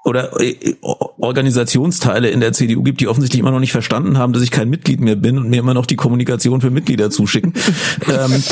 [0.09, 4.43] oder äh, Organisationsteile in der CDU gibt, die offensichtlich immer noch nicht verstanden haben, dass
[4.43, 7.53] ich kein Mitglied mehr bin und mir immer noch die Kommunikation für Mitglieder zuschicken.
[8.09, 8.43] ähm,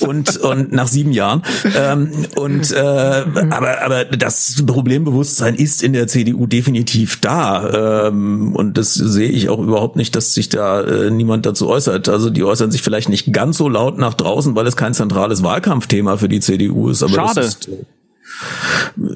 [0.00, 1.42] und, und nach sieben Jahren.
[1.76, 8.08] Ähm, und äh, aber, aber das Problembewusstsein ist in der CDU definitiv da.
[8.08, 12.08] Ähm, und das sehe ich auch überhaupt nicht, dass sich da äh, niemand dazu äußert.
[12.08, 15.42] Also die äußern sich vielleicht nicht ganz so laut nach draußen, weil es kein zentrales
[15.42, 17.02] Wahlkampfthema für die CDU ist.
[17.02, 17.34] Aber Schade.
[17.36, 17.68] Das ist,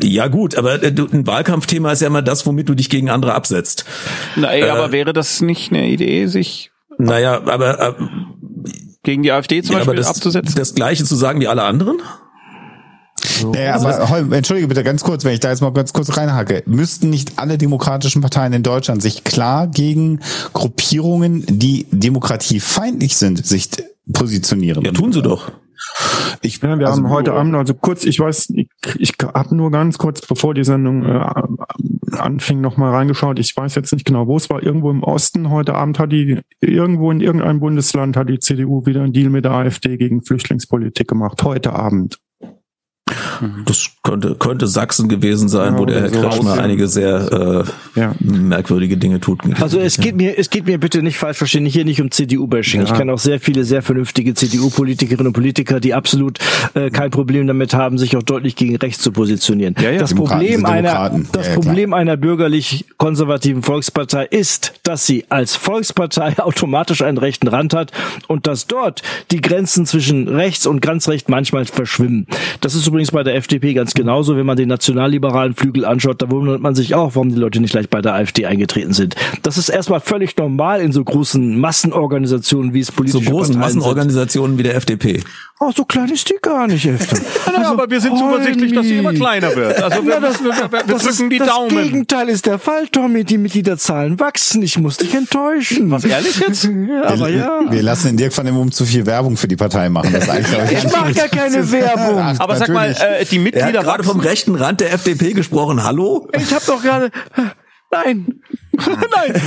[0.01, 3.35] ja gut, aber äh, ein Wahlkampfthema ist ja immer das, womit du dich gegen andere
[3.35, 3.85] absetzt.
[4.37, 7.95] Naja, aber wäre das nicht eine Idee, sich Naja, aber, äh,
[9.03, 10.55] gegen die AfD zum ja, Beispiel das, abzusetzen?
[10.57, 11.99] das Gleiche zu sagen wie alle anderen?
[13.55, 16.63] Ja, aber Holm, entschuldige bitte ganz kurz, wenn ich da jetzt mal ganz kurz reinhacke.
[16.67, 20.21] Müssten nicht alle demokratischen Parteien in Deutschland sich klar gegen
[20.53, 23.71] Gruppierungen, die demokratiefeindlich sind, sich
[24.13, 24.85] positionieren?
[24.85, 25.53] Ja, tun sie doch.
[26.43, 28.69] Ich, ja, wir Also- haben heute Abend, also kurz, ich weiß, ich,
[28.99, 31.25] ich habe nur ganz kurz, bevor die Sendung äh,
[32.17, 33.39] anfing, noch mal reingeschaut.
[33.39, 34.63] Ich weiß jetzt nicht genau, wo es war.
[34.63, 39.03] Irgendwo im Osten heute Abend hat die, irgendwo in irgendeinem Bundesland hat die CDU wieder
[39.03, 41.43] einen Deal mit der AfD gegen Flüchtlingspolitik gemacht.
[41.43, 42.19] Heute Abend.
[43.65, 47.65] Das könnte, könnte Sachsen gewesen sein, Ja, wo der Herr so Kretschmer einige sehr
[47.97, 48.15] äh, Ja.
[48.21, 49.41] merkwürdige Dinge tut.
[49.61, 52.83] Also es geht mir, es geht mir bitte nicht falsch verstehen, hier nicht um CDU-Bashing.
[52.83, 52.87] Ja.
[52.87, 56.39] Ich kenne auch sehr viele sehr vernünftige CDU-Politikerinnen und Politiker, die absolut
[56.75, 59.75] äh, kein Problem damit haben, sich auch deutlich gegen rechts zu positionieren.
[59.81, 59.99] Ja, ja.
[59.99, 60.91] Das Demokraten Problem einer,
[61.33, 61.55] das Ja, ja, klar.
[61.55, 67.93] Problem einer bürgerlich-konservativen Volkspartei ist, dass sie als Volkspartei automatisch einen rechten Rand hat
[68.29, 72.27] und dass dort die Grenzen zwischen rechts und ganz rechts manchmal verschwimmen.
[72.61, 76.31] Das ist übrigens bei der FDP ganz genauso, wenn man den nationalliberalen Flügel anschaut, da
[76.31, 79.17] wundert man sich auch, warum die Leute nicht gleich bei der AfD eingetreten sind.
[79.43, 83.79] Das ist erstmal völlig normal in so großen Massenorganisationen, wie es So politische großen Parteien
[83.79, 85.21] Massenorganisationen wie der FDP.
[85.63, 87.21] Oh, so klein ist die gar nicht, Efter.
[87.53, 89.83] Ja, aber wir sind zuversichtlich, dass sie immer kleiner wird.
[89.83, 91.69] Also wir, Ja, das, wir, wir, wir das drücken ist, die das Daumen.
[91.69, 93.25] Gegenteil ist der Fall, Tommy.
[93.25, 94.63] Die Mitgliederzahlen wachsen.
[94.63, 95.91] Ich muss dich enttäuschen.
[95.91, 96.65] Was, ehrlich jetzt?
[96.91, 97.61] Ja, aber wir, ja.
[97.69, 100.13] wir lassen den Dirk von dem um zu viel Werbung für die Partei machen.
[100.13, 102.19] Das ist eigentlich, glaub Ich mache gar keine Werbung.
[102.19, 105.35] Ach, Aber sag mal, äh, die Er hat Mitglieder gerade vom rechten Rand der FDP
[105.35, 105.85] gesprochen.
[105.85, 106.27] Hallo?
[106.33, 107.11] Ich habe doch gerade.
[107.91, 108.41] Nein.
[108.73, 109.43] Nein.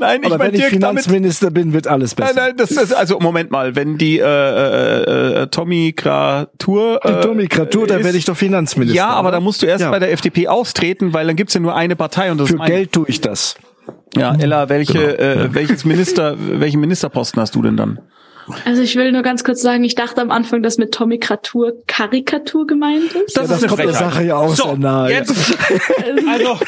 [0.00, 1.02] Nein, ich Aber wenn ich Dirk damit.
[1.04, 2.32] Finanzminister bin, wird alles besser.
[2.34, 7.12] Nein, nein, das ist, also Moment mal, wenn die äh, äh, äh, Tommy Kratur äh,
[7.16, 8.96] Die Tommy Kratur, da ist- werde ich doch Finanzminister.
[8.96, 9.36] Ja, aber oder?
[9.38, 9.90] da musst du erst Ja.
[9.90, 12.64] bei der FDP austreten, weil dann gibt's ja nur eine Partei und das Für ist.
[12.66, 13.56] Geld tue ich das.
[14.16, 17.98] Ja, Ella, welche Genau, äh, welches Minister welchen Ministerposten hast du denn dann?
[18.64, 21.74] Also ich will nur ganz kurz sagen, ich dachte am Anfang, dass mit Tommy Kratur
[21.86, 23.36] Karikatur gemeint ist.
[23.36, 25.10] Das, das kommt der Sache ja auch so, sehr nahe.
[25.12, 25.30] Jetzt,
[26.26, 26.58] also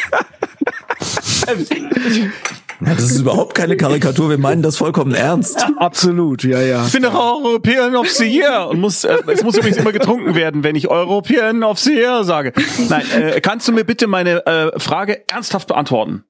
[1.47, 1.53] Ja,
[2.85, 4.31] das ist überhaupt keine Karikatur.
[4.31, 5.67] Wir meinen das vollkommen ernst.
[5.77, 6.87] Absolut, ja, ja.
[6.87, 10.35] ich bin doch European of the Year und muss äh, es muss übrigens immer getrunken
[10.35, 12.53] werden, wenn ich European of the Year sage.
[12.89, 16.25] Nein, äh, kannst du mir bitte meine äh, Frage ernsthaft beantworten?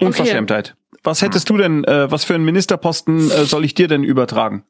[0.00, 0.76] Unverschämtheit.
[1.02, 4.64] Was hättest du denn, äh, was für einen Ministerposten äh, soll ich dir denn übertragen?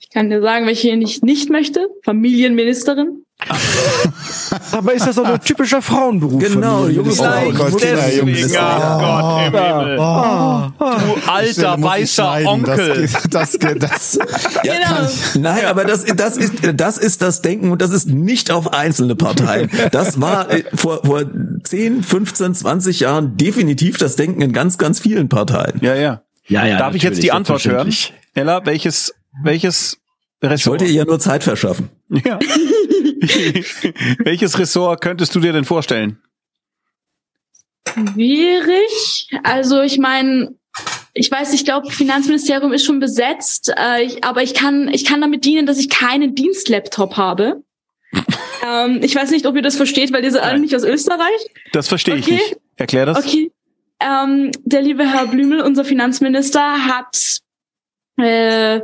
[0.00, 1.88] Ich kann dir sagen, welche ich nicht, nicht möchte.
[2.04, 3.23] Familienministerin.
[4.72, 6.42] Aber ist das doch ein typischer Frauenberuf?
[6.42, 7.82] Genau, junge Oh Gott.
[7.82, 9.98] Deswegen, oh Gott im Himmel.
[9.98, 12.42] Oh, Du alter ich weißer.
[12.46, 13.08] Onkel.
[13.28, 14.18] Das, das, das, das,
[14.62, 15.08] Genau.
[15.38, 19.14] Nein, aber das, das ist, das ist das Denken und das ist nicht auf einzelne
[19.14, 19.70] Parteien.
[19.92, 21.22] Das war äh, vor, vor
[21.64, 25.80] 10, 15, 20 Jahren definitiv das Denken in ganz, ganz vielen Parteien.
[25.80, 26.22] Ja, ja.
[26.46, 26.78] Ja, ja.
[26.78, 27.92] Darf ich jetzt die Antwort hören?
[28.34, 29.98] Ella, welches, welches
[30.40, 30.72] Ich Ressort?
[30.80, 31.88] wollte ihr ja nur Zeit verschaffen.
[32.10, 32.38] Ja.
[34.24, 36.18] welches Ressort könntest du dir denn vorstellen?
[37.88, 39.28] Schwierig.
[39.42, 40.54] Also ich meine,
[41.12, 45.20] ich weiß, ich glaube, Finanzministerium ist schon besetzt, äh, ich, aber ich kann, ich kann
[45.20, 47.62] damit dienen, dass ich keinen Dienstlaptop habe.
[48.66, 51.46] ähm, ich weiß nicht, ob ihr das versteht, weil ihr seid alle nicht aus Österreich.
[51.72, 52.34] Das verstehe ich Okay.
[52.34, 52.56] nicht.
[52.76, 53.18] Erklär das.
[53.24, 53.52] Okay.
[54.00, 57.40] Ähm, der liebe Herr Blümel, unser Finanzminister, hat
[58.16, 58.80] äh,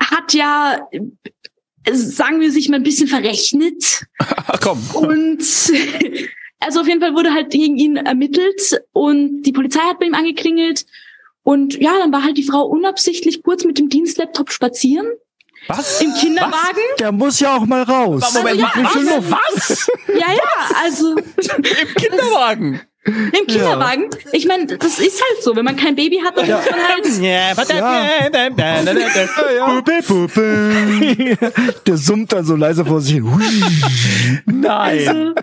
[0.00, 0.88] hat ja,
[1.94, 4.04] sagen wir sich mal ein bisschen verrechnet.
[4.18, 4.80] Ach komm.
[4.94, 5.42] Und
[6.60, 10.14] also auf jeden Fall wurde halt gegen ihn ermittelt und die Polizei hat bei ihm
[10.14, 10.84] angeklingelt.
[11.42, 15.06] Und ja, dann war halt die Frau unabsichtlich kurz mit dem Dienstlaptop spazieren
[15.66, 16.00] Was?
[16.02, 16.82] im Kinderwagen.
[16.98, 18.34] Der muss ja auch mal raus.
[18.34, 19.90] Moment, Also, ja, also- noch was?
[20.08, 21.16] Ja, ja, also
[21.56, 22.80] Im Kinderwagen.
[23.08, 24.04] Im Kinderwagen.
[24.32, 27.06] Ich meine, das ist halt so, wenn man kein Baby hat, dann muss man halt.
[27.20, 27.54] Ja,
[31.86, 33.26] Der summt dann so leise vor sich hin.
[34.46, 35.08] Nein.
[35.08, 35.34] Also,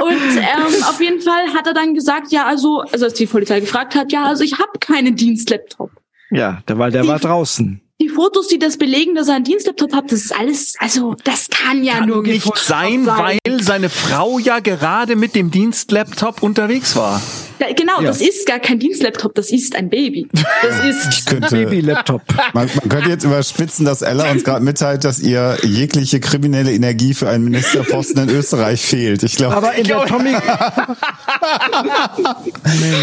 [0.00, 3.60] und ähm, auf jeden Fall hat er dann gesagt, ja, also, also als die Polizei
[3.60, 5.90] gefragt hat, ja, also ich habe keinen Dienstlaptop.
[6.30, 7.80] Ja, der war, der war draußen.
[8.00, 11.48] Die Fotos, die das belegen, dass er einen Dienstlaptop hat, das ist alles, also das
[11.50, 16.42] kann ja Kann nur nicht gefotoshoppt sein, weil seine Frau ja gerade mit dem Dienstlaptop
[16.42, 17.20] unterwegs war.
[17.58, 18.06] Ja, genau, Ja.
[18.06, 20.26] das ist gar kein Dienstlaptop, das ist ein Baby.
[20.32, 22.22] Das ist könnte, Baby-Laptop.
[22.54, 27.12] man, man könnte jetzt überspitzen, dass Ella uns gerade mitteilt, dass ihr jegliche kriminelle Energie
[27.12, 29.22] für einen Ministerposten in Österreich fehlt.
[29.24, 30.32] Ich glaube, Aber in der Tommy,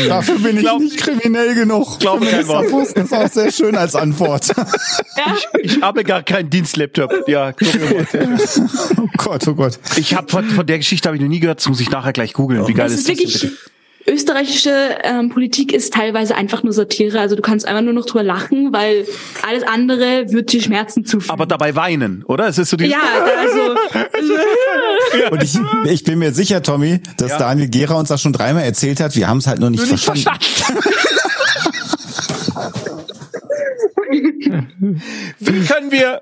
[0.08, 2.04] dafür bin ich glaub- nicht kriminell genug.
[2.04, 2.20] Wort.
[2.22, 4.48] Ministerposten ist auch sehr schön als Antwort.
[5.18, 7.28] ja, Ich habe gar keinen Dienstlaptop.
[7.28, 8.38] Ja, guck mir mal.
[8.98, 9.80] Oh Gott, oh Gott.
[9.98, 11.60] Ich habe von, von der Geschichte habe ich noch nie gehört.
[11.60, 12.68] Das muss ich nachher gleich googeln.
[12.68, 13.58] Wie geil das ist ist das bitte?
[14.10, 14.72] österreichische
[15.04, 17.20] ähm, Politik ist teilweise einfach nur Satire.
[17.20, 19.06] Also du kannst einfach nur noch drüber lachen, weil
[19.46, 21.32] alles andere wird dir Schmerzen zufügen.
[21.32, 22.48] Aber dabei weinen, oder?
[22.48, 23.00] Es ist so die ja,
[23.38, 23.76] also
[25.32, 25.58] Und ich,
[25.92, 27.38] ich bin mir sicher, Tommy, dass Ja.
[27.40, 29.16] Daniel Gera uns das schon dreimal erzählt hat.
[29.16, 30.42] Wir haben es halt nur nicht nicht verstanden.
[30.42, 30.77] verstanden.
[35.40, 36.22] Wie können wir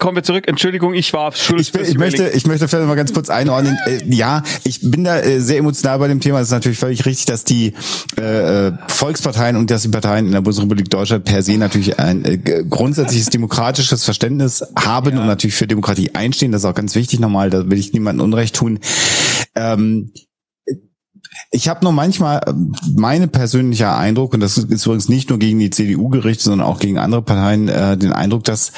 [0.00, 0.48] Kommen wir zurück.
[0.48, 1.60] Entschuldigung, ich war schuld.
[1.60, 3.78] Ich, ich möchte, ich möchte vielleicht mal ganz kurz einordnen.
[3.86, 6.40] Äh, ja, ich bin da äh, sehr emotional bei dem Thema.
[6.40, 7.74] Es ist natürlich völlig richtig, dass die
[8.16, 12.24] äh, äh, Volksparteien und dass die Parteien in der Bundesrepublik Deutschland per se natürlich ein
[12.24, 16.50] äh, grundsätzliches demokratisches Verständnis haben und natürlich für Demokratie einstehen.
[16.50, 17.50] Das ist auch ganz wichtig nochmal.
[17.50, 18.80] Da will ich niemandem Unrecht tun.
[19.54, 20.10] Ähm,
[21.50, 22.52] ich habe nur manchmal äh,
[22.94, 26.78] meine persönliche Eindruck, und das ist übrigens nicht nur gegen die CDU gerichtet, sondern auch
[26.78, 28.72] gegen andere Parteien, äh, den Eindruck, dass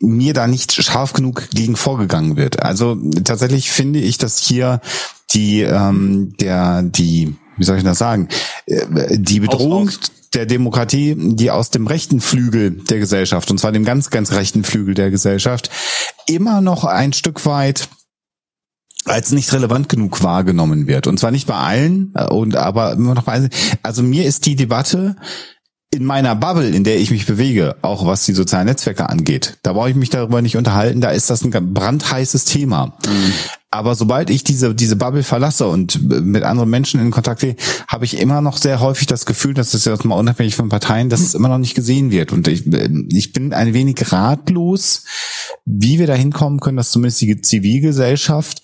[0.00, 2.62] mir da nicht scharf genug gegen vorgegangen wird.
[2.62, 4.80] Also tatsächlich finde ich, dass hier
[5.34, 8.28] die ähm, der die wie soll ich das sagen
[8.66, 10.00] äh, die Bedrohung aus.
[10.34, 14.64] der Demokratie, die aus dem rechten Flügel der Gesellschaft und zwar dem ganz ganz rechten
[14.64, 15.70] Flügel der Gesellschaft
[16.26, 17.88] immer noch ein Stück weit
[19.04, 21.06] als nicht relevant genug wahrgenommen wird.
[21.06, 23.48] Und zwar nicht bei allen, äh, und aber immer noch bei.
[23.82, 25.16] Also mir ist die Debatte
[25.90, 29.72] in meiner Bubble, in der ich mich bewege, auch was die sozialen Netzwerke angeht, da
[29.72, 32.98] brauche ich mich darüber nicht unterhalten, da ist das ein brandheißes Thema.
[33.70, 37.56] Aber sobald ich diese, diese Bubble verlasse und mit anderen Menschen in Kontakt gehe,
[37.86, 41.08] habe ich immer noch sehr häufig das Gefühl, dass es jetzt mal unabhängig von Parteien,
[41.08, 42.32] dass es immer noch nicht gesehen wird.
[42.32, 45.04] Und ich, ich bin ein wenig ratlos,
[45.64, 48.62] wie wir da hinkommen können, dass zumindest die Zivilgesellschaft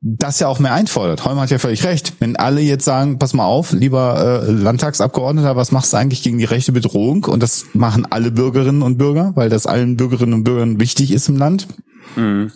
[0.00, 1.24] das ja auch mehr einfordert.
[1.24, 2.14] Holm hat ja völlig recht.
[2.20, 6.38] Wenn alle jetzt sagen, pass mal auf, lieber äh, Landtagsabgeordneter, was machst du eigentlich gegen
[6.38, 7.24] die rechte Bedrohung?
[7.24, 11.28] Und das machen alle Bürgerinnen und Bürger, weil das allen Bürgerinnen und Bürgern wichtig ist
[11.28, 11.68] im Land.
[12.16, 12.50] Mhm.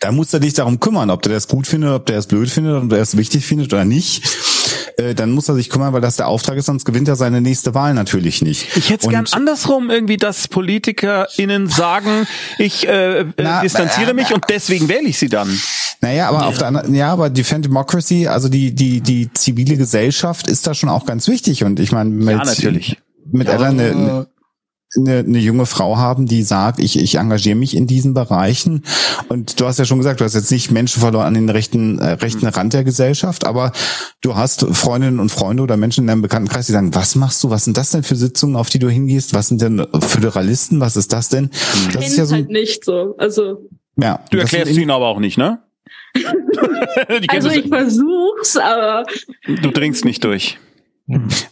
[0.00, 2.50] Da muss er dich darum kümmern, ob der das gut findet, ob der es blöd
[2.50, 4.24] findet, ob der es wichtig findet oder nicht.
[4.96, 7.40] Äh, dann muss er sich kümmern, weil das der Auftrag ist, sonst gewinnt er seine
[7.40, 8.76] nächste Wahl natürlich nicht.
[8.76, 12.26] Ich hätte es gern andersrum irgendwie, dass PolitikerInnen sagen,
[12.58, 15.48] ich äh, äh, Na, distanziere äh, mich und deswegen wähle ich sie dann.
[16.00, 20.46] Naja, aber auf der anderen, ja, aber Defend Democracy, also die, die, die zivile Gesellschaft
[20.46, 21.64] ist da schon auch ganz wichtig.
[21.64, 22.96] Und ich meine, mit, Ja, natürlich.
[23.30, 24.26] mit Ella eine,
[24.96, 28.84] eine, eine junge Frau haben, die sagt, ich, ich engagiere mich in diesen Bereichen.
[29.28, 31.98] Und du hast ja schon gesagt, du hast jetzt nicht Menschen verloren an den rechten,
[31.98, 33.72] äh, rechten Rand der Gesellschaft, aber
[34.22, 37.50] du hast Freundinnen und Freunde oder Menschen in deinem Bekanntenkreis, die sagen, was machst du?
[37.50, 39.34] Was sind das denn für Sitzungen, auf die du hingehst?
[39.34, 40.80] Was sind denn Föderalisten?
[40.80, 41.50] Was ist das denn?
[41.50, 43.14] Das kenn's ist ja so, halt nicht so.
[43.18, 44.20] Also, ja.
[44.30, 45.60] Du das erklärst ihnen aber auch nicht, ne?
[47.28, 50.58] Also ich versuch's, aber das- du dringst nicht durch.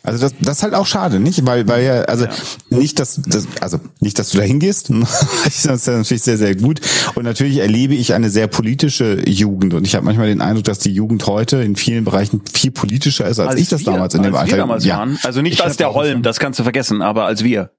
[0.02, 1.46] Also das, das ist halt auch schade, nicht?
[1.46, 2.26] Weil, weil ja, also
[2.70, 4.90] nicht, dass, das, also nicht, dass du da hingehst.
[5.44, 6.80] das ist natürlich sehr, sehr gut.
[7.14, 9.74] Und natürlich erlebe ich eine sehr politische Jugend.
[9.74, 13.28] Und ich habe manchmal den Eindruck, dass die Jugend heute in vielen Bereichen viel politischer
[13.28, 14.52] ist, als, ich das wir, damals in dem als Alter.
[14.56, 14.98] Wir damals ja.
[14.98, 15.18] waren.
[15.22, 17.70] Also nicht Ich als hab der Holm, das kannst du vergessen, aber als wir.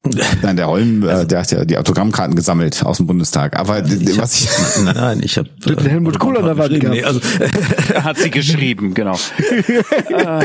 [0.41, 3.59] Nein, der Holm, äh, der hat ja die Autogrammkarten gesammelt aus dem Bundestag.
[3.59, 4.49] Aber d- was ich,
[4.81, 7.19] Nein, nein, ich habe Den Helmut Kohl an der Wand Nee, also
[7.93, 9.17] Er hat sie geschrieben, genau.
[10.09, 10.39] ja,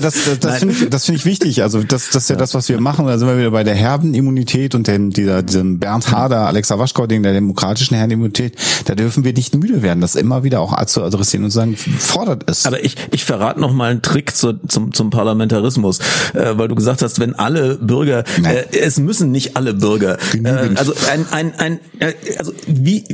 [0.00, 1.62] aber das, das, das finde ich, das finde ich wichtig.
[1.62, 3.06] Also das, das ist ja, das, was wir machen.
[3.06, 7.22] Da sind wir wieder bei der Herdenimmunität und dem, dieser, diesem Bernd Hader, Alexa Waschkau-Ding,
[7.22, 8.56] der demokratischen Herdenimmunität.
[8.86, 12.48] Da dürfen wir nicht müde werden, das immer wieder auch zu adressieren und sagen, fordert
[12.50, 12.66] es.
[12.66, 15.98] Aber ich, ich verrate noch mal einen Trick zu, zum, zum Parlamentarismus,
[16.34, 18.56] äh, weil du gesagt hast, wenn alle Bürger, Nein.
[18.56, 23.04] äh, es müssen nicht alle Bürger, äh, also ein, ein, ein, äh, also wie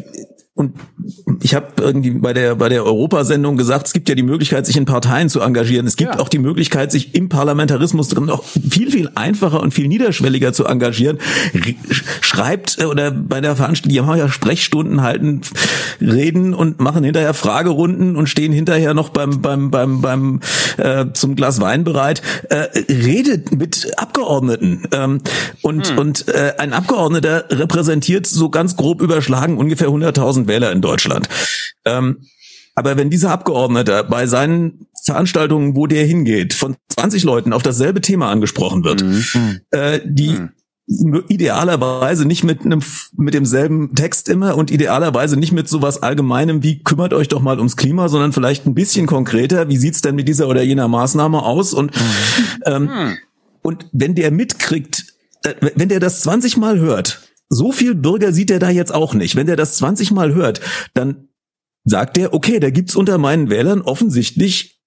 [0.56, 0.72] und
[1.42, 4.78] ich habe irgendwie bei der bei der Europasendung gesagt, es gibt ja die Möglichkeit, sich
[4.78, 5.86] in Parteien zu engagieren.
[5.86, 6.18] Es gibt Ja.
[6.18, 10.64] auch die Möglichkeit, sich im Parlamentarismus drin noch viel viel einfacher und viel niederschwelliger zu
[10.64, 11.18] engagieren.
[12.22, 15.42] Schreibt äh, oder bei der Veranstaltung, die haben ja Sprechstunden halten,
[16.00, 20.40] reden und machen hinterher Fragerunden und stehen hinterher noch beim beim beim beim
[20.78, 22.22] äh, zum Glas Wein bereit.
[22.48, 25.20] Äh, redet mit Abgeordneten ähm,
[25.60, 31.28] und und äh, ein Abgeordneter repräsentiert so ganz grob überschlagen ungefähr 100.000 Wähler in Deutschland.
[31.84, 32.26] Ähm,
[32.74, 38.00] aber wenn dieser Abgeordneter bei seinen Veranstaltungen, wo der hingeht, von 20 Leuten auf dasselbe
[38.00, 39.02] Thema angesprochen wird,
[39.70, 40.36] äh, die
[40.86, 42.80] idealerweise nicht mit einem
[43.16, 47.58] mit demselben Text immer und idealerweise nicht mit sowas allgemeinem wie kümmert euch doch mal
[47.58, 51.42] ums Klima, sondern vielleicht ein bisschen konkreter, wie sieht's denn mit dieser oder jener Maßnahme
[51.42, 51.74] aus?
[51.74, 51.90] Und
[52.66, 53.16] ähm,
[53.62, 55.06] und wenn der mitkriegt,
[55.42, 59.14] äh, wenn der das 20 Mal hört, so viel Bürger sieht er da jetzt auch
[59.14, 59.36] nicht.
[59.36, 60.60] Wenn der das 20 Mal hört,
[60.94, 61.28] dann
[61.84, 64.80] sagt er, okay, da gibt's unter meinen Wählern offensichtlich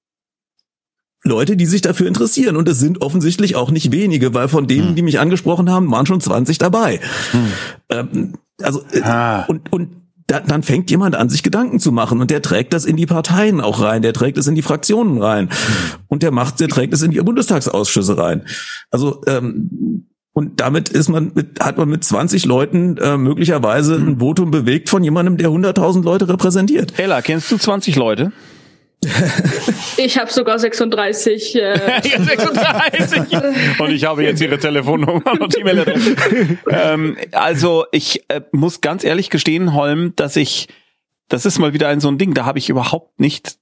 [1.23, 2.55] Leute, die sich dafür interessieren.
[2.55, 6.05] Und es sind offensichtlich auch nicht wenige, weil von denen, die mich angesprochen haben, waren
[6.05, 6.99] schon 20 dabei.
[7.89, 9.45] Ähm, also, äh, Ah.
[9.45, 9.95] und, und
[10.27, 13.07] da, dann fängt jemand an, sich Gedanken zu machen und der trägt das in die
[13.07, 15.49] Parteien auch rein, der trägt es in die Fraktionen rein
[16.07, 18.43] und der macht, der trägt es in die Bundestagsausschüsse rein.
[18.91, 20.08] Also ähm,
[20.39, 24.87] und damit ist man mit, hat man mit 20 Leuten äh, möglicherweise ein Votum bewegt
[24.87, 26.93] von jemandem, der 100.000 Leute repräsentiert.
[26.97, 28.31] Ella, kennst du 20 Leute?
[29.97, 31.55] Ich habe sogar 36.
[31.55, 33.21] Äh, 36.
[33.79, 36.15] Und ich habe jetzt ihre Telefonnummer und E-Mail-Adresse.
[36.69, 40.69] ähm, also ich äh, muss ganz ehrlich gestehen, Holm, dass ich,
[41.27, 43.57] das ist mal wieder ein so ein Ding, da habe ich überhaupt nicht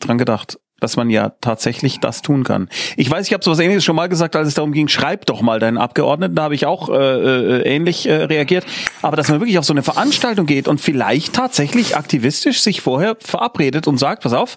[0.00, 2.68] dran gedacht dass man ja tatsächlich das tun kann.
[2.96, 5.40] Ich weiß, ich habe sowas ähnliches schon mal gesagt, als es darum ging, schreib doch
[5.40, 8.66] mal deinen Abgeordneten, da habe ich auch äh, äh, ähnlich äh, reagiert.
[9.00, 13.16] Aber dass man wirklich auf so eine Veranstaltung geht und vielleicht tatsächlich aktivistisch sich vorher
[13.18, 14.56] verabredet und sagt, pass auf,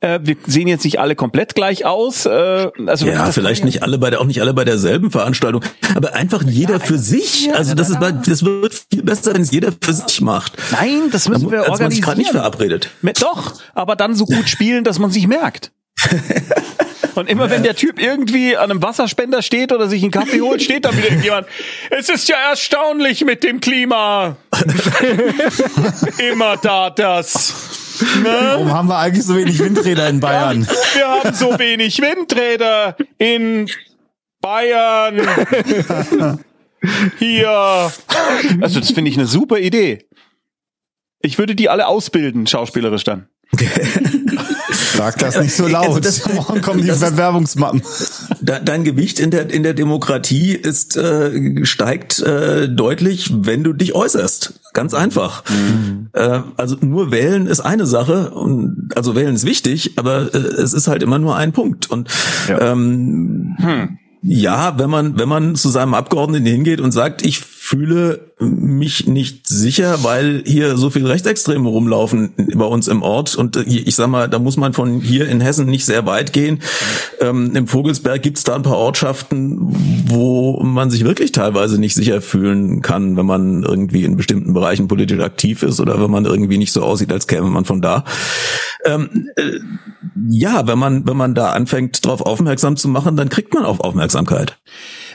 [0.00, 2.24] äh, wir sehen jetzt nicht alle komplett gleich aus.
[2.24, 5.62] Äh, also ja, vielleicht nicht alle bei der, auch nicht alle bei derselben Veranstaltung,
[5.94, 7.50] aber einfach jeder ja, für sich.
[7.54, 10.52] Also das ist, das wird viel besser, wenn es jeder für sich macht.
[10.72, 11.86] Nein, das müssen wir organisieren.
[11.86, 12.90] Als man gerade nicht verabredet.
[13.20, 15.67] Doch, aber dann so gut spielen, dass man sich merkt.
[17.14, 20.62] Und immer wenn der Typ irgendwie an einem Wasserspender steht oder sich einen Kaffee holt,
[20.62, 21.48] steht da wieder irgendjemand.
[21.90, 24.36] Es ist ja erstaunlich mit dem Klima.
[26.30, 27.98] immer da das.
[28.22, 28.28] Ne?
[28.30, 30.68] Warum haben wir eigentlich so wenig Windräder in Bayern?
[30.94, 33.68] Wir haben so wenig Windräder in
[34.40, 35.20] Bayern.
[37.18, 37.90] Hier.
[38.60, 40.06] Also das finde ich eine super Idee.
[41.20, 43.28] Ich würde die alle ausbilden, schauspielerisch dann.
[44.98, 45.86] Sag das nicht so laut.
[45.86, 47.82] Also das, Morgen kommen die Bewerbungsmappen.
[48.40, 53.94] Dein Gewicht in der in der Demokratie ist äh, steigt äh, deutlich, wenn du dich
[53.94, 54.54] äußerst.
[54.72, 55.44] Ganz einfach.
[55.48, 56.08] Mhm.
[56.14, 60.72] Äh, also nur wählen ist eine Sache und also wählen ist wichtig, aber äh, es
[60.72, 62.08] ist halt immer nur ein Punkt und
[62.48, 62.72] ja.
[62.72, 63.98] ähm, hm.
[64.20, 67.38] Ja, wenn man, wenn man zu seinem Abgeordneten hingeht und sagt, ich
[67.68, 73.34] fühle mich nicht sicher, weil hier so viel Rechtsextreme rumlaufen bei uns im Ort.
[73.34, 76.32] Und äh, ich sag mal, da muss man von hier in Hessen nicht sehr weit
[76.32, 76.60] gehen.
[77.20, 79.58] Ähm, Im Vogelsberg gibt's da ein paar Ortschaften,
[80.06, 84.88] wo man sich wirklich teilweise nicht sicher fühlen kann, wenn man irgendwie in bestimmten Bereichen
[84.88, 88.04] politisch aktiv ist oder wenn man irgendwie nicht so aussieht, als käme man von da.
[88.86, 89.58] Ähm, äh,
[90.30, 93.80] ja, wenn man, wenn man da anfängt, darauf aufmerksam zu machen, dann kriegt man auch
[93.80, 94.56] Aufmerksamkeit.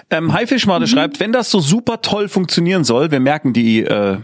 [0.09, 0.89] Ähm, Haifischmade mhm.
[0.89, 4.17] schreibt, wenn das so super toll funktionieren soll, wir merken die äh,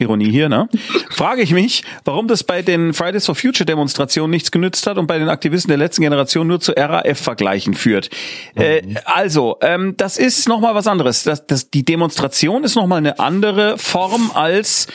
[0.00, 0.68] Ironie hier, ne?
[1.10, 5.06] Frage ich mich, warum das bei den Fridays for Future Demonstrationen nichts genützt hat und
[5.06, 8.08] bei den Aktivisten der letzten Generation nur zu RAF-Vergleichen führt.
[8.56, 8.96] Äh, mhm.
[8.96, 11.22] Äh, also, ähm, das ist nochmal was anderes.
[11.24, 14.86] Das, das, die Demonstration ist nochmal eine andere Form als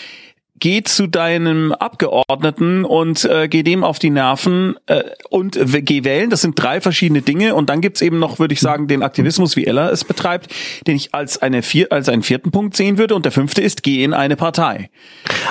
[0.60, 6.04] geh zu deinem Abgeordneten und äh, geh dem auf die Nerven äh, und äh, geh
[6.04, 6.30] wählen.
[6.30, 7.56] Das sind drei verschiedene Dinge.
[7.56, 10.48] Und dann gibt's eben noch, würde ich sagen, den Aktivismus, wie Ella es betreibt,
[10.88, 13.16] den ich als, eine vier, als einen vierten Punkt sehen würde.
[13.16, 14.90] Und der fünfte ist, geh in eine Partei.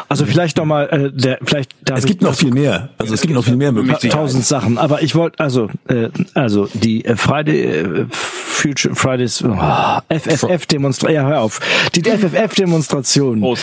[0.08, 2.90] Also vielleicht nochmal, äh, der, vielleicht Es gibt noch viel mehr.
[2.98, 4.10] Also es gibt noch viel mehr Möglichkeiten.
[4.10, 4.78] Tausend Sachen.
[4.78, 9.54] Aber ich wollte, also, äh, also die äh, Friday, äh, Future Fridays, oh,
[10.08, 11.60] FFF-Demonstration, ja, hör auf.
[11.94, 13.56] Die FFF-Demonstration,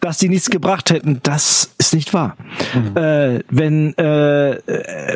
[0.00, 2.36] dass die nichts gebracht gemacht hätten, das ist nicht wahr.
[2.74, 2.96] Mhm.
[2.96, 4.58] Äh, wenn, äh,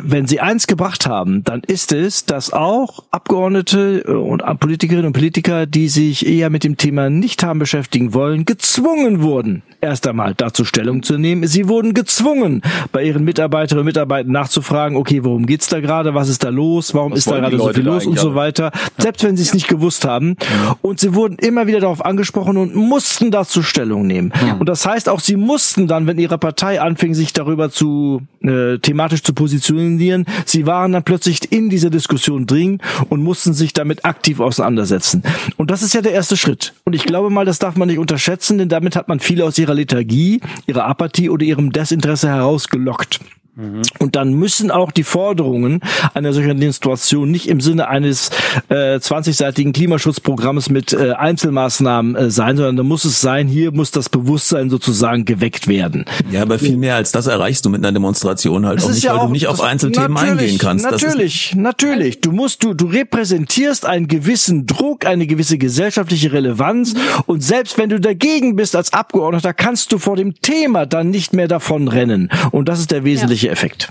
[0.02, 5.66] wenn sie eins gebracht haben, dann ist es, dass auch Abgeordnete und Politikerinnen und Politiker,
[5.66, 10.64] die sich eher mit dem Thema nicht haben beschäftigen wollen, gezwungen wurden, erst einmal dazu
[10.64, 11.47] Stellung zu nehmen.
[11.47, 16.28] Sie wurden gezwungen, bei ihren Mitarbeiterinnen und Mitarbeitern nachzufragen, okay, worum geht's da gerade, was
[16.28, 19.24] ist da los, warum was ist da gerade so viel los und so weiter, selbst
[19.24, 20.36] wenn sie es nicht gewusst haben.
[20.82, 24.32] Und sie wurden immer wieder darauf angesprochen und mussten dazu Stellung nehmen.
[24.59, 28.22] Und das heißt auch, sie mussten mussten dann, wenn ihre Partei anfing, sich darüber zu
[28.40, 32.80] äh, thematisch zu positionieren, sie waren dann plötzlich in dieser Diskussion drin
[33.10, 35.22] und mussten sich damit aktiv auseinandersetzen.
[35.58, 36.72] Und das ist ja der erste Schritt.
[36.84, 39.58] Und ich glaube mal, das darf man nicht unterschätzen, denn damit hat man viele aus
[39.58, 43.20] ihrer Lethargie, ihrer Apathie oder ihrem Desinteresse herausgelockt.
[43.60, 43.82] Mhm.
[43.98, 45.80] Und dann müssen auch die Forderungen
[46.14, 48.30] einer solchen Demonstration nicht im Sinne eines
[48.68, 53.90] äh, 20-seitigen Klimaschutzprogramms mit äh, Einzelmaßnahmen äh, sein, sondern da muss es sein, hier muss
[53.90, 56.06] das Bewusstsein sozusagen geweckt werden.
[56.30, 59.02] Ja, aber viel mehr als das erreichst du mit einer Demonstration halt das auch nicht,
[59.02, 60.90] ja weil auch, du nicht auf Einzelthemen eingehen kannst.
[60.90, 62.20] Natürlich, natürlich.
[62.20, 66.94] Du musst, du, du repräsentierst einen gewissen Druck, eine gewisse gesellschaftliche Relevanz
[67.26, 71.34] und selbst wenn du dagegen bist als Abgeordneter, kannst du vor dem Thema dann nicht
[71.34, 72.30] mehr davon rennen.
[72.50, 73.49] Und das ist der wesentliche ja.
[73.51, 73.89] Effekt.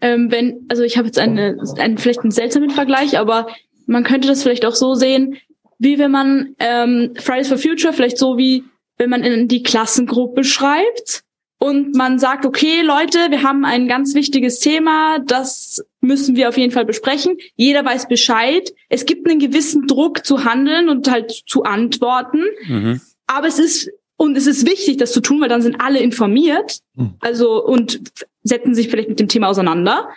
[0.00, 3.48] Ähm, wenn, also ich habe jetzt eine, einen, vielleicht einen seltsamen Vergleich, aber
[3.86, 5.36] man könnte das vielleicht auch so sehen,
[5.78, 8.64] wie wenn man ähm, Fridays for Future vielleicht so wie
[8.98, 11.24] wenn man in die Klassengruppe schreibt
[11.58, 16.56] und man sagt, okay, Leute, wir haben ein ganz wichtiges Thema, das müssen wir auf
[16.56, 17.36] jeden Fall besprechen.
[17.56, 18.72] Jeder weiß Bescheid.
[18.88, 22.44] Es gibt einen gewissen Druck zu handeln und halt zu antworten.
[22.66, 23.00] Mhm.
[23.26, 23.90] Aber es ist
[24.20, 26.80] Und es ist wichtig, das zu tun, weil dann sind alle informiert,
[27.20, 28.02] also und
[28.42, 30.10] setzen sich vielleicht mit dem Thema auseinander.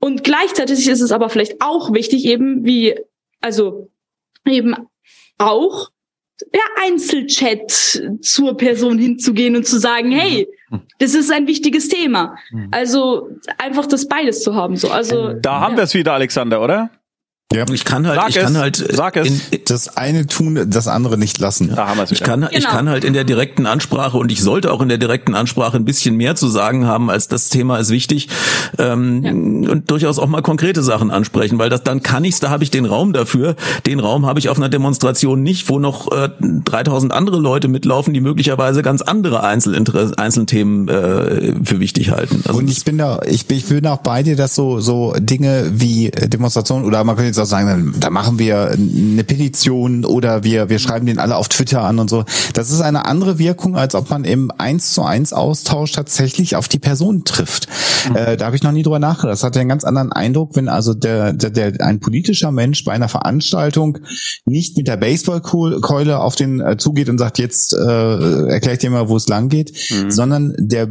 [0.00, 2.96] Und gleichzeitig ist es aber vielleicht auch wichtig, eben wie,
[3.40, 3.88] also
[4.44, 4.74] eben
[5.38, 5.90] auch
[6.52, 7.70] ja, Einzelchat
[8.20, 10.48] zur Person hinzugehen und zu sagen, hey,
[10.98, 12.34] das ist ein wichtiges Thema.
[12.72, 14.74] Also einfach das beides zu haben.
[14.74, 16.90] So, also Da haben wir es wieder, Alexander, oder?
[17.52, 17.64] Ja.
[17.72, 19.28] Ich kann halt, Sag ich es, kann halt, sag es.
[19.28, 21.72] in, Das eine tun, das andere nicht lassen.
[21.76, 22.70] Da haben Ich kann, ich Genau.
[22.70, 25.84] kann halt in der direkten Ansprache und ich sollte auch in der direkten Ansprache ein
[25.84, 28.28] bisschen mehr zu sagen haben, als das Thema ist wichtig
[28.78, 32.64] ähm, und durchaus auch mal konkrete Sachen ansprechen, weil das dann kann ich's, da habe
[32.64, 33.54] ich den Raum dafür.
[33.86, 38.12] Den Raum habe ich auf einer Demonstration nicht, wo noch äh, 3000 andere Leute mitlaufen,
[38.12, 42.42] die möglicherweise ganz andere Einzelinter Einzelthemen äh, für wichtig halten.
[42.44, 45.14] Also Und ich bin da, ich bin, ich bin auch bei dir, dass so, so
[45.16, 50.04] Dinge wie äh, Demonstrationen oder man könnte jetzt auch sagen, da machen wir eine Petition
[50.04, 52.24] oder wir, wir schreiben den alle auf Twitter an und so.
[52.54, 56.68] Das ist eine andere Wirkung, als ob man im eins zu eins Austausch tatsächlich auf
[56.68, 57.68] die Person trifft.
[58.14, 59.32] Äh, da habe ich noch nie drüber nachgedacht.
[59.32, 62.84] Das hat ja einen ganz anderen Eindruck, wenn also der, der, der ein politischer Mensch
[62.84, 63.98] bei einer Veranstaltung
[64.44, 68.90] nicht mit der Baseballkeule auf den äh, zugeht und sagt, jetzt äh, erkläre ich dir
[68.90, 69.76] mal, wo es lang geht,
[70.08, 70.88] sondern der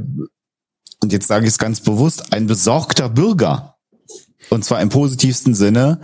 [1.01, 3.74] und jetzt sage ich es ganz bewusst, ein besorgter Bürger,
[4.49, 5.99] und zwar im positivsten Sinne,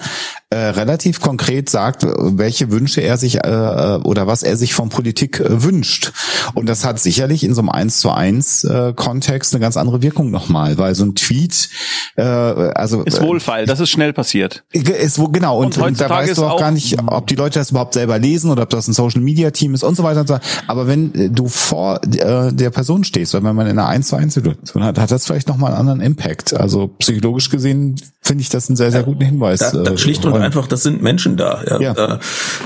[0.52, 5.40] äh, relativ konkret sagt, welche Wünsche er sich äh, oder was er sich von Politik
[5.40, 6.11] äh, wünscht.
[6.53, 10.02] Und das hat sicherlich in so einem 1 zu 1 äh, Kontext eine ganz andere
[10.02, 11.69] Wirkung nochmal, weil so ein Tweet,
[12.18, 14.64] äh, also Ist wohlfeil, das ist schnell passiert.
[14.73, 16.98] ist wo genau und, Und und, da heutzutage weißt ist du auch, auch- gar nicht,
[17.07, 19.84] ob die Leute das überhaupt selber lesen oder ob das ein Social Media Team ist
[19.84, 20.34] und so weiter und so.
[20.34, 20.45] fort.
[20.68, 24.07] Aber wenn äh, du vor äh, der Person stehst, oder wenn man in einer 1
[24.10, 26.53] zu 1 Situation hat, hat das vielleicht nochmal einen anderen Impact.
[26.53, 29.60] Also psychologisch gesehen finde ich das einen sehr sehr guten Hinweis.
[29.60, 30.45] Da, da äh, schlicht und Ron.
[30.47, 31.61] einfach, das sind Menschen da.
[31.69, 31.80] Ja.
[31.81, 31.93] Ja.
[32.15, 32.18] Äh,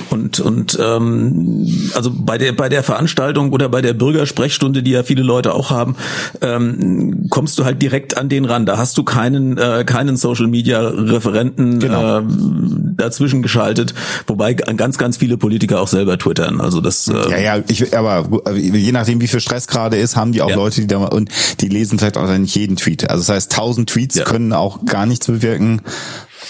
[0.10, 5.04] Und und ähm, also bei der bei der Veranstaltung oder bei der Bürgersprechstunde, die ja
[5.04, 5.96] viele Leute auch haben,
[6.42, 8.66] ähm, kommst du halt direkt an den ran.
[8.66, 12.20] Da hast du keinen äh, keinen Social Media Referenten Genau.
[12.20, 13.94] ähm, dazwischen geschaltet,
[14.28, 16.62] wobei ganz ganz viele Politiker auch selber twittern.
[16.62, 20.16] Also das äh, Ja, ja, ich, aber also je nachdem, wie viel Stress gerade ist,
[20.16, 20.56] haben die auch Ja.
[20.56, 21.30] Leute, die da und
[21.60, 23.10] die lesen vielleicht auch nicht jeden Tweet.
[23.10, 24.24] Also das heißt, tausend Tweets Ja.
[24.24, 25.82] können auch gar nichts bewirken.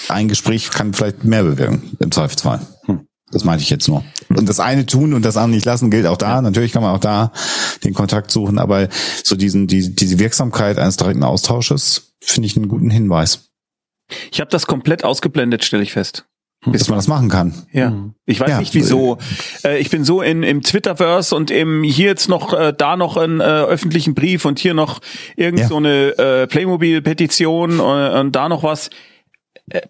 [0.10, 2.62] Ein Gespräch kann vielleicht mehr bewirken, im Zweifelsfall.
[3.32, 4.04] Das meinte ich jetzt nur.
[4.30, 6.42] Und das eine tun und das andere nicht lassen gilt auch da.
[6.42, 7.32] Natürlich kann man auch da
[7.84, 8.88] den Kontakt suchen, aber
[9.24, 13.50] so diesen, die, diese Wirksamkeit eines direkten Austausches finde ich einen guten Hinweis,
[14.32, 16.26] Ich habe das komplett ausgeblendet, stelle ich fest.
[16.68, 17.54] dass man das machen kann.
[17.74, 17.94] Ja,
[18.26, 18.60] ich weiß Ja.
[18.60, 19.18] nicht wieso.
[19.64, 23.18] Äh, ich bin so in, im Twitterverse und im hier jetzt noch äh, da noch
[23.18, 25.00] einen äh, öffentlichen Brief und hier noch
[25.36, 25.68] irgend Ja.
[25.68, 28.92] so eine äh, Playmobil-Petition und, und da noch was, äh,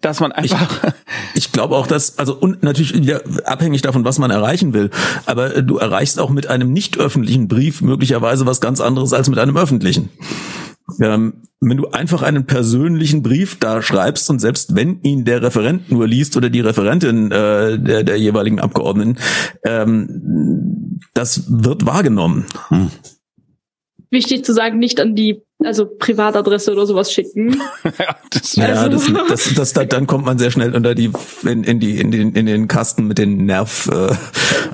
[0.00, 0.94] dass man einfach
[1.34, 4.90] Ich glaube auch, dass, also und natürlich wieder abhängig davon, was man erreichen will,
[5.26, 9.28] aber äh, du erreichst auch mit einem nicht öffentlichen Brief möglicherweise was ganz anderes als
[9.28, 10.08] mit einem öffentlichen.
[11.00, 15.90] Ähm, wenn du einfach einen persönlichen Brief da schreibst und selbst wenn ihn der Referent
[15.90, 19.18] nur liest oder die Referentin äh, der, der jeweiligen Abgeordneten,
[19.64, 22.46] ähm, das wird wahrgenommen.
[24.10, 27.60] wichtig zu sagen, nicht an die also Privatadresse oder sowas schicken.
[28.30, 31.10] das, Ja, Also- das, das, das, das, dann kommt man sehr schnell unter die
[31.44, 33.88] in, in die in den in den Kasten mit den Nerv.
[33.92, 34.14] Äh,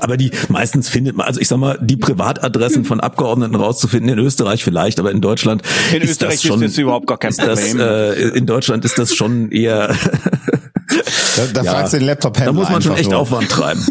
[0.00, 4.18] aber die meistens findet man, also ich sag mal, die Privatadressen von Abgeordneten rauszufinden in
[4.18, 5.62] Österreich vielleicht, aber in Deutschland
[5.94, 7.80] in ist Österreich das schon, ist das überhaupt gar kein ist das, Problem.
[7.80, 9.94] äh, in Deutschland ist das schon eher.
[11.36, 11.72] Da, da Ja.
[11.72, 13.18] fragst du den laptop da muss man schon echt nur.
[13.20, 13.82] Aufwand treiben.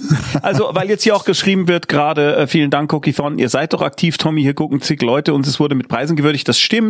[0.44, 3.74] Also, weil jetzt hier auch geschrieben wird, gerade, äh, vielen Dank, Cookie Thorn, ihr seid
[3.74, 6.48] doch aktiv, Tommy, hier gucken zig Leute und es wurde mit Preisen gewürdigt.
[6.48, 6.81] Das stimmt.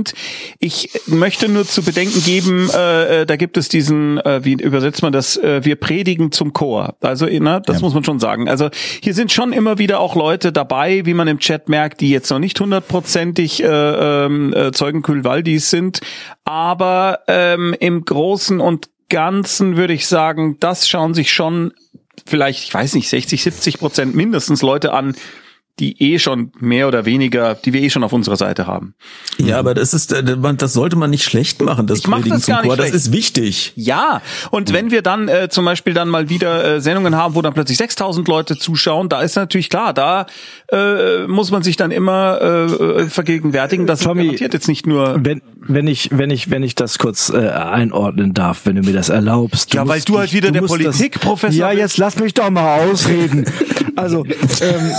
[0.60, 5.02] Ich möchte nur zu bedenken geben, äh, äh, da gibt es diesen, äh, wie übersetzt
[5.02, 6.96] man das, äh, wir predigen zum Chor.
[7.02, 7.82] Also, äh, ne, das Ja.
[7.82, 8.50] muss man schon sagen.
[8.50, 8.70] Also,
[9.02, 12.30] hier sind schon immer wieder auch Leute dabei, wie man im Chat merkt, die jetzt
[12.30, 16.00] noch nicht hundertprozentig äh, ähm, äh, Zeugenkühl Waldis sind,
[16.44, 21.74] aber ähm, im Großen und Ganzen würde ich sagen, das schauen sich schon
[22.26, 25.16] vielleicht, ich weiß nicht, 60, 70 Prozent mindestens Leute an,
[25.82, 28.94] die eh schon mehr oder weniger, die wir eh schon auf unserer Seite haben.
[29.38, 31.88] Ja, aber das ist, äh, das sollte man nicht schlecht machen.
[31.88, 33.06] Das Ich mach Predigen das zum gar nicht Chor, das schlecht.
[33.08, 33.74] ist wichtig.
[33.76, 34.22] Ja,
[34.52, 37.54] und wenn wir dann äh, zum Beispiel dann mal wieder äh, Sendungen haben, wo dann
[37.54, 40.28] plötzlich 6000 Leute zuschauen, da ist natürlich klar, da
[40.72, 45.18] äh, muss man sich dann immer äh, vergegenwärtigen, dass Tommy, es garantiert jetzt nicht nur
[45.26, 48.94] Wenn, wenn ich, wenn ich, wenn ich das kurz äh, einordnen darf, wenn du mir
[48.94, 49.74] das erlaubst.
[49.74, 51.80] Ja, weil du halt wieder der musst das- Politikprofessor Ja, bist.
[51.80, 53.46] jetzt lass mich doch mal ausreden.
[53.98, 54.24] Also,
[54.62, 54.92] ähm,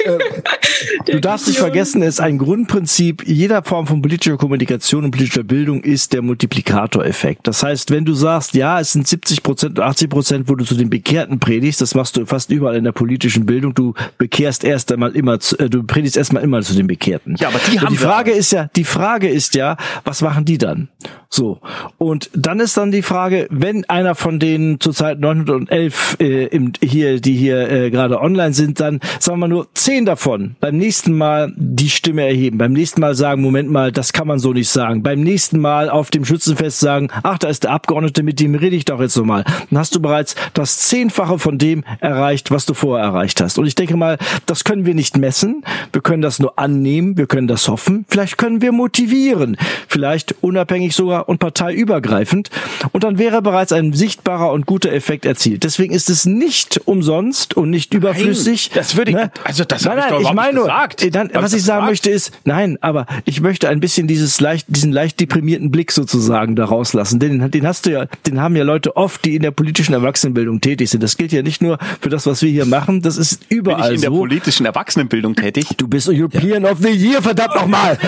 [0.06, 0.56] Uh,
[1.06, 5.42] Du darfst nicht vergessen, es ist ein Grundprinzip jeder Form von politischer Kommunikation und politischer
[5.42, 7.46] Bildung ist der Multiplikatoreffekt.
[7.46, 10.74] Das heißt, wenn du sagst, ja, es sind 70 Prozent, 80 Prozent, wo du zu
[10.74, 13.74] den Bekehrten predigst, das machst du fast überall in der politischen Bildung.
[13.74, 17.36] Du bekehrst erst einmal immer, zu, äh, du predigst erstmal immer zu den Bekehrten.
[17.38, 20.44] Ja, aber die und haben die Frage ist ja, die Frage ist ja, was machen
[20.44, 20.88] die dann?
[21.28, 21.60] So.
[21.96, 27.20] Und dann ist dann die Frage, wenn einer von denen zurzeit 911 äh, im, hier,
[27.20, 31.52] die hier äh, gerade online sind, dann sagen wir nur zehn davon beim nächsten Mal
[31.56, 35.02] die Stimme erheben, beim nächsten Mal sagen, Moment mal, das kann man so nicht sagen,
[35.02, 38.76] beim nächsten Mal auf dem Schützenfest sagen, ach, da ist der Abgeordnete, mit dem rede
[38.76, 39.44] ich doch jetzt nochmal.
[39.70, 43.58] Dann hast du bereits das Zehnfache von dem erreicht, was du vorher erreicht hast.
[43.58, 47.26] Und ich denke mal, das können wir nicht messen, wir können das nur annehmen, wir
[47.26, 49.56] können das hoffen, vielleicht können wir motivieren,
[49.88, 52.50] vielleicht unabhängig sogar und parteiübergreifend.
[52.92, 55.64] Und dann wäre bereits ein sichtbarer und guter Effekt erzielt.
[55.64, 58.70] Deswegen ist es nicht umsonst und nicht überflüssig.
[58.74, 59.30] das würde ich- ne?
[59.44, 61.14] also das nein, hab ich nein, doch ich überhaupt meine nicht nur, gesagt.
[61.14, 61.90] dann, was ich sagen gesagt?
[61.90, 66.56] möchte ist, nein, aber ich möchte ein bisschen dieses leicht, diesen leicht deprimierten Blick sozusagen
[66.56, 67.18] da rauslassen.
[67.18, 70.60] Den, den hast du ja, den haben ja Leute oft, die in der politischen Erwachsenenbildung
[70.60, 71.02] tätig sind.
[71.02, 73.02] Das gilt ja nicht nur für das, was wir hier machen.
[73.02, 74.16] Das ist Bin überall ich in der so.
[74.18, 75.66] politischen Erwachsenenbildung tätig?
[75.76, 77.98] Du bist European of the Year, verdammt nochmal.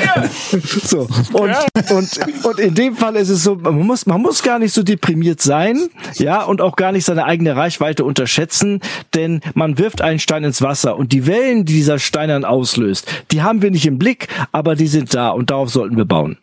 [0.84, 1.08] So.
[1.32, 1.54] Und,
[1.90, 4.82] und, und in dem Fall ist es so, man muss, man muss gar nicht so
[4.82, 5.78] deprimiert sein,
[6.14, 8.80] ja, und auch gar nicht seine eigene Reichweite unterschätzen,
[9.14, 13.06] denn man wirft einen Stein ins Wasser und die Wellen, die dieser Stein dann auslöst,
[13.30, 16.38] die haben wir nicht im Blick, aber die sind da und darauf sollten wir bauen.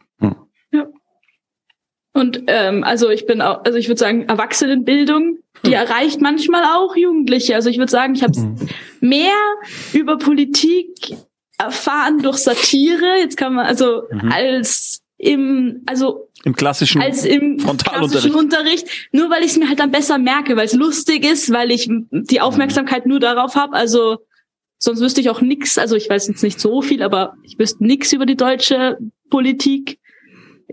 [2.14, 6.95] Und ähm, also ich bin auch, also ich würde sagen, Erwachsenenbildung, die erreicht manchmal auch
[6.95, 7.56] Jugendliche.
[7.56, 8.34] Also ich würde sagen, ich habe
[8.99, 9.36] mehr
[9.94, 11.16] über Politik
[11.57, 13.20] erfahren durch Satire.
[13.20, 18.11] Jetzt kann man also als im, also Im klassischen als im Frontalunterricht.
[18.11, 21.52] klassischen Unterricht, nur weil ich es mir halt dann besser merke, weil es lustig ist,
[21.52, 23.76] weil ich die Aufmerksamkeit nur darauf habe.
[23.76, 24.20] Also
[24.80, 25.77] sonst wüsste ich auch nix.
[25.77, 28.97] Also ich weiß jetzt nicht so viel, aber ich wüsste nix über die deutsche
[29.30, 29.99] Politik.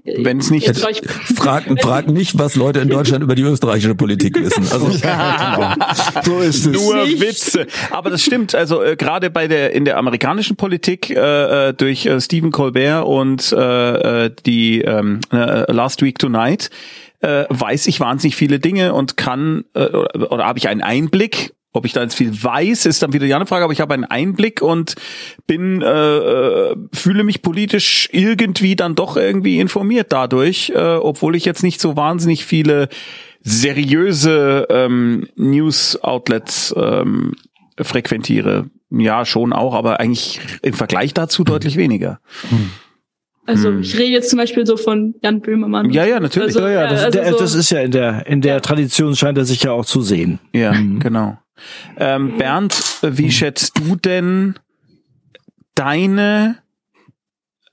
[0.04, 0.78] Wenn es nicht ich-
[1.36, 4.62] Frag, frag nicht, was Leute in Deutschland über die österreichische Politik wissen.
[4.70, 4.90] Also,
[6.24, 6.72] So ist es.
[6.80, 7.20] Nur Nicht.
[7.20, 7.66] Witze.
[7.90, 8.54] Aber das stimmt.
[8.54, 13.04] Also äh, gerade bei der in der amerikanischen Politik äh, äh, durch äh, Stephen Colbert
[13.06, 16.70] und äh, äh, die ähm, äh, Last Week Tonight
[17.20, 21.54] äh, weiß ich wahnsinnig viele Dinge und kann äh, oder, oder habe ich einen Einblick.
[21.76, 23.94] Ob ich da jetzt viel weiß, ist dann wieder die andere Frage, aber ich habe
[23.94, 24.94] einen Einblick und
[25.46, 25.86] bin, äh,
[26.16, 31.80] äh, fühle mich politisch irgendwie dann doch irgendwie informiert dadurch, äh, obwohl ich jetzt nicht
[31.80, 32.88] so wahnsinnig viele
[33.42, 37.34] seriöse ähm, News-Outlets ähm,
[37.80, 38.70] frequentiere.
[38.90, 42.20] Ja, schon auch, aber eigentlich im Vergleich dazu deutlich weniger.
[43.46, 43.80] Also Hm.
[43.80, 45.90] ich rede jetzt zum Beispiel so von Jan Böhmermann.
[45.90, 46.56] Ja, ja, natürlich.
[46.56, 49.14] Also, Ja, ja, das, also der, so, das ist ja in der, in der Tradition
[49.14, 50.40] scheint er sich ja auch zu sehen.
[50.52, 51.38] Ja, genau.
[51.96, 54.58] Ähm, Bernd, wie schätzt du denn
[55.74, 56.58] deine,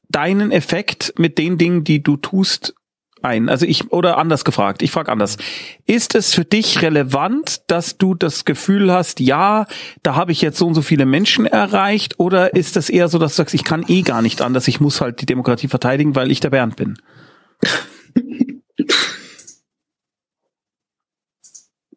[0.10, 2.76] deinen Effekt mit den Dingen, die du tust,
[3.23, 3.49] ein?
[3.49, 5.38] Also ich, oder anders gefragt, ich frage anders.
[5.85, 9.65] Ist es für dich relevant, dass du das Gefühl hast, ja,
[10.03, 13.19] da habe ich jetzt so und so viele Menschen erreicht, oder ist das eher so,
[13.19, 16.15] dass du sagst, ich kann eh gar nicht anders, ich muss halt die Demokratie verteidigen,
[16.15, 16.97] weil ich der Bernd bin?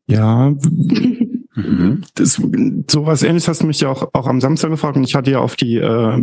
[0.07, 0.55] Ja,
[1.57, 2.03] Mhm.
[2.15, 2.41] das,
[2.89, 5.39] sowas ähnliches hast du mich ja auch, auch am Samstag gefragt und ich hatte ja
[5.39, 6.23] auf die, äh,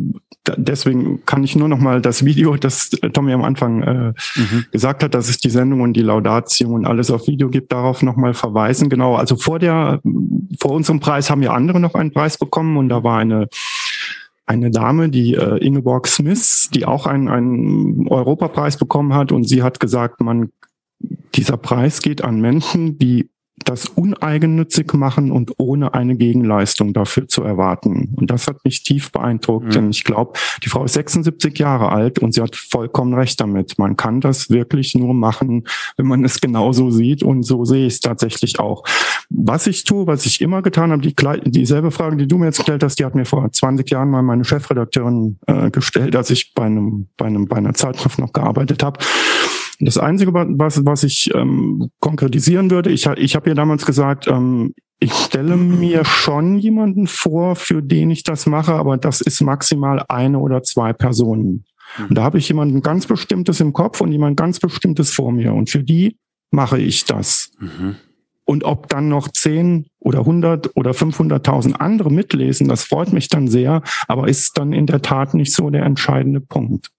[0.57, 4.65] deswegen kann ich nur noch mal das Video, das Tommy am Anfang äh, Mhm.
[4.71, 8.03] gesagt hat, dass es die Sendung und die Laudatio und alles auf Video gibt, darauf
[8.03, 8.89] noch mal verweisen.
[8.89, 10.01] Genau, also vor der,
[10.59, 13.47] vor unserem Preis haben ja andere noch einen Preis bekommen und da war eine
[14.45, 19.63] eine Dame, die äh, Ingeborg Smith, die auch einen, einen Europapreis bekommen hat und sie
[19.63, 20.51] hat gesagt, man
[21.35, 23.29] dieser Preis geht an Menschen, die
[23.65, 28.09] das uneigennützig machen und ohne eine Gegenleistung dafür zu erwarten.
[28.15, 29.71] Und das hat mich tief beeindruckt, Mhm.
[29.71, 33.77] denn ich glaube, die Frau ist 76 Jahre alt und sie hat vollkommen recht damit.
[33.77, 35.65] Man kann das wirklich nur machen,
[35.97, 38.83] wenn man es genauso sieht und so sehe ich es tatsächlich auch.
[39.29, 41.15] Was ich tue, was ich immer getan habe, die,
[41.45, 44.23] dieselbe Frage, die du mir jetzt gestellt hast, die hat mir vor 20 Jahren mal
[44.23, 48.83] meine Chefredakteurin äh, gestellt, als ich bei einem, bei einem, bei einer Zeitschrift noch gearbeitet
[48.83, 48.99] habe.
[49.79, 54.73] Das Einzige, was, was ich ähm, konkretisieren würde, ich, ich habe ja damals gesagt, ähm,
[54.99, 60.05] ich stelle mir schon jemanden vor, für den ich das mache, aber das ist maximal
[60.07, 61.65] eine oder zwei Personen.
[62.09, 65.53] Und da habe ich jemanden ganz Bestimmtes im Kopf und jemand ganz Bestimmtes vor mir.
[65.53, 66.17] Und für die
[66.51, 67.51] mache ich das.
[67.59, 67.97] Mhm.
[68.45, 73.47] Und ob dann noch 10 oder 100 oder 500.000 andere mitlesen, das freut mich dann
[73.47, 76.91] sehr, aber ist dann in der Tat nicht so der entscheidende Punkt.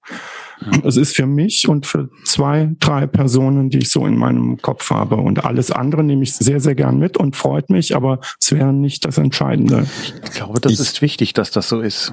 [0.84, 4.90] Es ist für mich und für zwei, drei Personen, die ich so in meinem Kopf
[4.90, 5.16] habe.
[5.16, 8.72] Und alles andere nehme ich sehr, sehr gern mit und freut mich, aber es wäre
[8.72, 9.86] nicht das Entscheidende.
[10.24, 12.12] Ich glaube, das Ich- ist wichtig, dass das so ist.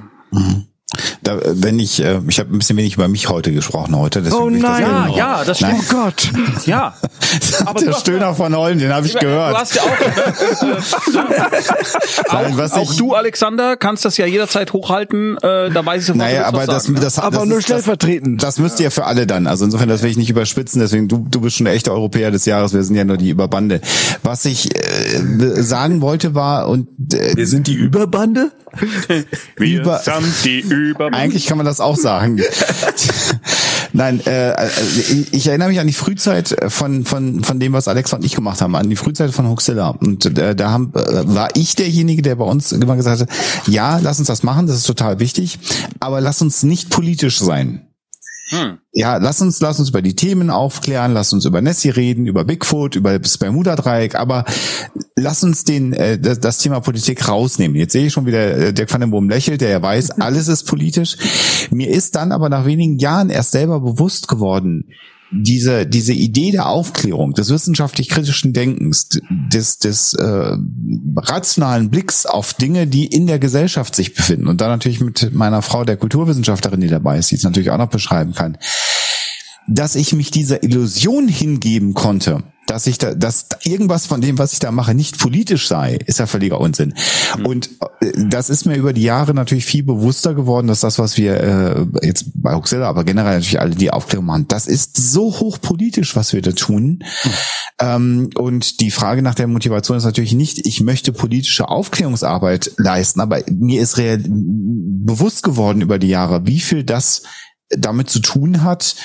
[1.24, 4.22] Da, wenn ich, äh, ich habe ein bisschen wenig über mich heute gesprochen heute.
[4.22, 4.84] deswegen Oh das nein.
[4.84, 5.76] gerne Ja, noch- ja, das Nein.
[5.82, 5.92] stimmt.
[5.92, 6.30] Oh Gott.
[6.66, 6.94] Ja.
[7.66, 9.56] Aber der Stöhner von Holm, den habe ich Du gehört.
[9.58, 9.88] hast ja auch,
[12.34, 15.38] Nein, auch, was auch ich- du, Alexander, kannst das ja jederzeit hochhalten.
[15.38, 17.00] Äh, da weiß ich sofort, Naja, was aber du das, sagen.
[17.02, 18.44] das, Aber das nur ist, das, stellvertretend.
[18.44, 19.48] das müsst ihr für alle dann.
[19.48, 20.82] Also insofern, das will ich nicht überspitzen.
[20.82, 22.74] Deswegen, du, du bist schon der echte Europäer des Jahres.
[22.74, 23.82] Wir sind ja nur die Überbande.
[24.24, 28.52] Was ich äh, sagen wollte war und äh, Wir sind die Überbande?
[29.58, 30.60] Wir über- sind die
[30.90, 32.42] über Eigentlich kann man das auch sagen.
[33.94, 34.70] Nein, äh, äh,
[35.32, 38.62] ich, erinnere mich an die Frühzeit von von von dem, was Alex und ich gemacht
[38.62, 39.90] haben, an die Frühzeit von Huxilla.
[39.90, 43.30] Und äh, da haben, äh, war ich derjenige, der bei uns immer gesagt hat:
[43.68, 45.60] Ja, lass uns das machen, das ist total wichtig,
[46.00, 47.82] aber lass uns nicht politisch sein.
[48.52, 48.80] Hm.
[48.92, 52.44] Ja, lass uns, lass uns über die Themen aufklären, lass uns über Nessie reden, über
[52.44, 54.44] Bigfoot, über das Bermuda-Dreieck, aber
[55.16, 57.78] lass uns den, äh, das, das Thema Politik rausnehmen.
[57.78, 60.50] Jetzt sehe ich schon wieder, äh, Dirk van den Boom lächelt, der ja weiß, alles
[60.50, 61.16] ist politisch.
[61.72, 64.90] Mir ist dann aber nach wenigen Jahren erst selber bewusst geworden,
[65.32, 70.58] diese, diese Idee der Aufklärung, des wissenschaftlich-kritischen Denkens, des, des äh,
[71.16, 74.48] rationalen Blicks auf Dinge, die in der Gesellschaft sich befinden.
[74.48, 77.78] Und dann natürlich mit meiner Frau, der Kulturwissenschaftlerin, die dabei ist, die es natürlich auch
[77.78, 78.58] noch beschreiben kann,
[79.68, 84.54] dass ich mich dieser Illusion hingeben konnte, dass ich da, dass irgendwas von dem, was
[84.54, 86.94] ich da mache, nicht politisch sei, ist ja völliger Unsinn.
[87.44, 87.70] Und
[88.00, 91.42] äh, das ist mir über die Jahre natürlich viel bewusster geworden, dass das, was wir
[91.42, 96.16] äh, jetzt bei Huxilla, aber generell natürlich alle die Aufklärung machen, das ist so hochpolitisch,
[96.16, 97.04] was wir da tun.
[97.78, 103.20] Ähm, und die Frage nach der Motivation ist natürlich nicht, ich möchte politische Aufklärungsarbeit leisten,
[103.20, 107.24] aber mir ist real, bewusst geworden über die Jahre, wie viel das
[107.78, 108.96] damit zu tun hat,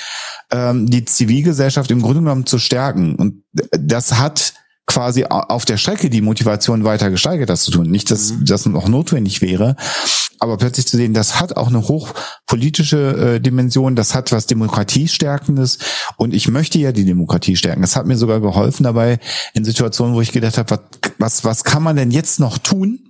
[0.51, 3.15] ähm, die Zivilgesellschaft im Grunde genommen zu stärken.
[3.15, 4.53] Und das hat
[4.87, 7.91] quasi auf der Strecke die Motivation weiter gesteigert, das zu tun.
[7.91, 9.75] Nicht, dass das noch notwendig wäre,
[10.39, 15.79] aber plötzlich zu sehen, das hat auch eine hochpolitische äh, Dimension, das hat was Demokratiestärkendes
[16.15, 17.81] und ich möchte ja die Demokratie stärken.
[17.81, 19.19] Das hat mir sogar geholfen dabei
[19.53, 20.79] in Situationen, wo ich gedacht habe, was,
[21.19, 23.06] was, was kann man denn jetzt noch tun?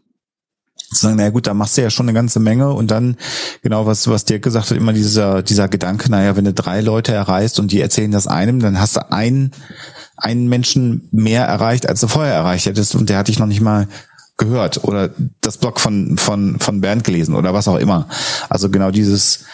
[0.90, 3.18] Zu sagen, na gut, da machst du ja schon eine ganze Menge und dann,
[3.62, 7.14] genau was, was dir gesagt hat, immer dieser, dieser Gedanke, naja, wenn du drei Leute
[7.14, 9.52] erreichst und die erzählen das einem, dann hast du einen,
[10.16, 13.62] einen Menschen mehr erreicht, als du vorher erreicht hättest und der hat dich noch nicht
[13.62, 13.88] mal
[14.38, 15.10] gehört oder
[15.42, 18.08] das Blog von, von, von Bernd gelesen oder was auch immer.
[18.50, 19.46] Also genau dieses,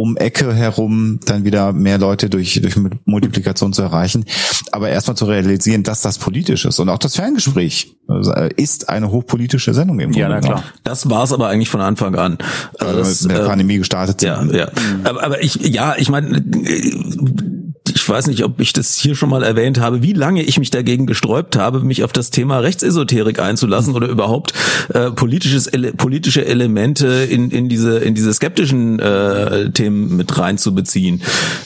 [0.00, 2.74] um Ecke herum dann wieder mehr Leute durch, durch
[3.04, 4.24] Multiplikation zu erreichen.
[4.72, 6.78] Aber erstmal zu realisieren, dass das politisch ist.
[6.78, 10.64] Und auch das Ferngespräch äh, ist eine hochpolitische Sendung im Ja, Grunde na klar.
[10.84, 12.38] Das war es aber eigentlich von Anfang an.
[12.78, 14.54] Also Also das, mit der äh, Pandemie gestartet Ja, sind.
[14.54, 14.68] ja.
[15.04, 16.42] Aber, aber ich, ja, ich meine,
[18.00, 20.70] ich weiß nicht, ob ich das hier schon mal erwähnt habe, wie lange ich mich
[20.70, 24.54] dagegen gesträubt habe, mich auf das Thema Rechtsesoterik einzulassen oder überhaupt
[24.94, 31.20] äh, politisches, ele politische Elemente in, in diese in diese skeptischen äh, Themen mit reinzubeziehen.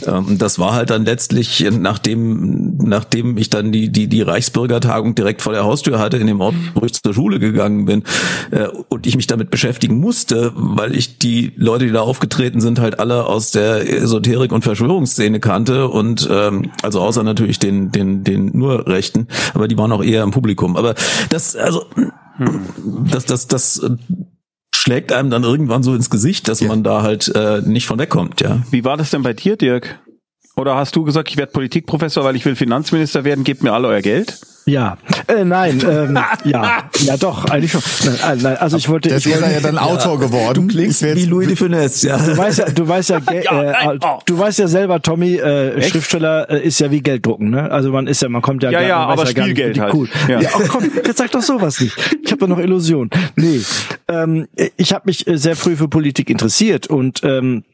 [0.07, 5.41] Ähm, das war halt dann letztlich, nachdem nachdem ich dann die die die Reichsbürgertagung direkt
[5.41, 8.03] vor der Haustür hatte in dem Ort, wo ich zur Schule gegangen bin
[8.51, 12.81] äh, und ich mich damit beschäftigen musste, weil ich die Leute, die da aufgetreten sind,
[12.81, 18.25] halt alle aus der Esoterik und Verschwörungsszene kannte und ähm, also außer natürlich den den
[18.25, 20.77] den nur Rechten, aber die waren auch eher im Publikum.
[20.77, 20.95] Aber
[21.31, 21.87] das also
[23.11, 23.91] das das das äh,
[24.75, 28.41] schlägt einem dann irgendwann so ins Gesicht, dass man da halt äh, nicht von wegkommt,
[28.41, 28.63] ja.
[28.71, 29.99] Wie war das denn bei dir, Dirk?
[30.57, 33.85] Oder hast du gesagt, ich werde Politikprofessor, weil ich will Finanzminister werden, gebt mir all
[33.85, 34.41] euer Geld?
[34.67, 34.97] Ja,
[35.29, 37.83] äh, nein, ähm, ja, ja doch, eigentlich schon.
[38.23, 40.67] Nein, nein, also ich wollte, ich ist wollte er ja dann Autor geworden.
[40.69, 42.17] Du klingst Ich wie Louis de Funès, ja.
[42.17, 44.19] Du weißt ja, du weißt ja, Gel- Ja, äh, nein, oh.
[44.25, 47.71] du weißt ja selber, Tommy, äh, Schriftsteller äh, ist ja wie Gelddrucken, ne?
[47.71, 49.53] Also man ist ja, man kommt ja, Ja, gar- ja, man weiß aber gar nicht,
[49.59, 49.93] Spielgeld halt.
[49.95, 50.09] Cool.
[50.29, 50.41] Ja.
[50.41, 51.97] Ja, ach komm, jetzt sag doch sowas nicht.
[52.25, 53.11] Ich habe doch noch Illusion.
[53.37, 53.61] Nee,
[54.09, 57.65] ähm, ich habe mich äh, sehr früh für Politik interessiert und ähm,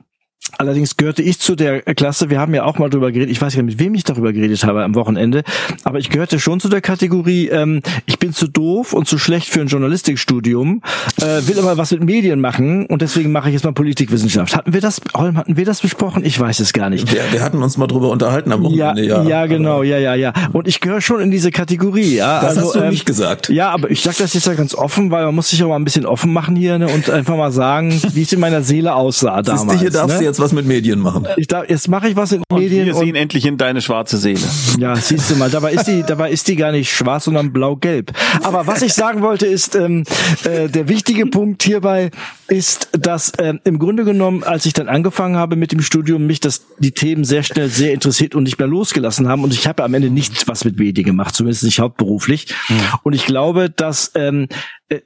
[0.59, 3.55] Allerdings gehörte ich zu der Klasse, wir haben ja auch mal drüber geredet, ich weiß
[3.55, 5.43] gar nicht, mit wem ich darüber geredet habe am Wochenende,
[5.85, 9.49] aber ich gehörte schon zu der Kategorie, ähm, ich bin zu doof und zu schlecht
[9.49, 10.83] für ein Journalistikstudium,
[11.21, 14.57] äh, will aber was mit Medien machen und deswegen mache ich jetzt mal Politikwissenschaft.
[14.57, 16.25] Hatten wir das, Holm, hatten wir das besprochen?
[16.25, 17.13] Ich weiß es gar nicht.
[17.13, 19.47] Wir, wir hatten uns mal drüber unterhalten am Ja, Wochenende, ja, ja.
[19.47, 20.33] genau, ja, ja, ja.
[20.53, 22.41] Und ich gehöre schon in diese Kategorie, ja.
[22.41, 23.51] Das also, hast du ähm, nicht gesagt.
[23.51, 25.77] Ja, aber ich sag das jetzt ja ganz offen, weil man muss sich auch mal
[25.77, 28.95] ein bisschen offen machen hier ne, und einfach mal sagen, wie es in meiner Seele
[28.95, 29.73] aussah Siehst damals.
[29.73, 30.30] du, hier darfst ne?
[30.31, 31.27] Jetzt was mit Medien machen.
[31.37, 33.81] Ich darf, jetzt mache ich was in Und Medien wir und sehen endlich in deine
[33.83, 34.41] schwarze Seele.
[34.79, 38.13] ja, siehst du mal, dabei ist die, dabei ist die gar nicht schwarz, sondern blau-gelb.
[38.43, 40.05] Aber was ich sagen wollte ist, ähm,
[40.45, 42.11] äh, der wichtige Punkt hierbei
[42.49, 46.41] ist, dass ähm, im Grunde genommen, als ich dann angefangen habe mit dem Studium, mich
[46.41, 49.45] das die Themen sehr schnell sehr interessiert und nicht mehr losgelassen haben.
[49.45, 52.55] Und ich habe am Ende nichts was mit Medien gemacht, zumindest nicht hauptberuflich.
[53.03, 54.57] Und ich glaube, dass ähm, äh,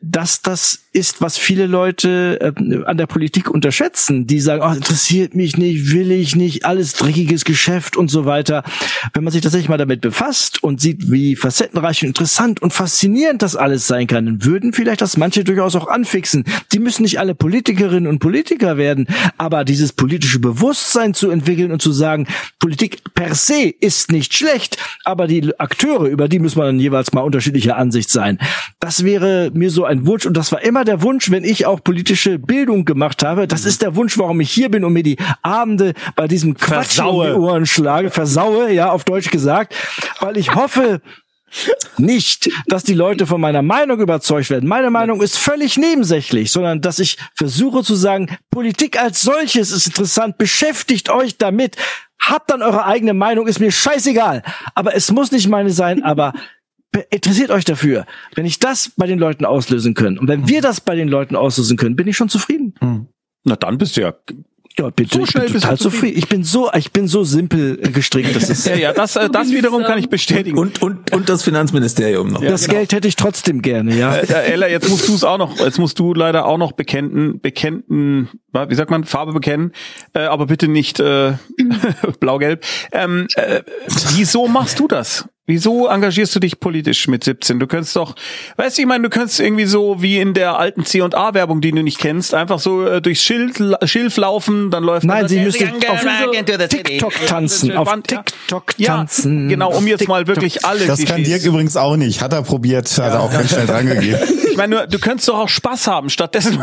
[0.01, 4.27] dass das ist, was viele Leute äh, an der Politik unterschätzen.
[4.27, 8.63] Die sagen, ach, interessiert mich nicht, will ich nicht, alles dreckiges Geschäft und so weiter.
[9.13, 13.43] Wenn man sich tatsächlich mal damit befasst und sieht, wie facettenreich und interessant und faszinierend
[13.43, 16.45] das alles sein kann, dann würden vielleicht das manche durchaus auch anfixen.
[16.73, 19.07] Die müssen nicht alle Politikerinnen und Politiker werden,
[19.37, 22.27] aber dieses politische Bewusstsein zu entwickeln und zu sagen,
[22.59, 27.13] Politik per se ist nicht schlecht, aber die Akteure, über die muss man dann jeweils
[27.13, 28.39] mal unterschiedlicher Ansicht sein.
[28.81, 31.83] Das wäre mir so ein Wunsch und das war immer der Wunsch, wenn ich auch
[31.85, 33.47] politische Bildung gemacht habe.
[33.47, 36.99] Das ist der Wunsch, warum ich hier bin und mir die Abende bei diesem Quatsch
[37.01, 39.75] um die Ohren schlage, versaue, ja, auf Deutsch gesagt,
[40.21, 41.03] weil ich hoffe,
[41.99, 44.69] nicht, dass die Leute von meiner Meinung überzeugt werden.
[44.69, 49.87] Meine Meinung ist völlig nebensächlich, sondern dass ich versuche zu sagen, Politik als solches ist
[49.87, 51.77] interessant, beschäftigt euch damit,
[52.21, 54.43] habt dann eure eigene Meinung, ist mir scheißegal.
[54.75, 56.33] Aber es muss nicht meine sein, aber
[57.11, 58.07] interessiert euch dafür.
[58.35, 61.37] Wenn ich das bei den Leuten auslösen können und wenn wir das bei den Leuten
[61.37, 62.75] auslösen können, bin ich schon zufrieden.
[63.45, 64.15] Na dann bist du ja
[64.77, 66.19] ja, bitte, so ich bin total zufrieden.
[66.19, 68.35] Ich bin so, ich bin so simpel gestrickt.
[68.35, 70.59] Das ist ja, ja, das, äh, das wiederum kann ich bestätigen.
[70.59, 72.43] Und, und, und das Finanzministerium noch.
[72.43, 72.79] Ja, das genau.
[72.79, 74.17] Geld hätte ich trotzdem gerne, ja.
[74.17, 76.73] Äh, äh, Ella, jetzt musst du es auch noch, jetzt musst du leider auch noch
[76.73, 79.71] bekennten, bekennten, wie sagt man, Farbe bekennen,
[80.13, 81.35] äh, aber bitte nicht äh,
[82.19, 82.65] blau-gelb.
[82.91, 83.63] Ähm, äh,
[84.17, 85.29] wieso machst du das?
[85.47, 87.61] Wieso engagierst du dich politisch mit 17?
[87.61, 88.15] Du könntest doch,
[88.57, 91.83] weißt du, ich meine, du könntest irgendwie so wie in der alten C&A-Werbung, die du
[91.83, 96.01] nicht kennst, einfach so äh, durchs Schild, Schilf laufen, dann läuft Nein, sie müsste auf
[96.01, 99.43] so TikTok tanzen, auf TikTok tanzen.
[99.43, 102.23] Ja, genau, um jetzt mal wirklich alle Das kann Dirk übrigens auch nicht.
[102.23, 104.21] Hat er probiert, hat er auch ganz schnell drangegeben.
[104.55, 106.11] Ich meine, du könntest doch auch Spaß haben.
[106.11, 106.63] Stattdessen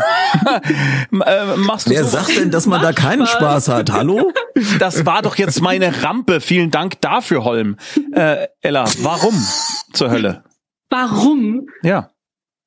[1.12, 3.92] äh, machst du Wer so sagt denn, dass man da keinen Spaß hat?
[3.92, 4.32] Hallo?
[4.78, 6.40] Das war doch jetzt meine Rampe.
[6.40, 7.76] Vielen Dank dafür, Holm.
[8.14, 9.34] Äh, Ella, warum
[9.92, 10.44] zur Hölle?
[10.88, 11.66] Warum?
[11.82, 12.08] Ja.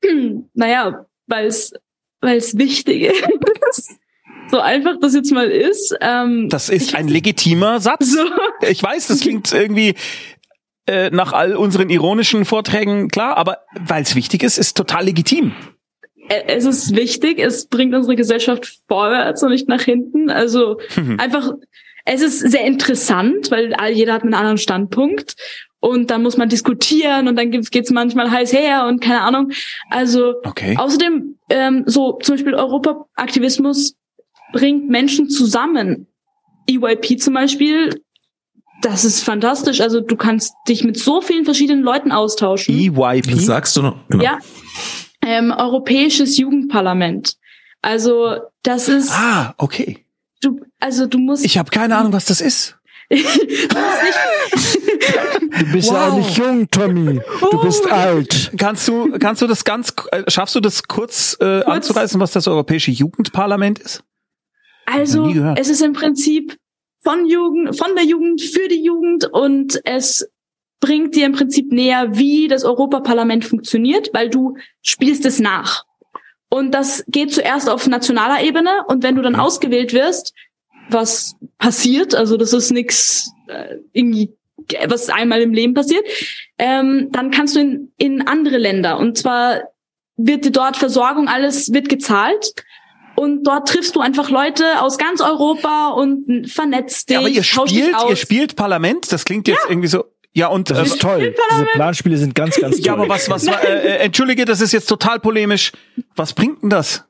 [0.05, 1.73] Hm, naja, weil es
[2.21, 3.97] weil es wichtig ist.
[4.51, 5.95] so einfach das jetzt mal ist.
[6.01, 8.11] Ähm, das ist ein legitimer Satz.
[8.11, 8.19] So.
[8.69, 9.95] Ich weiß, das klingt irgendwie
[10.85, 15.53] äh, nach all unseren ironischen Vorträgen klar, aber weil es wichtig ist, ist total legitim.
[16.29, 20.29] Es ist wichtig, es bringt unsere Gesellschaft vorwärts und nicht nach hinten.
[20.29, 21.19] Also mhm.
[21.19, 21.53] einfach,
[22.05, 25.35] es ist sehr interessant, weil jeder hat einen anderen Standpunkt
[25.85, 29.51] und dann muss man diskutieren und dann geht's manchmal heiß her und keine Ahnung.
[29.91, 30.75] Also okay.
[30.77, 33.95] außerdem ähm, so zum Beispiel Europaaktivismus
[34.51, 36.07] bringt Menschen zusammen.
[36.67, 38.01] EYP zum Beispiel
[38.81, 39.79] das ist fantastisch.
[39.79, 42.75] Also du kannst dich mit so vielen verschiedenen Leuten austauschen.
[42.75, 43.31] EYP?
[43.31, 44.07] Das sagst du noch?
[44.09, 44.23] Genau.
[44.23, 44.39] Ja.
[45.23, 47.37] Ähm, Europäisches Jugendparlament.
[47.83, 49.11] Also das ist.
[49.11, 50.05] Ah, okay.
[50.41, 51.45] Du, also du musst.
[51.45, 52.75] Ich habe keine Ahnung, was das ist.
[53.09, 53.17] Du
[55.71, 55.95] bist wow.
[55.95, 57.21] ja auch nicht jung, Tommy.
[57.51, 57.93] Du bist oh.
[57.93, 58.51] alt.
[58.57, 59.93] Kannst du, kannst du das ganz,
[60.27, 64.03] schaffst du das kurz, äh, kurz anzureißen, was das Europäische Jugendparlament ist?
[64.85, 66.57] Also, es ist im Prinzip
[67.03, 70.27] von Jugend, von der Jugend für die Jugend und es
[70.79, 75.83] bringt dir im Prinzip näher, wie das Europaparlament funktioniert, weil du spielst es nach.
[76.49, 80.33] Und das geht zuerst auf nationaler Ebene und wenn du dann ausgewählt wirst,
[80.89, 84.33] was passiert, also das ist nichts äh, irgendwie
[84.87, 86.03] was einmal im Leben passiert,
[86.57, 89.61] ähm, dann kannst du in, in andere Länder und zwar
[90.17, 92.53] wird dir dort Versorgung alles wird gezahlt
[93.15, 97.13] und dort triffst du einfach Leute aus ganz Europa und vernetzt dich.
[97.13, 99.11] Ja, aber ihr spielt, ihr spielt Parlament.
[99.11, 99.69] Das klingt jetzt ja.
[99.69, 100.05] irgendwie so.
[100.33, 101.35] Ja, und das ist äh, toll.
[101.51, 102.83] Diese Planspiele sind ganz, ganz toll.
[102.85, 105.71] Ja, aber was, was, äh, äh, entschuldige, das ist jetzt total polemisch.
[106.15, 107.05] Was bringt denn das?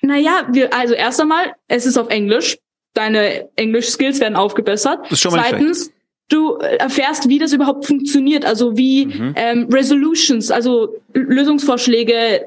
[0.00, 2.56] Naja, wir, also erst einmal, es ist auf Englisch.
[2.96, 5.00] Deine Englisch-Skills werden aufgebessert.
[5.02, 5.92] Das ist schon mal Zweitens,
[6.28, 9.34] du erfährst, wie das überhaupt funktioniert, also wie mhm.
[9.36, 12.46] ähm, Resolutions, also Lösungsvorschläge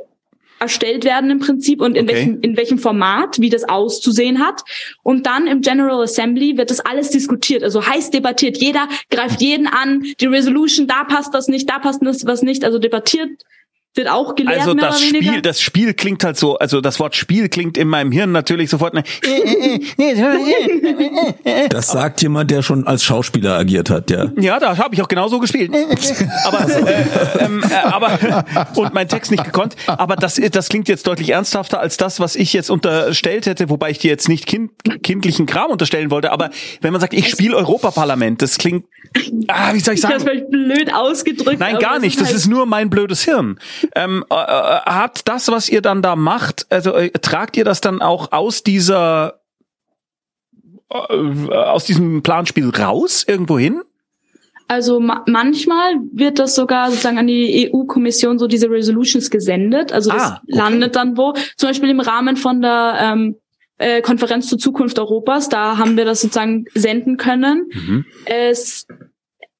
[0.59, 2.15] erstellt werden im Prinzip und in okay.
[2.15, 4.63] welchem in welchem Format, wie das auszusehen hat.
[5.03, 8.57] Und dann im General Assembly wird das alles diskutiert, also heiß debattiert.
[8.57, 10.03] Jeder greift jeden an.
[10.19, 12.65] Die Resolution, da passt das nicht, da passt das was nicht.
[12.65, 13.29] Also debattiert
[13.95, 14.59] wird auch gelehrt.
[14.59, 18.11] Also das Spiel, das Spiel klingt halt so, also das Wort Spiel klingt in meinem
[18.11, 18.93] Hirn natürlich sofort.
[18.93, 19.03] Ne,
[21.69, 24.31] das sagt jemand, der schon als Schauspieler agiert hat, ja.
[24.37, 25.71] Ja, da habe ich auch genauso gespielt.
[26.45, 27.05] aber, äh,
[27.39, 28.45] ähm, äh, aber
[28.75, 29.75] und mein Text nicht gekonnt.
[29.87, 33.89] Aber das, das klingt jetzt deutlich ernsthafter als das, was ich jetzt unterstellt hätte, wobei
[33.89, 34.71] ich dir jetzt nicht kind,
[35.03, 36.31] kindlichen Kram unterstellen wollte.
[36.31, 36.51] Aber
[36.81, 38.85] wenn man sagt, ich spiele Europaparlament, das klingt,
[39.47, 40.13] ah, wie soll ich sagen?
[40.13, 41.59] Das vielleicht blöd ausgedrückt.
[41.59, 42.19] Nein, gar nicht.
[42.19, 43.59] Das halt ist nur mein blödes Hirn.
[43.95, 47.81] Ähm, äh, äh, hat das, was ihr dann da macht, also äh, tragt ihr das
[47.81, 49.39] dann auch aus dieser
[50.91, 53.81] äh, aus diesem Planspiel raus irgendwo hin?
[54.67, 59.91] Also ma manchmal wird das sogar sozusagen an die EU-Kommission so diese Resolutions gesendet.
[59.91, 60.57] Also das Ah, okay.
[60.57, 61.33] landet dann wo.
[61.57, 63.35] Zum Beispiel im Rahmen von der ähm,
[63.79, 65.49] äh, Konferenz zur Zukunft Europas.
[65.49, 67.67] Da haben wir das sozusagen senden können.
[67.73, 68.05] Mhm.
[68.25, 68.85] Es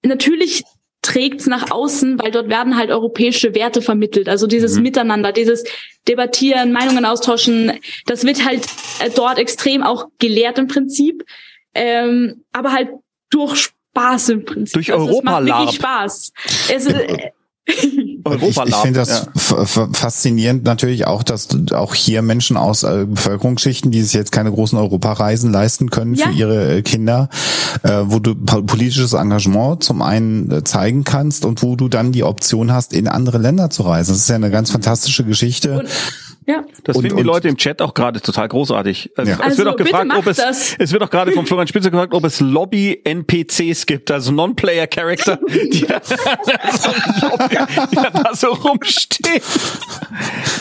[0.03, 0.63] natürlich
[1.01, 4.27] trägt's nach außen, weil dort werden halt europäische Werte vermittelt.
[4.27, 4.83] Also dieses Mhm.
[4.83, 5.63] Miteinander, dieses
[6.07, 7.73] Debattieren, Meinungen austauschen,
[8.05, 8.65] das wird halt
[8.99, 11.23] äh, dort extrem auch gelehrt im Prinzip.
[11.73, 12.89] Ähm, aber halt
[13.29, 14.73] durch Spaß im Prinzip.
[14.73, 16.33] Durch also es macht wirklich Spaß.
[16.73, 16.95] Es ist,
[18.25, 23.05] Europa ich ich finde das f- faszinierend natürlich auch, dass auch hier Menschen aus äh,
[23.07, 26.27] Bevölkerungsschichten, die sich jetzt keine großen Europareisen leisten können Ja.
[26.27, 27.29] für ihre äh, Kinder,
[27.83, 32.11] äh, wo du po- politisches Engagement zum einen äh, zeigen kannst und wo du dann
[32.11, 34.11] die Option hast, in andere Länder zu reisen.
[34.13, 35.79] Das ist ja eine ganz fantastische Geschichte.
[35.79, 35.89] Und-
[36.49, 36.63] ja.
[36.83, 39.11] Das Und- finden die Leute im Chat auch gerade total großartig.
[39.15, 39.37] Also, Ja.
[39.37, 40.75] Es Also wird auch gefragt, ob es, das.
[40.79, 45.85] es wird auch gerade von Florian Spitzer gefragt, ob es Lobby-NPCs gibt, also Non-Player-Character, die,
[45.85, 46.17] da- so
[47.27, 47.57] Lobby,
[47.91, 49.41] die da so rumstehen.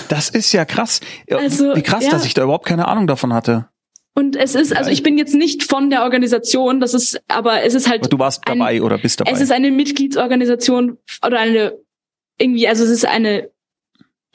[0.09, 1.01] Das ist ja krass.
[1.31, 2.11] Also, Wie krass, ja.
[2.11, 3.69] dass ich da überhaupt keine Ahnung davon hatte.
[4.15, 7.75] Und es ist, also ich bin jetzt nicht von der Organisation, das ist, aber es
[7.75, 8.13] ist halt.
[8.13, 9.31] Du warst ein- dabei oder bist dabei.
[9.31, 11.75] Es ist eine Mitgliedsorganisation oder eine
[12.37, 13.49] irgendwie, also es ist eine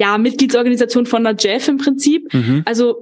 [0.03, 2.33] ja Mitgliedsorganisation von der Jeff im Prinzip.
[2.33, 2.63] mhm.
[2.65, 2.95] Also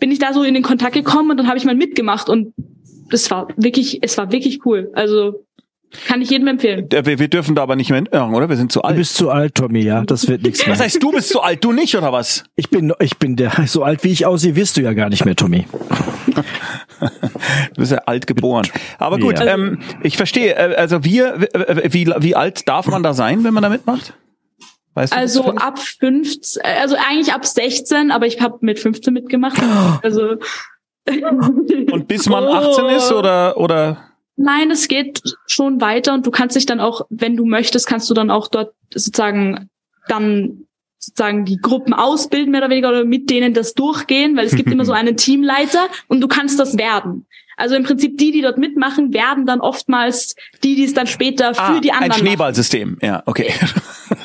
[0.00, 2.52] bin ich da so in den Kontakt gekommen und dann habe ich mal mitgemacht und
[3.10, 4.90] es war wirklich, es war wirklich cool.
[4.94, 5.44] Also
[6.08, 6.88] kann ich jedem empfehlen.
[6.88, 8.48] Der- Wir, wir dürfen da aber nicht mehr mitmachen, oder?
[8.48, 8.96] Wir sind zu Du alt.
[8.96, 10.02] bist zu alt, Tommy, ja.
[10.04, 10.74] Das wird nichts mehr.
[10.74, 12.44] Was heißt, du bist zu alt, du nicht, oder was?
[12.56, 15.24] Ich bin, ich bin der, so alt wie ich aussehe, wirst du ja gar nicht
[15.24, 15.66] mehr, Tommy.
[17.00, 18.66] Du bist ja alt geboren.
[18.98, 19.54] Aber gut, Ja.
[19.54, 20.54] ähm, ich verstehe.
[20.54, 21.48] Äh, Also wir,
[21.90, 24.14] wie, wie alt darf man da sein, wenn man da mitmacht?
[24.94, 29.60] Weißt du Also ab 15, also eigentlich ab 16, aber ich habe mit 15 mitgemacht.
[30.02, 30.36] Also
[31.06, 32.52] Und bis man Oh.
[32.54, 37.02] 18 ist oder oder Nein, es geht schon weiter und du kannst dich dann auch,
[37.08, 39.68] wenn du möchtest, kannst du dann auch dort sozusagen
[40.08, 40.66] dann
[40.98, 44.72] sozusagen die Gruppen ausbilden, mehr oder weniger, oder mit denen das durchgehen, weil es gibt
[44.72, 47.26] immer so einen Teamleiter und du kannst das werden.
[47.56, 50.34] Also im Prinzip die, die dort mitmachen, werden dann oftmals
[50.64, 52.26] die, die es dann später für Ah, die ein anderen machen.
[52.26, 52.98] Schneeballsystem.
[53.02, 53.52] Ja, okay.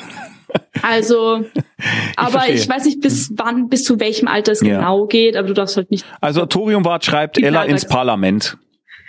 [0.82, 1.44] Also,
[2.16, 2.54] aber verstehe.
[2.54, 4.78] ich, weiß nicht, bis wann, bis zu welchem Alter es Ja.
[4.78, 6.04] genau geht, aber du darfst halt nicht.
[6.20, 8.56] Also Thoriumwart schreibt Ella ins Parlament.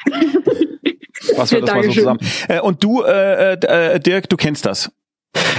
[1.36, 1.94] Was wir das mal so Dankeschön.
[1.94, 2.20] zusammen.
[2.48, 4.92] Äh, und du, äh, äh, Dirk, du kennst das.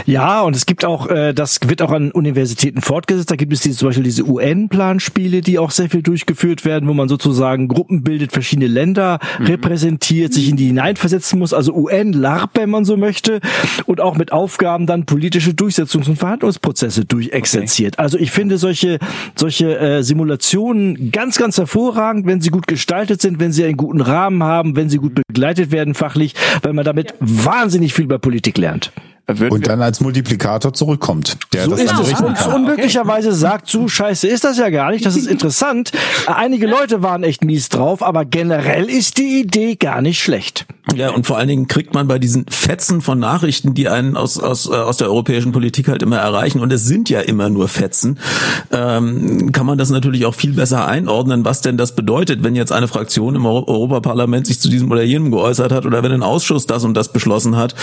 [0.06, 3.30] Ja, und es gibt auch, äh, das wird auch an Universitäten fortgesetzt.
[3.30, 6.94] Da gibt es diese, zum Beispiel diese UN-Planspiele, die auch sehr viel durchgeführt werden, wo
[6.94, 11.52] man sozusagen Gruppen bildet, verschiedene Länder repräsentiert, sich in die hineinversetzen muss.
[11.52, 13.40] Also UN-LARP, wenn man so möchte.
[13.86, 17.98] Und auch mit Aufgaben dann politische Durchsetzungs- und Verhandlungsprozesse durchexerziert.
[17.98, 18.98] Also ich finde solche,
[19.36, 24.00] solche äh, Simulationen ganz, ganz hervorragend, wenn sie gut gestaltet sind, wenn sie einen guten
[24.00, 28.58] Rahmen haben, wenn sie gut begleitet werden fachlich, weil man damit wahnsinnig viel über Politik
[28.58, 28.92] lernt.
[29.38, 32.54] Würden Und dann als Multiplikator zurückkommt, der So das ist dann Und, kann.
[32.54, 35.04] und möglicherweise sagt, so scheiße ist das ja gar nicht.
[35.04, 35.92] Das ist interessant.
[36.26, 40.66] Einige Leute waren echt mies drauf, aber generell ist die Idee gar nicht schlecht.
[40.96, 44.38] Ja, und vor allen Dingen kriegt man bei diesen Fetzen von Nachrichten, die einen aus,
[44.38, 47.68] aus, äh, aus der europäischen Politik halt immer erreichen, und es sind ja immer nur
[47.68, 48.18] Fetzen,
[48.72, 52.72] ähm, kann man das natürlich auch viel besser einordnen, was denn das bedeutet, wenn jetzt
[52.72, 56.22] eine Fraktion im Euro Europaparlament sich zu diesem oder jenem geäußert hat oder wenn ein
[56.22, 57.76] Ausschuss das und das beschlossen hat,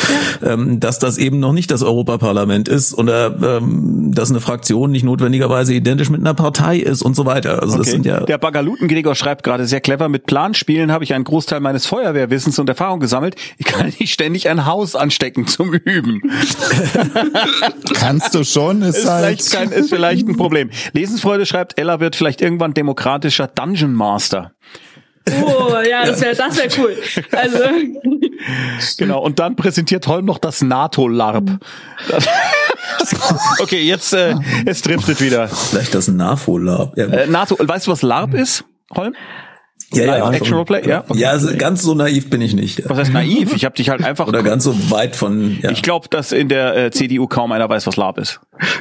[0.44, 5.04] ähm, dass das eben noch nicht das Europaparlament ist oder ähm, dass eine Fraktion nicht
[5.04, 7.62] notwendigerweise identisch mit einer Partei ist und so weiter.
[7.62, 7.92] Also das okay.
[7.92, 11.86] sind ja Der Bagaluten-Gregor schreibt gerade sehr clever, mit Planspielen habe ich einen Großteil meines
[11.86, 13.36] Feuerwehrwissens und Erfahrung gesammelt.
[13.58, 16.22] Ich kann nicht ständig ein Haus anstecken zum Üben.
[17.94, 20.70] Kannst du schon, ist, Ist halt, vielleicht, kein, ist vielleicht ein Problem.
[20.94, 24.52] Lesensfreude schreibt, Ella wird vielleicht irgendwann demokratischer Dungeon Master.
[25.46, 26.96] Oh, ja, das wäre das wär cool.
[27.32, 27.60] Also,
[28.98, 31.50] Genau, und dann präsentiert Holm noch das NATO-LARP.
[33.62, 34.36] okay, jetzt, äh,
[34.66, 35.48] es driftet wieder.
[35.48, 36.98] vielleicht das NAFO-Lab.
[36.98, 38.64] Ja, Äh, NATO, weißt du, was LARP ist,
[38.96, 39.14] Holm?
[39.94, 40.88] Ja, ja, Action Roleplay?
[40.88, 41.20] Ja, okay.
[41.20, 42.88] ja, also ganz so naiv bin ich nicht.
[42.88, 43.54] Was heißt naiv?
[43.56, 44.28] Ich habe dich halt einfach...
[44.28, 45.58] Oder ganz so weit von.
[45.62, 45.72] Ja.
[45.72, 48.40] Ich glaube, dass in der äh, CDU kaum einer weiß, was LARP ist.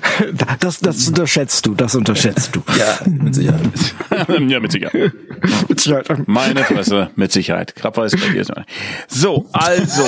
[0.59, 2.63] Das, das unterschätzt du, das unterschätzt du.
[2.77, 3.63] ja, mit Sicherheit.
[4.49, 6.27] ja, mit Sicherheit.
[6.27, 7.77] Meine Fresse, mit Sicherheit.
[7.77, 8.45] Krapfer ist bei dir.
[9.07, 10.03] So, also.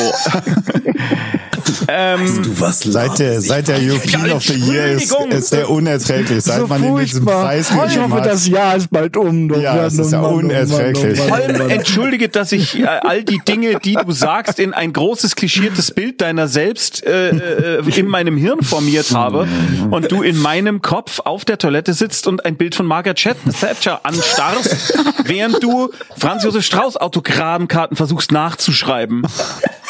[1.88, 6.42] ähm, Du was Seit der, seit der European of the Year ist, ist der unerträglich.
[6.42, 8.26] Seit man ihn mit diesem Preis ich hoffe, hat.
[8.26, 9.48] das Jahr ist bald um.
[9.48, 9.60] Doch.
[9.60, 10.89] Ja, es ist ja unerträglich.
[10.96, 15.36] Oh Holm, entschuldige, dass ich äh, all die Dinge, die du sagst, in ein großes
[15.36, 17.30] klischiertes Bild deiner selbst äh,
[17.78, 19.46] äh, in meinem Hirn formiert habe
[19.90, 23.20] und du in meinem Kopf auf der Toilette sitzt und ein Bild von Margaret
[23.60, 29.26] Thatcher anstarrst, während du Franz Josef Strauß Autogrammkarten versuchst nachzuschreiben.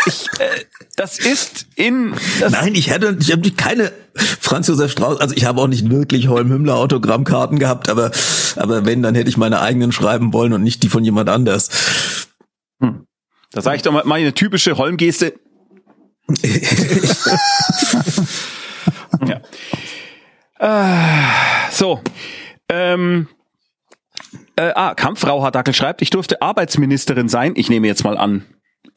[0.07, 0.65] ich, äh,
[0.97, 2.13] das ist in.
[2.41, 5.89] Das Nein, ich hätte, ich habe keine Franz Josef Strauß, also ich habe auch nicht
[5.89, 8.11] wirklich Holm Hümmler Autogrammkarten gehabt, aber,
[8.57, 12.29] aber wenn, dann hätte ich meine eigenen schreiben wollen und nicht die von jemand anders.
[12.81, 13.07] Hm.
[13.53, 15.35] Da sage ich doch mal meine typische Holmgeste.
[19.27, 19.41] ja.
[20.59, 21.31] Äh,
[21.73, 22.01] so.
[22.69, 23.29] Ähm,
[24.57, 27.55] äh, ah, Kampffrau Hardackel schreibt, ich durfte Arbeitsministerin sein.
[27.57, 28.45] Ich nehme jetzt mal an,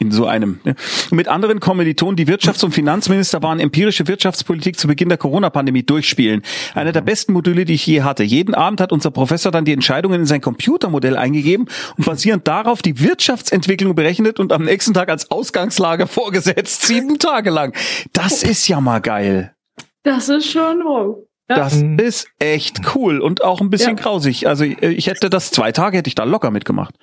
[0.04, 0.60] in so einem.
[0.64, 0.76] Ne?
[1.12, 6.44] Mit anderen Kommilitonen, die Wirtschafts- und Finanzminister waren empirische Wirtschaftspolitik zu Beginn der Corona-Pandemie durchspielen.
[6.76, 8.24] Einer der besten Module, die ich je hatte.
[8.24, 11.68] Jeden Abend hat unser Professor dann die Entscheidungen in sein Computermodell eingegeben
[11.98, 16.84] und basierend darauf die Wirtschaftsentwicklung berechnet und am nächsten Tag als Ausgangslage vorgesetzt.
[16.84, 17.74] Sieben Tage lang.
[18.12, 19.56] Das ist ja mal geil.
[20.04, 21.18] Das ist schon wow.
[21.58, 21.64] Ja.
[21.64, 24.04] Das ist echt cool und auch ein bisschen Ja.
[24.04, 24.48] grausig.
[24.48, 26.96] Also ich, ich hätte das zwei Tage hätte ich da locker mitgemacht.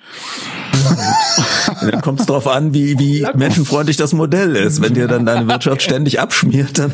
[1.81, 4.81] Dann kommt es darauf an, wie, wie menschenfreundlich das Modell ist.
[4.81, 6.93] Wenn dir dann deine Wirtschaft ständig abschmiert, dann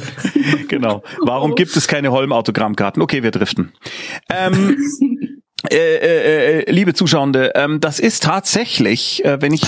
[0.68, 1.04] Genau.
[1.24, 3.02] Warum gibt es keine Holm-Autogrammkarten?
[3.02, 3.72] Okay, wir driften.
[4.30, 4.78] Ähm,
[5.70, 9.64] äh, äh, äh, liebe Zuschauende, ähm, das ist tatsächlich, äh, wenn ich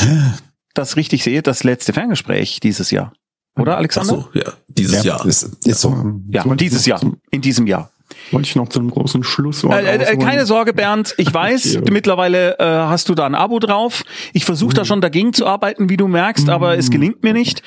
[0.73, 3.13] das richtig sehe, das letzte Ferngespräch dieses Jahr.
[3.59, 4.09] Oder, Ach Alexander?
[4.13, 5.25] so, ja, dieses Jahr.
[5.25, 5.95] Ist, ist so.
[6.29, 6.99] Ja, ich dieses Jahr.
[6.99, 7.91] zum- In diesem Jahr.
[8.31, 10.19] Wollte ich noch zu einem großen Schlusswort Äh, äh, ausholen.
[10.19, 11.13] keine Sorge, Bernd.
[11.17, 11.81] Ich weiß, Ja.
[11.91, 14.03] mittlerweile äh, hast du da ein Abo drauf.
[14.33, 17.61] Ich versuche da schon dagegen zu arbeiten, wie du merkst, aber es gelingt mir nicht.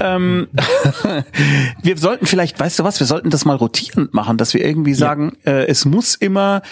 [0.00, 0.48] Ähm,
[1.82, 4.94] wir sollten vielleicht, weißt du was, wir sollten das mal rotierend machen, dass wir irgendwie
[4.94, 6.62] sagen, äh, es muss immer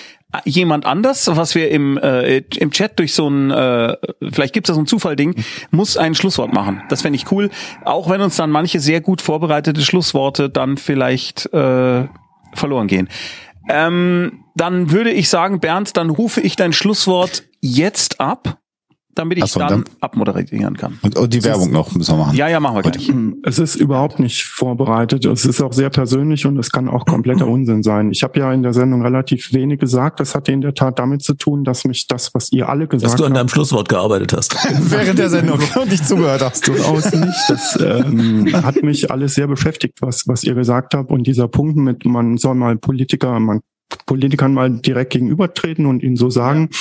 [0.44, 3.96] jemand anders, was wir im, äh, im Chat durch so ein, äh,
[4.32, 5.34] vielleicht gibt es da so ein Zufallding,
[5.70, 6.82] muss ein Schlusswort machen.
[6.88, 7.50] Das fände ich cool.
[7.84, 12.06] Auch wenn uns dann manche sehr gut vorbereitete Schlussworte dann vielleicht äh,
[12.54, 13.08] verloren gehen.
[13.68, 18.58] Ähm, dann würde ich sagen, Bernd, dann rufe ich dein Schlusswort jetzt ab,
[19.14, 20.98] damit ich so, dann, dann- abmoderieren kann.
[21.02, 22.36] Und, und die Werbung noch müssen wir machen.
[22.36, 23.12] Ja, ja, machen wir gleich.
[23.44, 25.24] Es ist überhaupt nicht vorbereitet.
[25.26, 28.10] Es ist auch sehr persönlich und es kann auch kompletter Unsinn sein.
[28.10, 30.20] Ich habe ja in der Sendung relativ wenig gesagt.
[30.20, 33.00] Das hatte in der Tat damit zu tun, dass mich das, was ihr alle Dass
[33.02, 34.54] gesagt du an habt, deinem Schlusswort gearbeitet hast.
[34.90, 36.66] Während der Sendung und nicht zugehört hast.
[36.66, 37.44] durchaus nicht.
[37.48, 41.10] Das ähm, hat mich alles sehr beschäftigt, was, was ihr gesagt habt.
[41.10, 43.60] Und dieser Punkt mit, man soll mal Politiker, man
[44.06, 46.78] Politikern mal direkt gegenübertreten und ihnen so sagen, ja,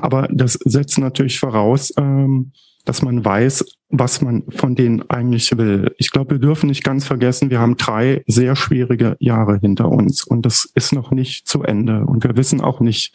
[0.00, 2.52] aber das setzt natürlich voraus, ähm,
[2.84, 5.94] dass man weiß, was man von denen eigentlich will.
[5.98, 10.24] Ich glaube, wir dürfen nicht ganz vergessen, wir haben drei sehr schwierige Jahre hinter uns
[10.24, 12.04] und das ist noch nicht zu Ende.
[12.04, 13.12] Und wir wissen auch nicht,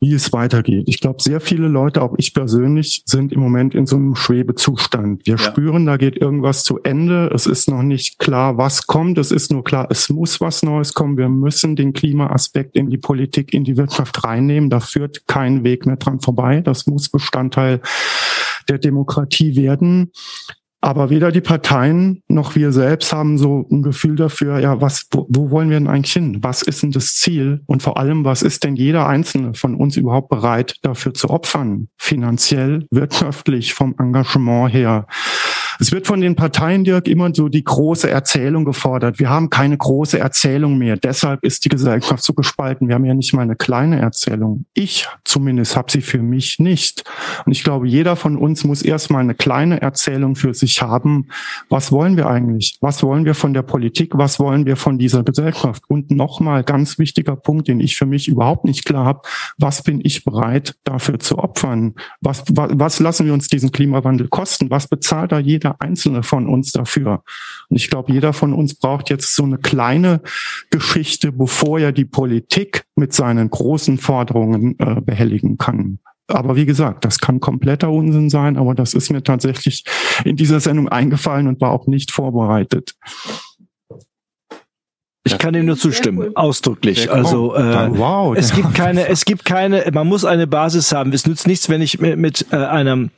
[0.00, 0.84] wie es weitergeht.
[0.86, 5.26] Ich glaube, sehr viele Leute, auch ich persönlich, sind im Moment in so einem Schwebezustand.
[5.26, 5.38] Wir Ja.
[5.38, 7.30] spüren, da geht irgendwas zu Ende.
[7.34, 9.16] Es ist noch nicht klar, was kommt.
[9.18, 11.16] Es ist nur klar, es muss was Neues kommen.
[11.16, 14.68] Wir müssen den Klimaaspekt in die Politik, in die Wirtschaft reinnehmen.
[14.68, 16.60] Da führt kein Weg mehr dran vorbei.
[16.60, 17.80] Das muss Bestandteil
[18.68, 20.10] der Demokratie werden.
[20.84, 25.26] Aber weder die Parteien noch wir selbst haben so ein Gefühl dafür, ja, was, wo,
[25.30, 26.40] wo wollen wir denn eigentlich hin?
[26.42, 27.62] Was ist denn das Ziel?
[27.64, 31.88] Und vor allem, was ist denn jeder Einzelne von uns überhaupt bereit dafür zu opfern?
[31.96, 35.06] Finanziell, wirtschaftlich, vom Engagement her.
[35.80, 39.18] Es wird von den Parteien, Dirk, immer so die große Erzählung gefordert.
[39.18, 40.96] Wir haben keine große Erzählung mehr.
[40.96, 42.88] Deshalb ist die Gesellschaft so gespalten.
[42.88, 44.66] Wir haben ja nicht mal eine kleine Erzählung.
[44.74, 47.04] Ich zumindest habe sie für mich nicht.
[47.44, 51.28] Und ich glaube, jeder von uns muss erstmal eine kleine Erzählung für sich haben.
[51.68, 52.78] Was wollen wir eigentlich?
[52.80, 54.12] Was wollen wir von der Politik?
[54.14, 55.82] Was wollen wir von dieser Gesellschaft?
[55.88, 59.22] Und nochmal ganz wichtiger Punkt, den ich für mich überhaupt nicht klar habe.
[59.58, 61.94] Was bin ich bereit dafür zu opfern?
[62.20, 64.70] Was, was, was lassen wir uns diesen Klimawandel kosten?
[64.70, 67.22] Was bezahlt da jeder einzelne von uns dafür?
[67.68, 70.20] Und ich glaube, jeder von uns braucht jetzt so eine kleine
[70.70, 75.98] Geschichte, bevor er die Politik mit seinen großen Forderungen äh, behelligen kann.
[76.26, 79.84] Aber wie gesagt, das kann kompletter Unsinn sein, aber das ist mir tatsächlich
[80.24, 82.94] in dieser Sendung eingefallen und war auch nicht vorbereitet.
[85.26, 86.32] Ich kann dem nur zustimmen, cool.
[86.34, 87.08] ausdrücklich.
[87.08, 87.14] Cool.
[87.14, 88.36] Also äh, wow.
[88.36, 91.12] es gibt keine, es gibt keine, man muss eine Basis haben.
[91.12, 93.10] Es nützt nichts, wenn ich mit, mit äh, einem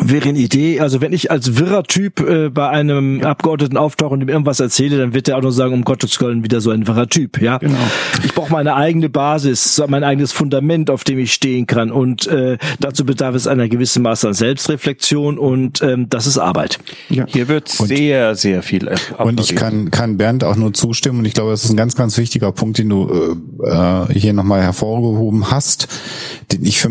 [0.00, 4.28] wirren Idee, also wenn ich als wirrer Typ äh, bei einem Abgeordneten auftauche und ihm
[4.28, 7.08] irgendwas erzähle, dann wird er auch noch sagen, um Gottes Willen, wieder so ein wirrer
[7.08, 7.58] Typ, ja.
[7.58, 7.78] Genau.
[8.22, 12.58] Ich brauche meine eigene Basis, mein eigenes Fundament, auf dem ich stehen kann und äh,
[12.80, 16.78] dazu bedarf es einer gewissen Maße an Selbstreflexion und ähm, das ist Arbeit.
[17.08, 17.24] Ja.
[17.26, 18.88] Hier wird sehr, sehr viel.
[18.88, 21.76] äh, Und ich kann, kann Bernd auch nur zustimmen und ich glaube, das ist ein
[21.76, 25.88] ganz, ganz wichtiger Punkt, den du äh, äh, hier nochmal hervorgehoben hast,
[26.52, 26.90] den ich für,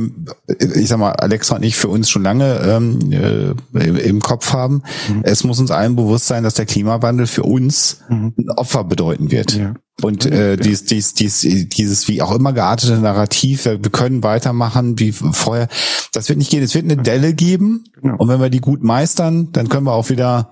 [0.59, 4.81] ich sag mal, Alexa und ich für uns schon lange ähm, äh, im- Kopf haben.
[5.23, 9.53] Es muss uns allen bewusst sein, dass der Klimawandel für uns ein Opfer bedeuten wird.
[9.55, 9.73] Ja.
[10.03, 15.11] Und äh, dies, dies, dies, dieses wie auch immer geartete Narrativ, wir können weitermachen wie
[15.11, 15.67] vorher,
[16.13, 16.61] das wird nicht gehen.
[16.61, 18.15] Es wird eine Delle geben Genau.
[18.17, 20.51] und wenn wir die gut meistern, dann können wir auch wieder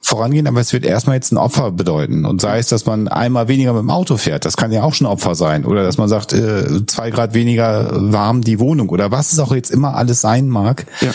[0.00, 0.48] vorangehen.
[0.48, 2.24] Aber es wird erstmal jetzt ein Opfer bedeuten.
[2.24, 4.94] Und sei es, dass man einmal weniger mit dem Auto fährt, das kann ja auch
[4.94, 5.64] schon Opfer sein.
[5.64, 9.54] Oder dass man sagt, äh, zwei Grad weniger warm die Wohnung oder was es auch
[9.54, 10.86] jetzt immer alles sein mag.
[11.00, 11.10] Ja.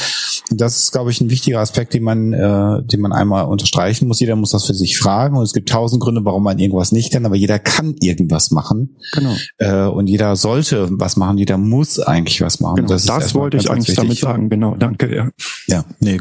[0.52, 4.20] Das ist, glaube ich, ein wichtiger Aspekt, den man, äh, den man einmal unterstreichen muss.
[4.22, 7.12] Jeder muss das für sich fragen und es gibt tausend Gründe, warum man irgendwas nicht
[7.12, 8.96] kann, aber jeder kann irgendwas machen.
[9.12, 9.36] Genau.
[9.58, 12.78] Äh, und jeder sollte was machen, jeder muss eigentlich was machen.
[12.78, 14.22] Genau, ist das, erstmal wollte ich eigentlich damit wichtig.
[14.24, 14.50] sagen.
[14.50, 15.14] Genau, danke.
[15.14, 15.30] Ja.
[15.68, 16.18] Ja, nee,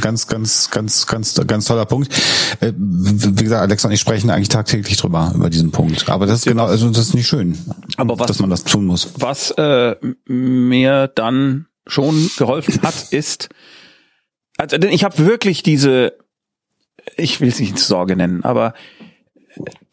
[0.00, 2.12] ganz, ganz, ganz, ganz, ganz toller Punkt.
[2.60, 6.08] Äh, Wie gesagt, Alexa und ich sprechen eigentlich tagtäglich drüber, über diesen Punkt.
[6.08, 7.58] Aber das ist genau, also das ist nicht schön,
[7.96, 9.10] Aber was- dass man das tun muss.
[9.18, 9.96] Was äh,
[10.26, 13.48] mir dann schon geholfen hat, ist,
[14.58, 16.12] also denn ich habe wirklich diese,
[17.16, 18.74] ich will es nicht Sorge nennen, aber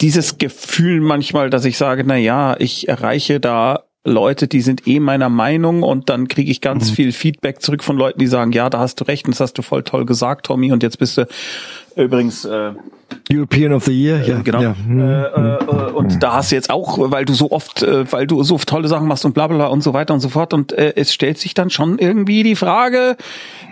[0.01, 4.99] dieses Gefühl manchmal, dass ich sage, na ja, ich erreiche da Leute, die sind eh
[4.99, 8.69] meiner Meinung und dann kriege ich ganz viel Feedback zurück von Leuten, die sagen, ja,
[8.69, 11.17] da hast du recht, und das hast du voll toll gesagt, Tommy, und jetzt bist
[11.17, 11.25] du
[11.95, 12.73] übrigens äh,
[13.31, 14.41] European of the Year, ja.
[14.41, 14.61] genau.
[14.61, 14.75] Ja.
[14.89, 18.43] Äh, äh, und da hast du jetzt auch, weil du so oft, äh, weil du
[18.43, 20.53] so tolle Sachen machst und bla bla bla und so weiter und so fort.
[20.53, 23.15] Und äh, es stellt sich dann schon irgendwie die Frage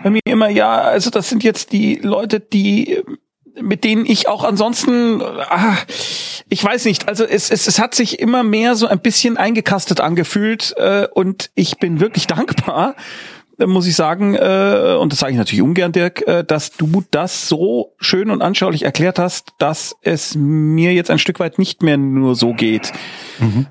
[0.02, 3.02] bei mir immer, ja, also das sind jetzt die Leute, die äh,
[3.60, 5.76] mit denen ich auch ansonsten, ah,
[6.48, 10.00] ich weiß nicht, also es, es, es hat sich immer mehr so ein bisschen eingekastet
[10.00, 12.94] angefühlt äh, und ich bin wirklich dankbar,
[13.58, 17.04] äh, muss ich sagen, äh, und das sage ich natürlich ungern, Dirk, äh, dass du
[17.10, 21.82] das so schön und anschaulich erklärt hast, dass es mir jetzt ein Stück weit nicht
[21.82, 22.92] mehr nur so geht.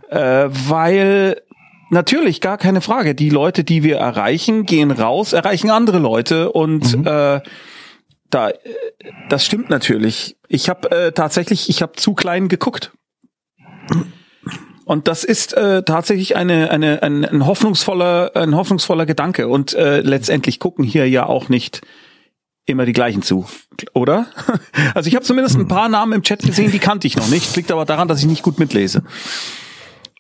[0.10, 1.42] Äh, weil
[1.90, 7.06] natürlich, gar keine Frage, die Leute, die wir erreichen, gehen raus, erreichen andere Leute und
[7.06, 7.42] äh,
[8.32, 8.60] da, äh,
[9.30, 10.38] das stimmt natürlich.
[10.48, 12.92] Ich habe äh, tatsächlich, ich habe zu klein geguckt.
[14.86, 19.48] Und das ist äh, tatsächlich eine, eine, ein, ein hoffnungsvoller, ein hoffnungsvoller Gedanke.
[19.48, 21.82] Und äh, letztendlich gucken hier ja auch nicht
[22.66, 23.46] immer die gleichen zu,
[23.94, 24.28] oder?
[24.94, 27.56] Also ich habe zumindest ein paar Namen im Chat gesehen, die kannte ich noch nicht.
[27.56, 29.04] Liegt aber daran, dass ich nicht gut mitlese.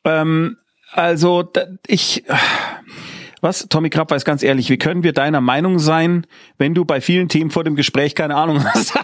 [0.04, 0.58] Ähm,
[0.94, 1.50] also
[1.88, 2.24] ich,
[3.42, 3.66] was?
[3.70, 6.26] Tommy Krapp weiß ganz ehrlich, wie können wir deiner Meinung sein,
[6.58, 8.94] wenn du bei vielen Themen vor dem Gespräch keine Ahnung hast?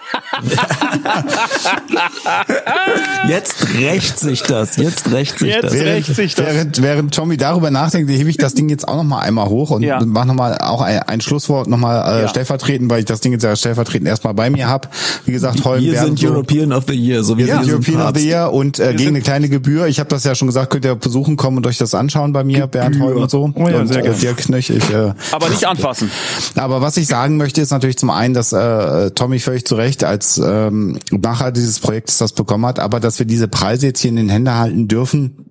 [3.27, 4.77] Jetzt rächt sich das.
[4.77, 5.73] Jetzt rächt sich Jetzt das.
[5.73, 6.45] rächt sich das.
[6.45, 9.71] Während, während Tommy darüber nachdenkt, hebe ich das Ding jetzt auch noch mal einmal hoch
[9.71, 9.99] und Ja.
[10.05, 12.27] mach noch mal auch ein, ein Schlusswort noch mal äh, Ja.
[12.27, 14.89] stellvertretend, weil ich das Ding jetzt ja stellvertretend erstmal bei mir hab.
[15.25, 17.63] Wie gesagt, Holm Wir sind so- European of the Year, so wie Wir Sie sind
[17.63, 19.87] sind European of the Year und äh, gegen eine kleine Gebühr.
[19.87, 22.43] Ich habe das ja schon gesagt, könnt ihr besuchen kommen und euch das anschauen bei
[22.43, 23.51] mir, Bernd Holm und so.
[23.55, 24.17] Oh ja, und sehr äh, gerne.
[24.27, 26.11] Dirk Knöch, ich, äh, Aber nicht anfassen.
[26.55, 30.03] aber was ich sagen möchte, ist natürlich zum einen, dass äh, Tommy völlig zu Recht
[30.03, 34.09] als ähm, Macher dieses Projekts das bekommen hat, aber dass wir diese Preise jetzt hier
[34.09, 35.45] in den Händen halten dürfen,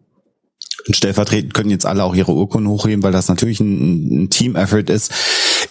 [0.87, 4.89] und stellvertretend können jetzt alle auch ihre Urkunden hochheben, weil das natürlich ein, ein Team-Effort
[4.89, 5.13] ist,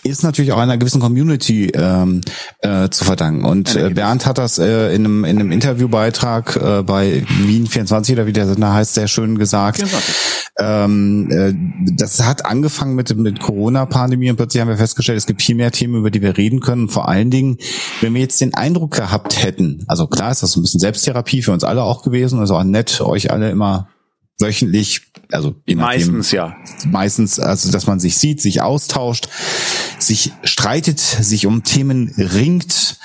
[0.05, 2.21] ist natürlich auch einer gewissen Community ähm,
[2.59, 3.43] äh, zu verdanken.
[3.43, 8.15] Und äh, Bernd hat das äh, in, einem, in einem Interviewbeitrag äh, bei Wien 24
[8.15, 9.83] oder wie der Sender heißt, sehr schön gesagt.
[10.57, 11.53] Ähm, äh,
[11.95, 15.71] das hat angefangen mit, mit Corona-Pandemie und plötzlich haben wir festgestellt, es gibt viel mehr
[15.71, 16.83] Themen, über die wir reden können.
[16.83, 17.57] Und vor allen Dingen,
[18.01, 21.41] wenn wir jetzt den Eindruck gehabt hätten, also klar ist das so ein bisschen Selbsttherapie
[21.41, 23.89] für uns alle auch gewesen, also auch nett, euch alle immer
[24.39, 25.01] wöchentlich,
[25.31, 26.55] also je nachdem, Meistens ja.
[26.85, 29.29] meistens, also dass man sich sieht, sich austauscht,
[29.97, 32.97] sich streitet, sich um Themen ringt,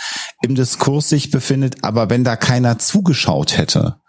[0.43, 4.01] im Diskurs sich befindet, aber wenn da keiner zugeschaut hätte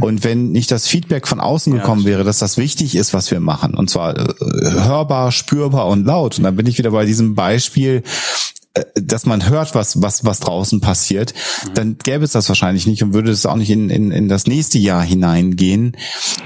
[0.00, 3.40] und wenn nicht das Feedback von außen gekommen wäre, dass das wichtig ist, was wir
[3.40, 4.34] machen, und zwar äh,
[4.70, 8.02] hörbar, spürbar und laut, und dann bin ich wieder bei diesem Beispiel,
[8.94, 11.32] dass man hört, was, was, was draußen passiert,
[11.74, 14.48] dann gäbe es das wahrscheinlich nicht und würde es auch nicht in, in, in das
[14.48, 15.96] nächste Jahr hineingehen.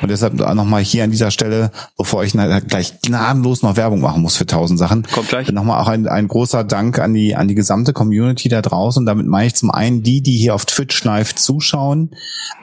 [0.02, 4.36] Und deshalb nochmal hier an dieser Stelle, bevor ich gleich gnadenlos noch Werbung machen muss
[4.36, 5.50] für tausend Sachen, Kommt gleich.
[5.52, 9.06] nochmal auch ein, ein großer Dank an die, an die gesamte Community da draußen.
[9.06, 12.10] Damit meine ich zum einen die, die hier auf Twitch live zuschauen,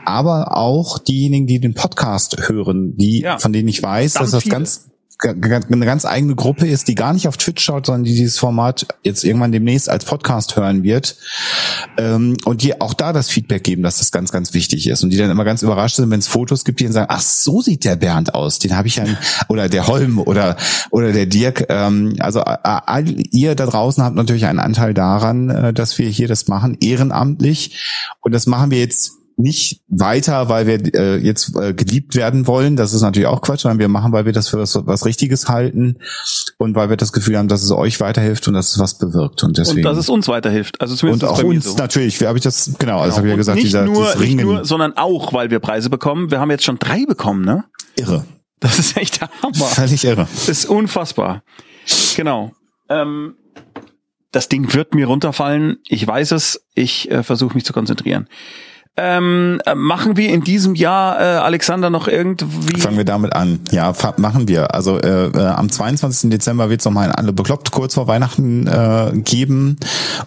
[0.06, 3.40] aber auch diejenigen, die den Podcast hören, die, Ja.
[3.40, 4.54] von denen ich weiß, dass das viele.
[4.54, 4.92] ganz
[5.24, 8.86] eine ganz eigene Gruppe ist, die gar nicht auf Twitch schaut, sondern die dieses Format
[9.04, 11.18] jetzt irgendwann demnächst als Podcast hören wird
[11.98, 15.04] ähm, und die auch da das Feedback geben, dass das ganz, ganz wichtig ist.
[15.04, 17.22] Und die dann immer ganz überrascht sind, wenn es Fotos gibt, die dann sagen, ach
[17.22, 19.06] so sieht der Bernd aus, den habe ich ja
[19.48, 20.58] oder der Holm oder
[20.92, 21.66] oder der Dirk.
[21.70, 26.28] Ähm, also all ihr da draußen habt natürlich einen Anteil daran, äh, dass wir hier
[26.28, 27.80] das machen ehrenamtlich.
[28.22, 32.76] Und das machen wir jetzt nicht weiter, weil wir äh, jetzt äh, geliebt werden wollen.
[32.76, 35.50] Das ist natürlich auch Quatsch, sondern wir machen, weil wir das für was, was Richtiges
[35.50, 35.98] halten
[36.58, 39.44] und weil wir das Gefühl haben, dass es euch weiterhilft und dass es was bewirkt.
[39.44, 39.80] Und deswegen.
[39.80, 40.80] Und dass es uns weiterhilft.
[40.80, 41.76] Also und zumindest auch bei mir uns so.
[41.76, 42.20] natürlich.
[42.22, 43.00] Wie habe ich das genau?
[43.00, 44.46] Also habe ich ja Und gesagt, nicht dieser nur, dieses nicht Ringen.
[44.46, 46.32] nur, sondern auch, weil wir Preise bekommen.
[46.32, 47.66] Wir haben jetzt schon drei bekommen, ne?
[47.98, 48.26] irre,
[48.60, 49.54] Das ist echt der Hammer.
[49.66, 50.28] völlig irre.
[50.34, 51.44] Das ist unfassbar.
[52.16, 52.54] Genau.
[52.90, 53.36] Ähm,
[54.32, 55.78] das Ding wird mir runterfallen.
[55.88, 56.66] Ich weiß es.
[56.74, 58.28] Ich äh, versuche mich zu konzentrieren.
[58.98, 62.80] Ähm, äh, machen wir in diesem Jahr, äh, Alexander, noch irgendwie...
[62.80, 63.60] Fangen wir damit an.
[63.72, 64.74] Ja, machen wir.
[64.74, 66.30] Also äh, äh, am 22.
[66.30, 69.78] Dezember wird es nochmal in alle bekloppt kurz vor Weihnachten äh, geben.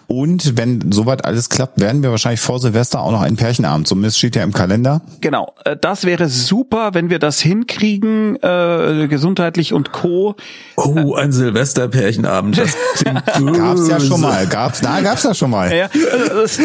[0.05, 3.87] Und wenn soweit alles klappt, werden wir wahrscheinlich vor Silvester auch noch einen Pärchenabend.
[3.87, 5.01] Zumindest steht ja im Kalender.
[5.21, 10.35] Genau, äh, das wäre super, wenn wir das hinkriegen, äh, gesundheitlich und Co.
[10.77, 12.59] Oh, ein Silvesterpärchenabend.
[12.59, 13.23] Das klingt
[13.57, 14.45] Gab's ja schon mal.
[14.45, 15.75] Gab's, da gab's ja schon mal.
[15.75, 15.89] Ja, äh,
[16.29, 16.59] das,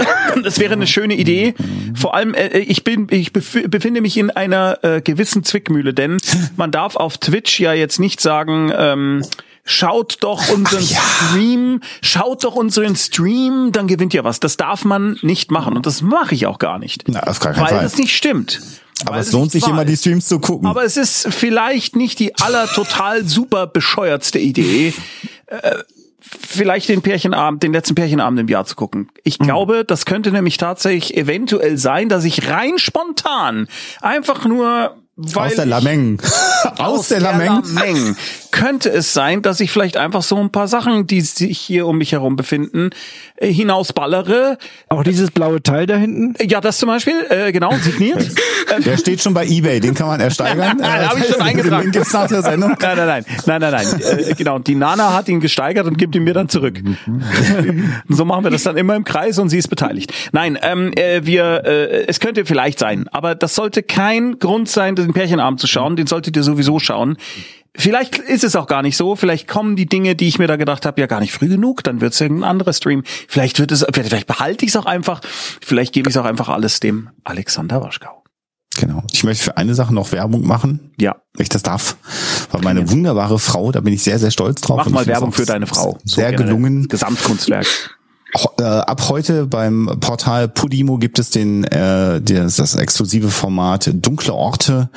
[0.45, 1.55] das wäre eine schöne Idee.
[1.95, 6.19] Vor allem, äh, ich bin, ich bef- befinde mich in einer äh, gewissen Zwickmühle, denn
[6.57, 9.25] man darf auf Twitch ja jetzt nicht sagen, ähm,
[9.65, 14.41] schaut doch unseren Stream, schaut doch unseren Stream, dann gewinnt ihr was.
[14.41, 17.53] Das darf man nicht machen und das mache ich auch gar nicht, Na, auf gar
[17.53, 17.83] keinen weil Fall.
[17.83, 18.61] das nicht stimmt.
[19.07, 19.97] Aber es lohnt sich immer, die.
[19.97, 20.67] Streams zu gucken.
[20.69, 24.95] Aber es ist vielleicht nicht die aller total super bescheuertste Idee,
[25.47, 25.79] äh,
[26.49, 29.09] vielleicht den Pärchenabend, den letzten Pärchenabend im Jahr zu gucken.
[29.25, 29.45] Ich Mhm.
[29.45, 33.69] glaube, das könnte nämlich tatsächlich eventuell sein, dass ich rein spontan
[34.01, 36.21] einfach nur weil aus der Lameng.
[36.79, 37.63] aus der Lameng.
[37.75, 38.17] Lameng.
[38.55, 41.99] Könnte es sein, dass ich vielleicht einfach so ein paar Sachen, die sich hier um
[41.99, 42.91] mich herum befinden,
[43.35, 44.59] äh, hinausballere.
[44.89, 46.35] Auch dieses blaue Teil da hinten?
[46.49, 48.25] Ja, das zum Beispiel, äh, genau, signiert.
[48.87, 50.77] Der steht schon bei Ebay, den kann man ersteigern.
[50.79, 51.83] Nein, hab ich schon Den eingetragen.
[51.83, 52.77] Link gibt's nach der Sendung.
[52.81, 54.21] Nein, nein, nein, nein, nein, nein.
[54.29, 54.61] Äh, genau.
[54.61, 56.81] Die Nana hat ihn gesteigert und gibt ihn mir dann zurück.
[58.09, 60.15] so machen wir das dann immer im Kreis und sie ist beteiligt.
[60.31, 64.95] Nein, ähm, äh, wir, äh, es könnte vielleicht sein, aber das sollte kein Grund sein,
[64.95, 65.97] den Pärchenabend zu schauen.
[65.97, 67.17] Den solltet ihr sowieso schauen.
[67.77, 69.17] Vielleicht ist es auch gar nicht so.
[69.17, 71.83] Vielleicht kommen die Dinge, die ich mir da gedacht habe, ja gar nicht früh genug.
[71.83, 73.03] Dann wird es irgendein anderer Stream.
[73.29, 75.21] Vielleicht wird es, vielleicht behalte ich es auch einfach.
[75.61, 78.23] Vielleicht gebe ich es auch einfach alles dem Alexander Waschkau.
[78.79, 79.03] Genau.
[79.13, 80.93] Ich möchte für eine Sache noch Werbung machen.
[80.99, 81.17] Ja.
[81.35, 81.97] wenn ich das darf.
[82.51, 84.79] Weil meine wunderbare Frau, da bin ich sehr, sehr stolz drauf.
[84.79, 85.99] Mach mal Werbung für deine Frau.
[86.05, 86.47] Sehr generell.
[86.47, 86.89] gelungen.
[86.89, 87.67] Gesamtkunstwerk.
[88.59, 94.35] Äh, ab heute beim Portal Podimo gibt es den äh, das, das exklusive Format Dunkle
[94.35, 94.91] Orte,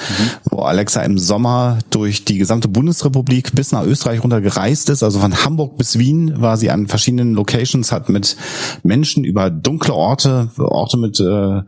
[0.49, 5.03] wo Alexa im Sommer durch die gesamte Bundesrepublik bis nach Österreich runter gereist ist.
[5.03, 8.37] Also von Hamburg bis Wien war sie an verschiedenen Locations, hat mit
[8.81, 11.61] Menschen über dunkle Orte, Orte mit äh,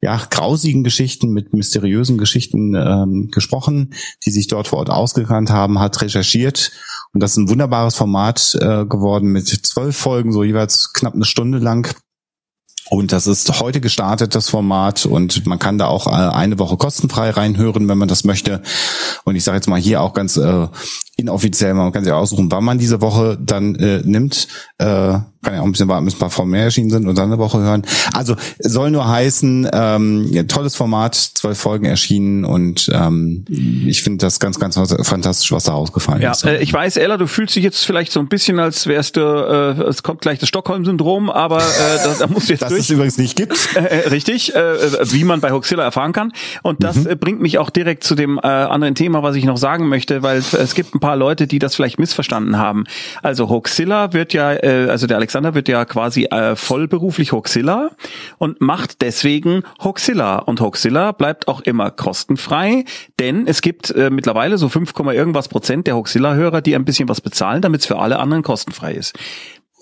[0.00, 3.92] ja, grausigen Geschichten, mit mysteriösen Geschichten ähm, gesprochen,
[4.24, 6.70] die sich dort vor Ort ausgekannt haben, hat recherchiert
[7.12, 11.24] und das ist ein wunderbares Format äh, geworden mit zwölf Folgen, so jeweils knapp eine
[11.24, 11.94] Stunde lang.
[12.90, 15.04] Und das ist heute gestartet, das Format.
[15.04, 18.62] Und man kann da auch äh, eine Woche kostenfrei reinhören, wenn man das möchte.
[19.24, 20.68] Und ich sage jetzt mal hier auch ganz äh,
[21.18, 24.46] inoffiziell, man kann sich aussuchen, wann man diese Woche dann äh, nimmt.
[24.78, 27.16] Äh, kann ja auch ein bisschen warten, bis ein paar Folgen mehr erschienen sind und
[27.16, 27.82] dann eine Woche hören.
[28.12, 34.40] Also soll nur heißen, ähm, tolles Format, zwölf Folgen erschienen und ähm, ich finde das
[34.40, 36.44] ganz, ganz fantastisch, was da rausgefallen Ja, ist.
[36.44, 39.20] äh, ich weiß, Ella, du fühlst dich jetzt vielleicht so ein bisschen, als wärst du,
[39.20, 41.62] äh, es kommt gleich das Stockholm-Syndrom, aber äh,
[42.04, 42.82] da, da musst du jetzt Dass durch.
[42.82, 43.76] es übrigens nicht gibt.
[43.76, 46.32] Äh, äh, richtig, äh, äh, wie man bei Hoxilla erfahren kann.
[46.62, 47.10] Und das Mhm.
[47.10, 50.22] äh, bringt mich auch direkt zu dem äh, anderen Thema, was ich noch sagen möchte,
[50.24, 52.84] weil es gibt ein paar Leute, die das vielleicht missverstanden haben.
[53.22, 57.90] Also Hoxilla wird ja, äh, also der Alexander wird ja quasi äh, vollberuflich Hoxilla
[58.38, 60.38] und macht deswegen Hoxilla.
[60.38, 62.84] Und Hoxilla bleibt auch immer kostenfrei,
[63.18, 67.08] denn es gibt äh, mittlerweile so 5, Komma irgendwas Prozent der Hoxilla-Hörer, die ein bisschen
[67.08, 69.14] was bezahlen, damit es für alle anderen kostenfrei ist.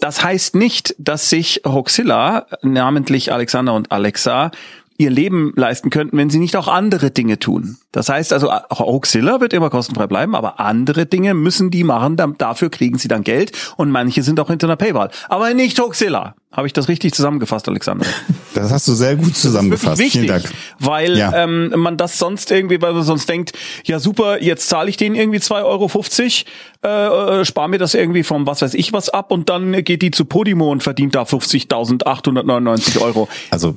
[0.01, 4.51] Das heißt nicht, dass sich Hoxilla, namentlich Alexander und Alexa,
[4.99, 7.77] ihr Leben leisten könnten, wenn sie nicht auch andere Dinge tun.
[7.93, 12.37] Das heißt also, Hoxilla wird immer kostenfrei bleiben, aber andere Dinge müssen die machen, dann,
[12.39, 15.11] dafür kriegen sie dann Geld und manche sind auch hinter einer Paywall.
[15.29, 16.35] Aber nicht Hoxilla.
[16.53, 18.07] Habe ich das richtig zusammengefasst, Alexander?
[18.55, 19.99] Das hast du sehr gut zusammengefasst.
[19.99, 20.55] Wirklich Vielen wichtig, Dank.
[20.79, 21.45] weil Ja.
[21.45, 23.53] ähm, man das sonst irgendwie, weil man sonst denkt,
[23.85, 26.47] ja super, jetzt zahle ich denen irgendwie 2,50
[26.83, 29.85] Euro, äh, äh, spare mir das irgendwie vom was weiß ich was ab und dann
[29.85, 33.29] geht die zu Podimo und verdient da 50.899 Euro.
[33.51, 33.77] Also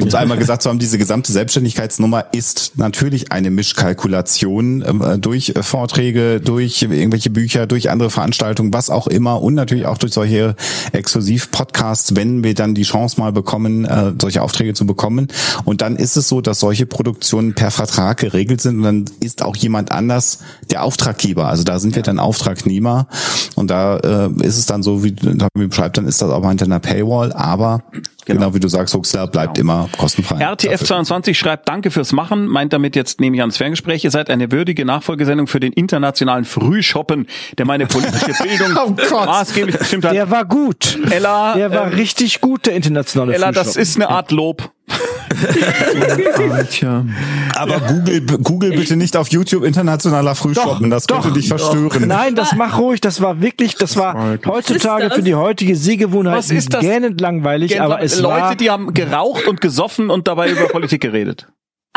[0.00, 5.50] um es einmal gesagt zu haben, diese gesamte Selbstständigkeitsnummer ist natürlich eine Mischkalkulation äh, durch
[5.50, 10.12] äh, Vorträge, durch irgendwelche Bücher, durch andere Veranstaltungen, was auch immer und natürlich auch durch
[10.12, 10.56] solche
[10.92, 15.28] Exklusiv-Podcasts, wenn wir dann die Chance mal bekommen, äh, solche Aufträge zu bekommen.
[15.64, 19.42] Und dann ist es so, dass solche Produktionen per Vertrag geregelt sind und dann ist
[19.42, 20.40] auch jemand anders
[20.70, 21.48] der Auftraggeber.
[21.48, 23.08] Also da sind wir dann Auftragnehmer
[23.54, 26.50] und da äh, ist es dann so, wie Tommy beschreibt, dann ist das auch mal
[26.50, 27.84] hinter einer Paywall, aber
[28.26, 30.36] Genau, wie du sagst, Huxler bleibt immer kostenfrei.
[30.46, 34.04] RTF22 schreibt Danke fürs Machen, meint damit jetzt nehme ich ans Ferngespräch.
[34.04, 37.26] Ihr seid eine würdige Nachfolgesendung für den internationalen Frühshoppen,
[37.58, 39.26] der meine politische Bildung Oh Gott.
[39.26, 40.14] maßgeblich bestimmt hat.
[40.14, 40.98] Der war gut.
[41.10, 44.70] Ella, Der war ähm, richtig gut, der internationale Ella, das ist eine Art Lob.
[46.70, 47.04] Tja.
[47.54, 52.06] Aber Google, Google bitte nicht auf YouTube internationaler Frühshoppen, das könnte dich verstören.
[52.06, 56.50] Nein, das mach ruhig, das war wirklich, das war heutzutage für die heutige Sehgewohnheit Was
[56.50, 56.80] ist das?
[56.80, 61.02] gähnend langweilig, aber es Leute, war, die haben geraucht und gesoffen und dabei über Politik
[61.02, 61.48] geredet.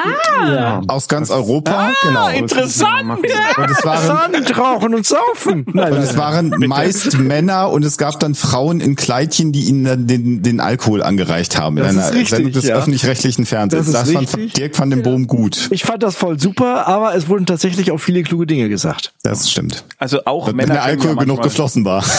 [0.06, 0.82] Ja.
[0.88, 2.28] Aus ganz Europa, genau.
[2.30, 3.10] Interessant!
[3.10, 3.26] Und
[3.72, 5.66] es waren, Sand, rauchen und saufen.
[5.74, 9.84] Nein, und es waren meist Männer und es gab dann Frauen in Kleidchen, die ihnen
[9.86, 12.76] dann den, den Alkohol angereicht haben in Das ist einer richtig, Sendung des ja.
[12.76, 13.86] öffentlich-rechtlichen Fernsehens.
[13.92, 14.54] Das Das, ist fand richtig.
[14.54, 15.68] Dirk van den Boom gut.
[15.72, 19.14] ich fand das voll super, aber es wurden tatsächlich auch viele kluge Dinge gesagt.
[19.24, 19.84] Das stimmt.
[19.98, 22.04] Also auch Wenn Männer der können Alkohol ja genug geflossen war.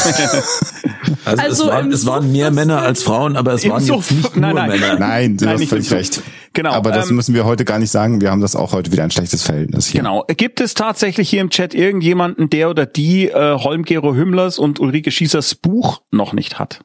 [1.25, 4.17] Also, Also es, waren, es waren mehr Männer als Frauen, aber es waren Suff- jetzt
[4.17, 4.81] nicht nein, nur nein.
[4.81, 4.99] Männer.
[4.99, 6.23] Nein, du Nein, hast völlig recht.
[6.59, 8.21] Genau, Aber das ähm, müssen wir heute gar nicht sagen.
[8.21, 10.01] Wir haben das auch heute wieder ein schlechtes Verhältnis hier.
[10.01, 10.25] Genau.
[10.27, 15.13] Gibt es tatsächlich hier im Chat irgendjemanden, der oder die äh, Holm-Gero Hümmlers und Ulrike
[15.13, 16.81] Schießers Buch noch nicht hat?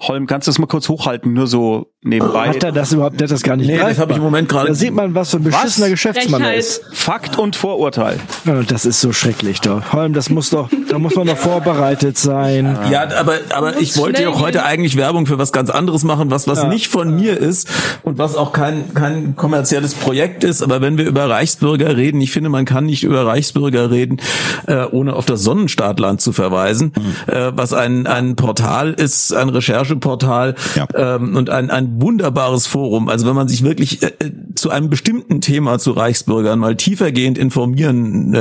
[0.00, 2.48] Holm, kannst du das mal kurz hochhalten, nur so nebenbei?
[2.48, 4.48] Hat er das überhaupt, der hat das gar nicht Nee, das habe ich im Moment
[4.48, 4.68] gerade.
[4.68, 6.60] Da sieht man, was für ein beschissener Geschäftsmann er Frechheit.
[6.60, 6.84] ist.
[6.92, 8.18] Fakt und Vorurteil.
[8.44, 9.92] Ja, Das ist so schrecklich doch.
[9.92, 12.78] Holm, das muss doch, da muss man doch vorbereitet sein.
[12.90, 16.30] Ja, aber, aber ich wollte ja auch heute eigentlich Werbung für was ganz anderes machen,
[16.30, 17.68] was, was nicht von mir ist
[18.02, 20.62] und was auch kein, kein kommerzielles Projekt ist.
[20.62, 24.18] Aber wenn wir über Reichsbürger reden, ich finde, man kann nicht über Reichsbürger reden,
[24.66, 26.92] äh, ohne auf das Sonnenstaatland zu verweisen,
[27.26, 30.86] äh, was ein, ein Portal ist, ein Rechercheportal Ja.
[30.94, 33.08] ähm, und ein, ein wunderbares Forum.
[33.08, 34.12] Also wenn man sich wirklich äh,
[34.54, 38.38] zu einem bestimmten Thema zu Reichsbürgern mal tiefergehend informieren äh,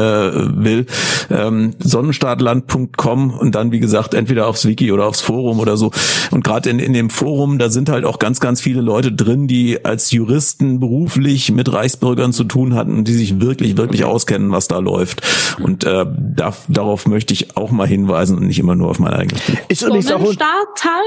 [0.64, 0.86] will,
[1.30, 5.92] ähm, sonnenstaatland.com und dann, wie gesagt, entweder aufs Wiki oder aufs Forum oder so.
[6.32, 9.48] Und gerade in, in dem Forum, da sind halt auch ganz, ganz viele Leute drin,
[9.48, 14.52] die als Juristen beruflich mit Reichsbürgern zu tun hatten und die sich wirklich, wirklich auskennen,
[14.52, 15.22] was da läuft.
[15.62, 16.06] Und äh,
[16.36, 19.56] da, darauf möchte ich auch mal hinweisen und nicht immer nur auf mein eigenes Buch.
[19.68, 20.22] Ist übrigens auch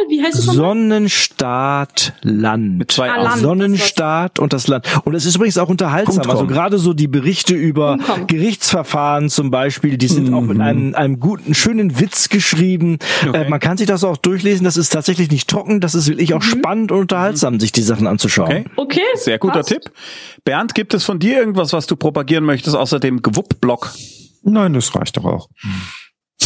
[0.08, 0.56] wie heißt es nochmal?
[0.66, 2.78] Sonnenstaat Land.
[2.78, 3.40] Mit zwei Ah, Land.
[3.40, 4.86] Sonnenstaat und das Land.
[5.04, 6.16] Und es ist übrigens auch unterhaltsam.
[6.16, 6.48] Punkt Also com.
[6.48, 8.26] gerade so die Berichte über Punkt com.
[8.26, 12.98] Gerichtsverfahren zum Beispiel, die sind auch mit einem, einem guten, schönen Witz geschrieben.
[13.32, 14.64] Äh, man kann sich das auch durchlesen.
[14.64, 15.80] Das ist tatsächlich nicht trocken.
[15.80, 18.48] Das ist wirklich auch spannend und unterhaltsam, sich die Sachen anzuschauen.
[18.48, 18.64] Okay.
[18.76, 19.00] Okay.
[19.14, 19.68] Sehr guter passt.
[19.70, 19.90] Tipp.
[20.44, 23.92] Bernd, gibt es von dir irgendwas, was du propagieren möchtest, außer dem Gewupp-Blog?
[24.42, 25.48] Nein, das reicht doch auch.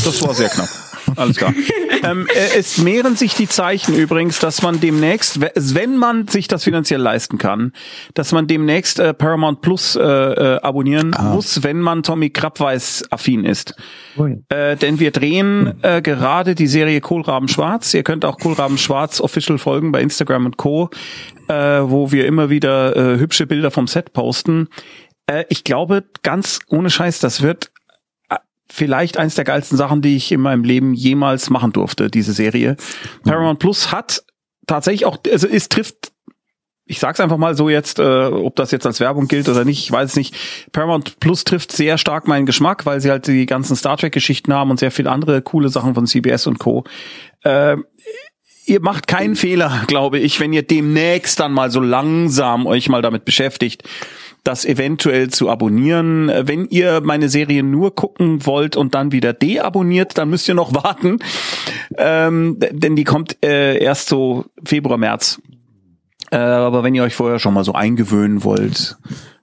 [0.04, 0.68] Das war sehr knapp.
[1.16, 1.52] Alles klar.
[2.04, 6.48] ähm, äh, es mehren sich die Zeichen übrigens, dass man demnächst, we- wenn man sich
[6.48, 7.72] das finanziell leisten kann,
[8.14, 13.44] dass man demnächst äh, Paramount Plus äh, äh, abonnieren muss, wenn man Tommy Krabweis affin
[13.44, 13.74] ist.
[14.48, 17.92] Äh, denn wir drehen äh, gerade die Serie Kohlraben Schwarz.
[17.94, 20.88] Ihr könnt auch Kohlraben Schwarz official folgen bei Instagram und Co.,
[21.48, 24.68] äh, wo wir immer wieder äh, hübsche Bilder vom Set posten.
[25.26, 27.70] Äh, ich glaube, ganz ohne Scheiß, das wird
[28.72, 32.76] vielleicht eins der geilsten Sachen, die ich in meinem Leben jemals machen durfte, diese Serie.
[33.24, 34.24] Paramount Plus hat
[34.66, 36.12] tatsächlich auch, also es trifft
[36.84, 39.78] ich sag's einfach mal so jetzt, äh, ob das jetzt als Werbung gilt oder nicht,
[39.78, 40.34] ich weiß es nicht.
[40.72, 44.52] Paramount Plus trifft sehr stark meinen Geschmack, weil sie halt die ganzen Star Trek Geschichten
[44.52, 46.84] haben und sehr viele andere coole Sachen von CBS und Co.
[47.44, 47.76] Äh,
[48.66, 53.00] ihr macht keinen Fehler, glaube ich, wenn ihr demnächst dann mal so langsam euch mal
[53.00, 53.84] damit beschäftigt,
[54.44, 56.30] das eventuell zu abonnieren.
[56.42, 60.74] Wenn ihr meine Serie nur gucken wollt und dann wieder deabonniert, dann müsst ihr noch
[60.84, 61.18] warten,
[61.96, 65.40] ähm, denn die kommt äh, erst so Februar, März.
[66.30, 68.96] Äh, aber wenn ihr euch vorher schon mal so eingewöhnen wollt,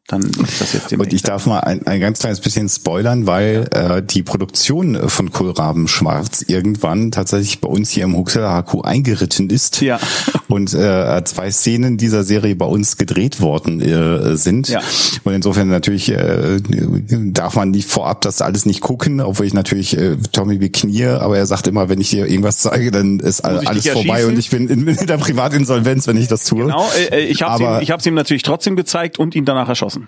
[0.09, 3.69] dann ist das jetzt Und ich darf mal ein, ein ganz kleines bisschen spoilern, weil
[3.71, 9.49] äh, die Produktion von Kohlraben Schwarz irgendwann tatsächlich bei uns hier im Huxler HQ eingeritten
[9.49, 9.81] ist.
[9.81, 9.99] Ja.
[10.47, 14.67] Und äh, zwei Szenen dieser Serie bei uns gedreht worden äh, sind.
[14.69, 14.81] Ja.
[15.23, 19.95] Und insofern natürlich äh, darf man nicht vorab das alles nicht gucken, obwohl ich natürlich
[19.95, 23.67] äh, Tommy beknie, aber er sagt immer, wenn ich dir irgendwas zeige, dann ist Muss
[23.67, 26.65] alles vorbei und ich bin in, in der Privatinsolvenz, wenn ich das tue.
[26.65, 29.45] Genau, äh, äh, ich habe Aber- ihm, ich hab's ihm natürlich trotzdem gezeigt und ihn
[29.45, 29.98] danach erschossen.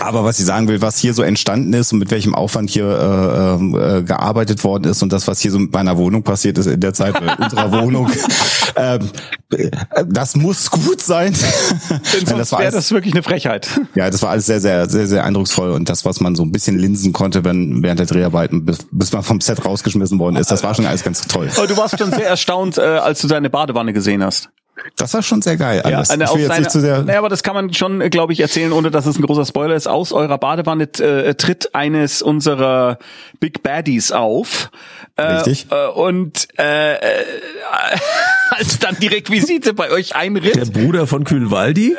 [0.00, 2.86] Aber was ich sagen will, was hier so entstanden ist und mit welchem Aufwand hier
[2.86, 6.58] äh, ähm, äh, gearbeitet worden ist und das, was hier so mit meiner Wohnung passiert
[6.58, 8.08] ist in der Zeit äh, unserer Wohnung,
[8.76, 9.10] ähm,
[9.50, 9.70] äh,
[10.06, 11.34] das muss gut sein.
[12.28, 13.68] Denn das war wäre alles, das wirklich eine Frechheit.
[13.94, 16.52] ja, das war alles sehr, sehr, sehr, sehr eindrucksvoll und das, was man so ein
[16.52, 20.50] bisschen linsen konnte, wenn während der Dreharbeiten, bis, bis man vom Set rausgeschmissen worden ist,
[20.50, 21.50] das war schon alles ganz toll.
[21.56, 24.50] Aber du warst schon sehr erstaunt, äh, als du deine Badewanne gesehen hast.
[24.96, 25.82] Das war schon sehr geil.
[25.84, 26.10] Ja, Alles.
[26.10, 28.10] eine, ich will jetzt seiner, nicht zu sehr, naja, aber das kann man schon, äh,
[28.10, 29.86] glaube ich, erzählen, ohne dass es ein großer Spoiler ist.
[29.86, 32.98] Aus eurer Badewanne äh, tritt eines unserer
[33.40, 34.70] Big Baddies auf.
[35.18, 35.66] Richtig.
[35.70, 37.24] Äh, und äh, äh,
[38.58, 41.96] als dann die Requisite bei euch einritt, Der Bruder von Kühlwaldi?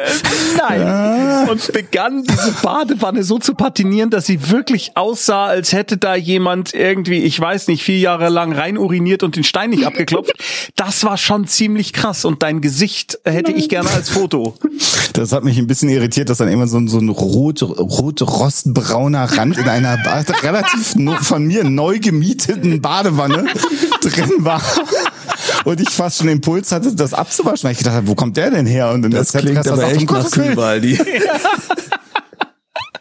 [0.57, 1.49] Nein.
[1.49, 6.73] Und begann diese Badewanne so zu patinieren, dass sie wirklich aussah, als hätte da jemand
[6.73, 10.34] irgendwie, ich weiß nicht, vier Jahre lang rein uriniert und den Stein nicht abgeklopft.
[10.76, 14.57] Das war schon ziemlich krass und dein Gesicht hätte ich gerne als Foto.
[15.14, 18.22] das hat mich ein bisschen irritiert, dass dann immer so ein, so ein rot, rot
[18.22, 19.98] rostbrauner Rand in einer
[20.44, 23.45] relativ von mir neu gemieteten Badewanne
[24.02, 24.61] drin war.
[25.64, 27.64] Und ich fast schon den Impuls hatte, das abzuwaschen.
[27.64, 28.92] Weil ich gedacht habe, wo kommt der denn her?
[28.92, 30.48] Und dann Das der klingt aber echt nach Gottes Willen.
[30.50, 31.00] Kühlwaldi.
[31.00, 31.10] Aber
[32.94, 32.94] es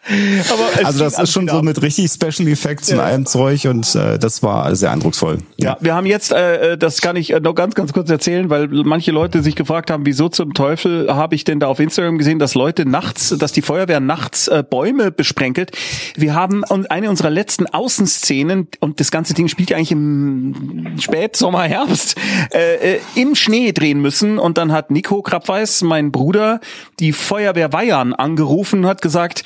[0.83, 4.43] Also das ist schon so mit richtig Special Effects und allem Zeug und äh, das
[4.43, 5.39] war sehr eindrucksvoll.
[5.57, 8.69] Ja, wir haben jetzt, äh, das kann ich äh, noch ganz, ganz kurz erzählen, weil
[8.69, 12.39] manche Leute sich gefragt haben, wieso zum Teufel habe ich denn da auf Instagram gesehen,
[12.39, 15.73] dass Leute nachts, dass die Feuerwehr nachts äh, Bäume besprenkelt.
[16.17, 21.63] Wir haben eine unserer letzten Außenszenen, und das ganze Ding spielt ja eigentlich im Spätsommer,
[21.63, 22.17] Herbst,
[22.53, 24.39] äh, äh, im Schnee drehen müssen.
[24.39, 26.61] Und dann hat Nico Krabweis, mein Bruder,
[27.01, 29.45] die Feuerwehr Weihern angerufen und hat gesagt,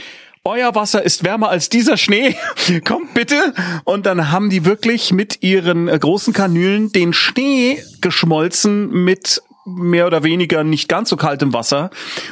[0.48, 2.34] euer Wasser ist wärmer als dieser Schnee.
[2.84, 3.54] Kommt bitte.
[3.84, 10.06] Und dann haben die wirklich mit ihren äh, großen Kanülen den Schnee geschmolzen mit mehr
[10.06, 11.90] oder weniger nicht ganz so kaltem Wasser.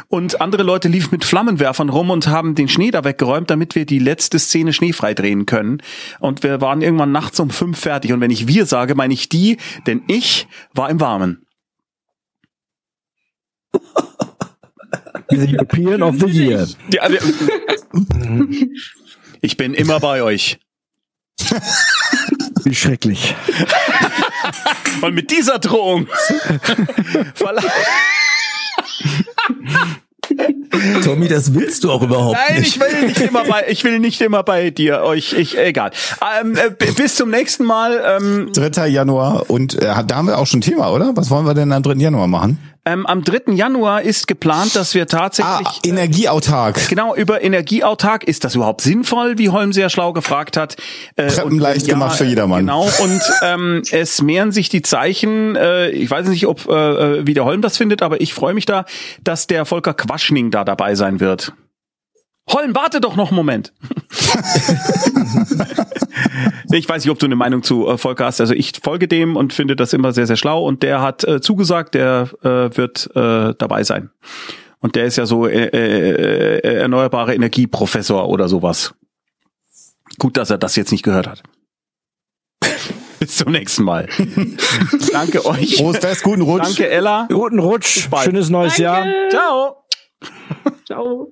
[0.09, 3.85] Und andere Leute liefen mit Flammenwerfern rum und haben den Schnee da weggeräumt, damit wir
[3.85, 5.83] die letzte Szene schneefrei drehen können.
[6.19, 8.13] Und wir waren irgendwann nachts um fünf fertig.
[8.13, 11.43] Und wenn ich wir sage, meine ich die, denn ich war im Warmen.
[15.29, 16.67] The European of the Year.
[16.91, 17.03] Ja,
[19.41, 20.59] ich bin immer bei euch.
[22.65, 23.35] Wie schrecklich.
[25.03, 26.09] Und mit dieser Drohung
[31.05, 32.77] Tommy, das willst du auch überhaupt Nein, nicht.
[32.77, 35.03] ich will nicht immer bei, ich will nicht immer bei dir.
[35.03, 35.91] Euch, ich, egal.
[36.41, 38.03] Ähm, äh, bis zum nächsten Mal.
[38.05, 38.89] Ähm, 3.
[38.89, 41.17] Januar und äh, da haben wir auch schon ein Thema, oder?
[41.17, 41.95] Was wollen wir denn am 3.
[41.95, 42.59] Januar machen?
[42.87, 43.53] Ähm, am 3.
[43.53, 46.89] Januar ist geplant, dass wir tatsächlich Ah, energieautark.
[46.89, 48.25] Genau, über Energieautark.
[48.25, 50.77] Ist das überhaupt sinnvoll, wie Holm sehr schlau gefragt hat?
[51.17, 52.61] Äh, Treppen und, leicht gemacht für jedermann.
[52.61, 57.27] Genau, und ähm, es mehren sich die Zeichen, äh, ich weiß nicht, ob äh, äh,
[57.27, 58.85] wie der Holm das findet, aber ich freue mich da,
[59.23, 61.53] dass der Volker Quaschning da dabei sein wird.
[62.49, 63.73] Holm, warte doch noch einen Moment.
[66.73, 68.41] ich weiß nicht, ob du eine Meinung zu äh, Volker hast.
[68.41, 70.65] Also ich folge dem und finde das immer sehr, sehr schlau.
[70.65, 74.11] Und der hat äh, zugesagt, der äh, wird äh, dabei sein.
[74.81, 78.95] Und der ist ja so äh, äh, äh, erneuerbare Energieprofessor oder sowas.
[80.19, 81.43] Gut, dass er das jetzt nicht gehört hat.
[83.19, 84.09] Bis zum nächsten Mal.
[85.13, 85.77] Danke euch.
[85.77, 86.65] Prost Fest, guten Rutsch.
[86.65, 87.27] Danke, Ella.
[87.33, 88.09] Guten Rutsch.
[88.23, 89.07] Schönes neues Jahr.
[89.31, 89.85] Ciao.
[90.87, 91.31] Ciao.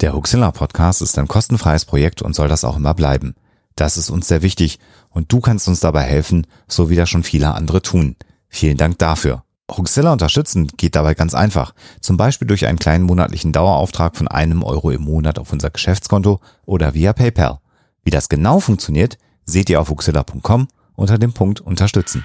[0.00, 3.34] Der Huxilla Podcast ist ein kostenfreies Projekt und soll das auch immer bleiben.
[3.76, 4.78] Das ist uns sehr wichtig
[5.10, 8.16] und du kannst uns dabei helfen, so wie das schon viele andere tun.
[8.48, 9.42] Vielen Dank dafür.
[9.70, 11.74] Huxilla unterstützen geht dabei ganz einfach.
[12.00, 16.40] Zum Beispiel durch einen kleinen monatlichen Dauerauftrag von einem Euro im Monat auf unser Geschäftskonto
[16.66, 17.58] oder via PayPal.
[18.04, 22.24] Wie das genau funktioniert, seht ihr auf huxilla.com unter dem Punkt Unterstützen.